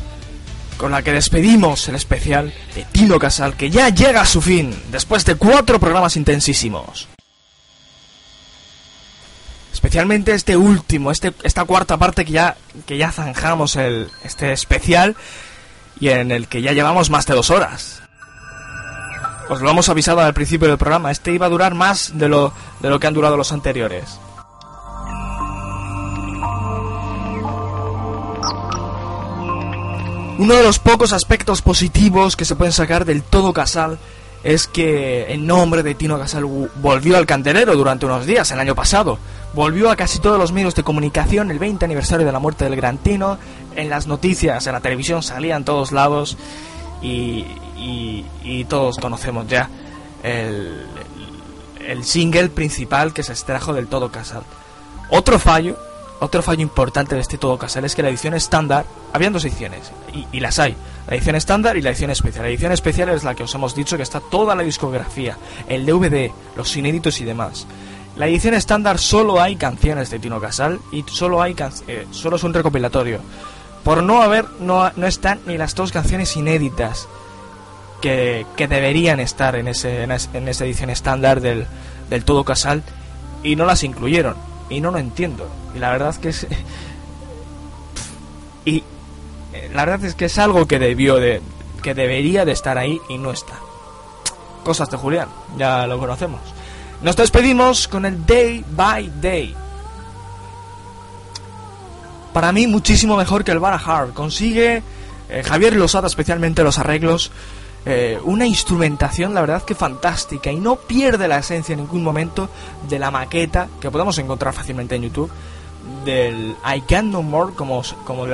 [0.76, 4.78] con la que despedimos el especial de Tino Casal, que ya llega a su fin,
[4.90, 7.08] después de cuatro programas intensísimos.
[9.72, 15.16] Especialmente este último, este, esta cuarta parte que ya, que ya zanjamos el, este especial
[15.98, 18.02] y en el que ya llevamos más de dos horas.
[19.48, 22.52] Os lo hemos avisado al principio del programa, este iba a durar más de lo,
[22.80, 24.18] de lo que han durado los anteriores.
[30.36, 33.98] Uno de los pocos aspectos positivos que se pueden sacar del todo Casal
[34.42, 36.44] es que el nombre de Tino Casal
[36.76, 39.18] volvió al candelero durante unos días, el año pasado.
[39.54, 42.74] Volvió a casi todos los medios de comunicación el 20 aniversario de la muerte del
[42.74, 43.38] gran Tino.
[43.76, 46.36] En las noticias, en la televisión salía en todos lados
[47.00, 47.46] y,
[48.68, 49.68] todos conocemos ya
[50.24, 54.42] el single principal que se extrajo del todo Casal.
[55.10, 55.76] Otro fallo
[56.24, 59.92] otro fallo importante de este todo casal es que la edición estándar, habían dos ediciones,
[60.32, 60.74] y, las hay,
[61.06, 62.44] la edición estándar y la edición especial.
[62.44, 65.36] La edición especial es la que os hemos dicho que está toda la discografía,
[65.68, 67.66] el DVD, los inéditos y demás.
[68.16, 71.56] La edición estándar solo hay canciones de Tino Casal y solo hay
[71.88, 73.20] eh, solo es un recopilatorio.
[73.82, 77.08] Por no haber, no, no están ni las dos canciones inéditas
[78.00, 80.12] que, que deberían estar en, ese, en,
[80.48, 81.66] esa edición estándar del,
[82.08, 82.82] del Todo Casal
[83.42, 85.48] y no las incluyeron y no lo entiendo.
[85.74, 86.46] Y la verdad es que es...
[88.64, 88.82] y
[89.52, 91.40] eh, la verdad es que es algo que debió de...
[91.82, 93.54] que debería de estar ahí y no está.
[94.64, 95.28] Cosas de Julián,
[95.58, 96.40] ya lo conocemos.
[97.02, 99.54] Nos despedimos con el Day by Day.
[102.32, 104.08] Para mí muchísimo mejor que el Barahar.
[104.14, 104.82] Consigue
[105.28, 107.30] eh, Javier Losada especialmente los arreglos
[107.86, 112.48] eh, una instrumentación, la verdad que fantástica y no pierde la esencia en ningún momento
[112.88, 115.30] de la maqueta que podemos encontrar fácilmente en YouTube
[116.02, 118.26] del I Can No More como, como,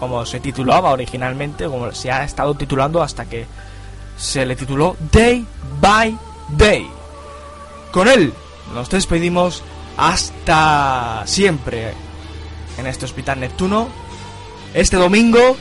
[0.00, 3.46] como se titulaba originalmente, como se ha estado titulando hasta que
[4.16, 5.46] se le tituló Day
[5.80, 6.18] by
[6.56, 6.88] Day.
[7.92, 8.32] Con él
[8.74, 9.62] nos despedimos
[9.96, 11.92] hasta siempre
[12.78, 13.88] en este Hospital Neptuno.
[14.74, 15.56] Este domingo,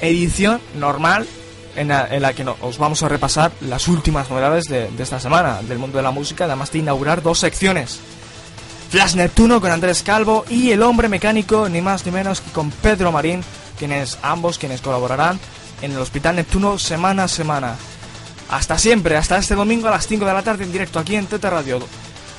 [0.00, 1.28] edición normal
[1.76, 5.96] en la, que os vamos a repasar las últimas novedades de, esta semana del mundo
[5.96, 8.00] de la música, además de inaugurar dos secciones.
[8.90, 12.70] Flash Neptuno con Andrés Calvo y El Hombre Mecánico, ni más ni menos que con
[12.70, 13.42] Pedro Marín,
[13.78, 15.40] quienes ambos quienes colaborarán
[15.80, 17.76] en el Hospital Neptuno semana a semana.
[18.50, 21.26] Hasta siempre, hasta este domingo a las 5 de la tarde en directo aquí en
[21.26, 21.80] Teta Radio,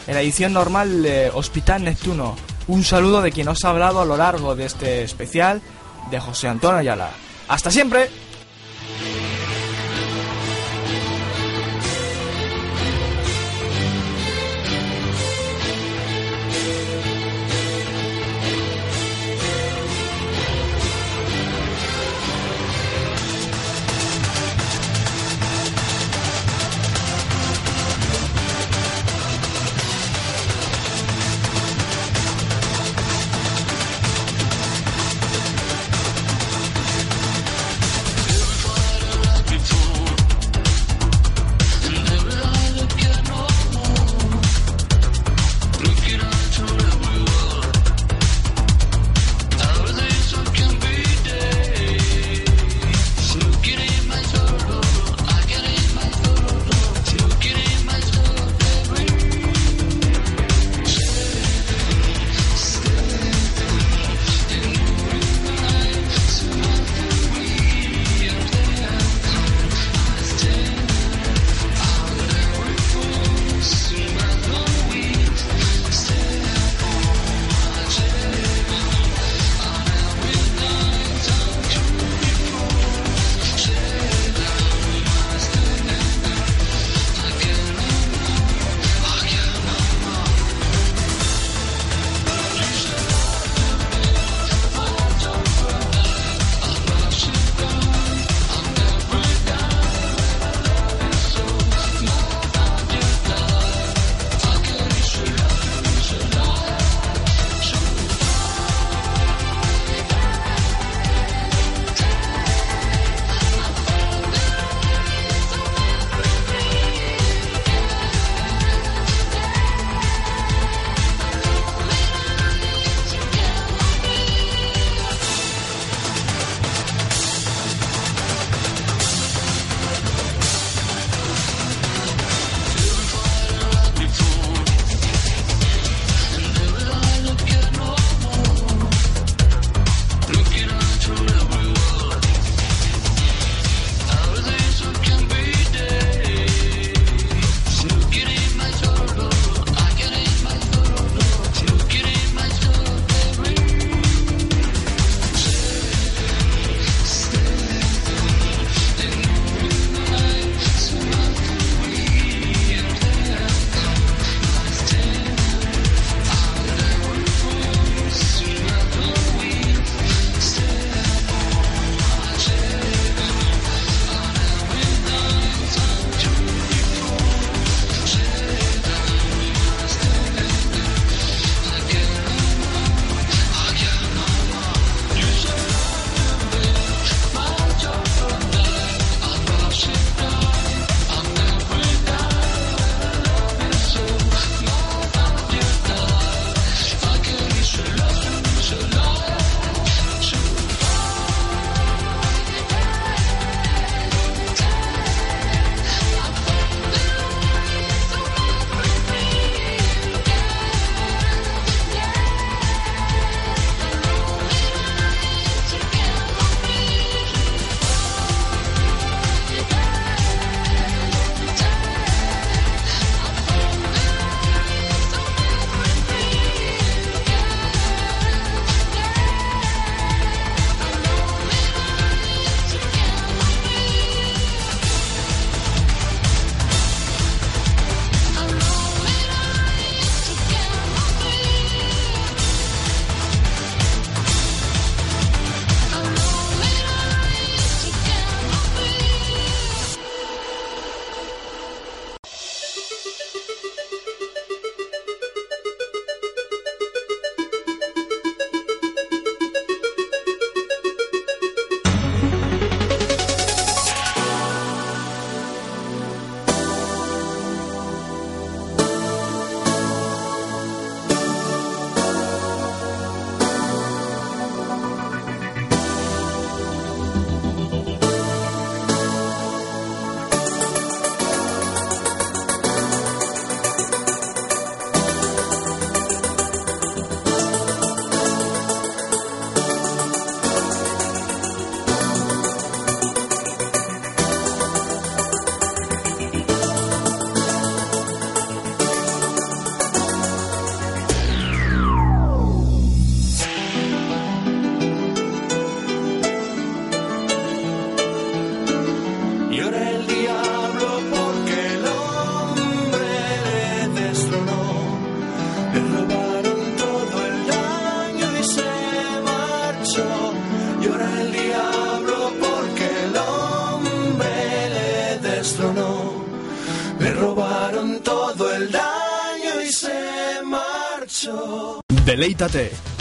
[0.06, 2.36] en la edición normal de Hospital Neptuno.
[2.68, 5.62] Un saludo de quien os ha hablado a lo largo de este especial
[6.12, 7.10] de José Antonio Ayala.
[7.48, 8.10] Hasta siempre.
[9.04, 9.33] Thank you.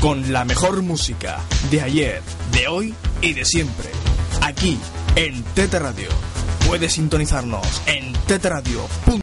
[0.00, 1.40] Con la mejor música
[1.72, 2.22] de ayer,
[2.52, 3.88] de hoy y de siempre.
[4.40, 4.78] Aquí
[5.16, 6.08] en Tete Radio.
[6.68, 9.01] Puedes sintonizarnos en tetradio.com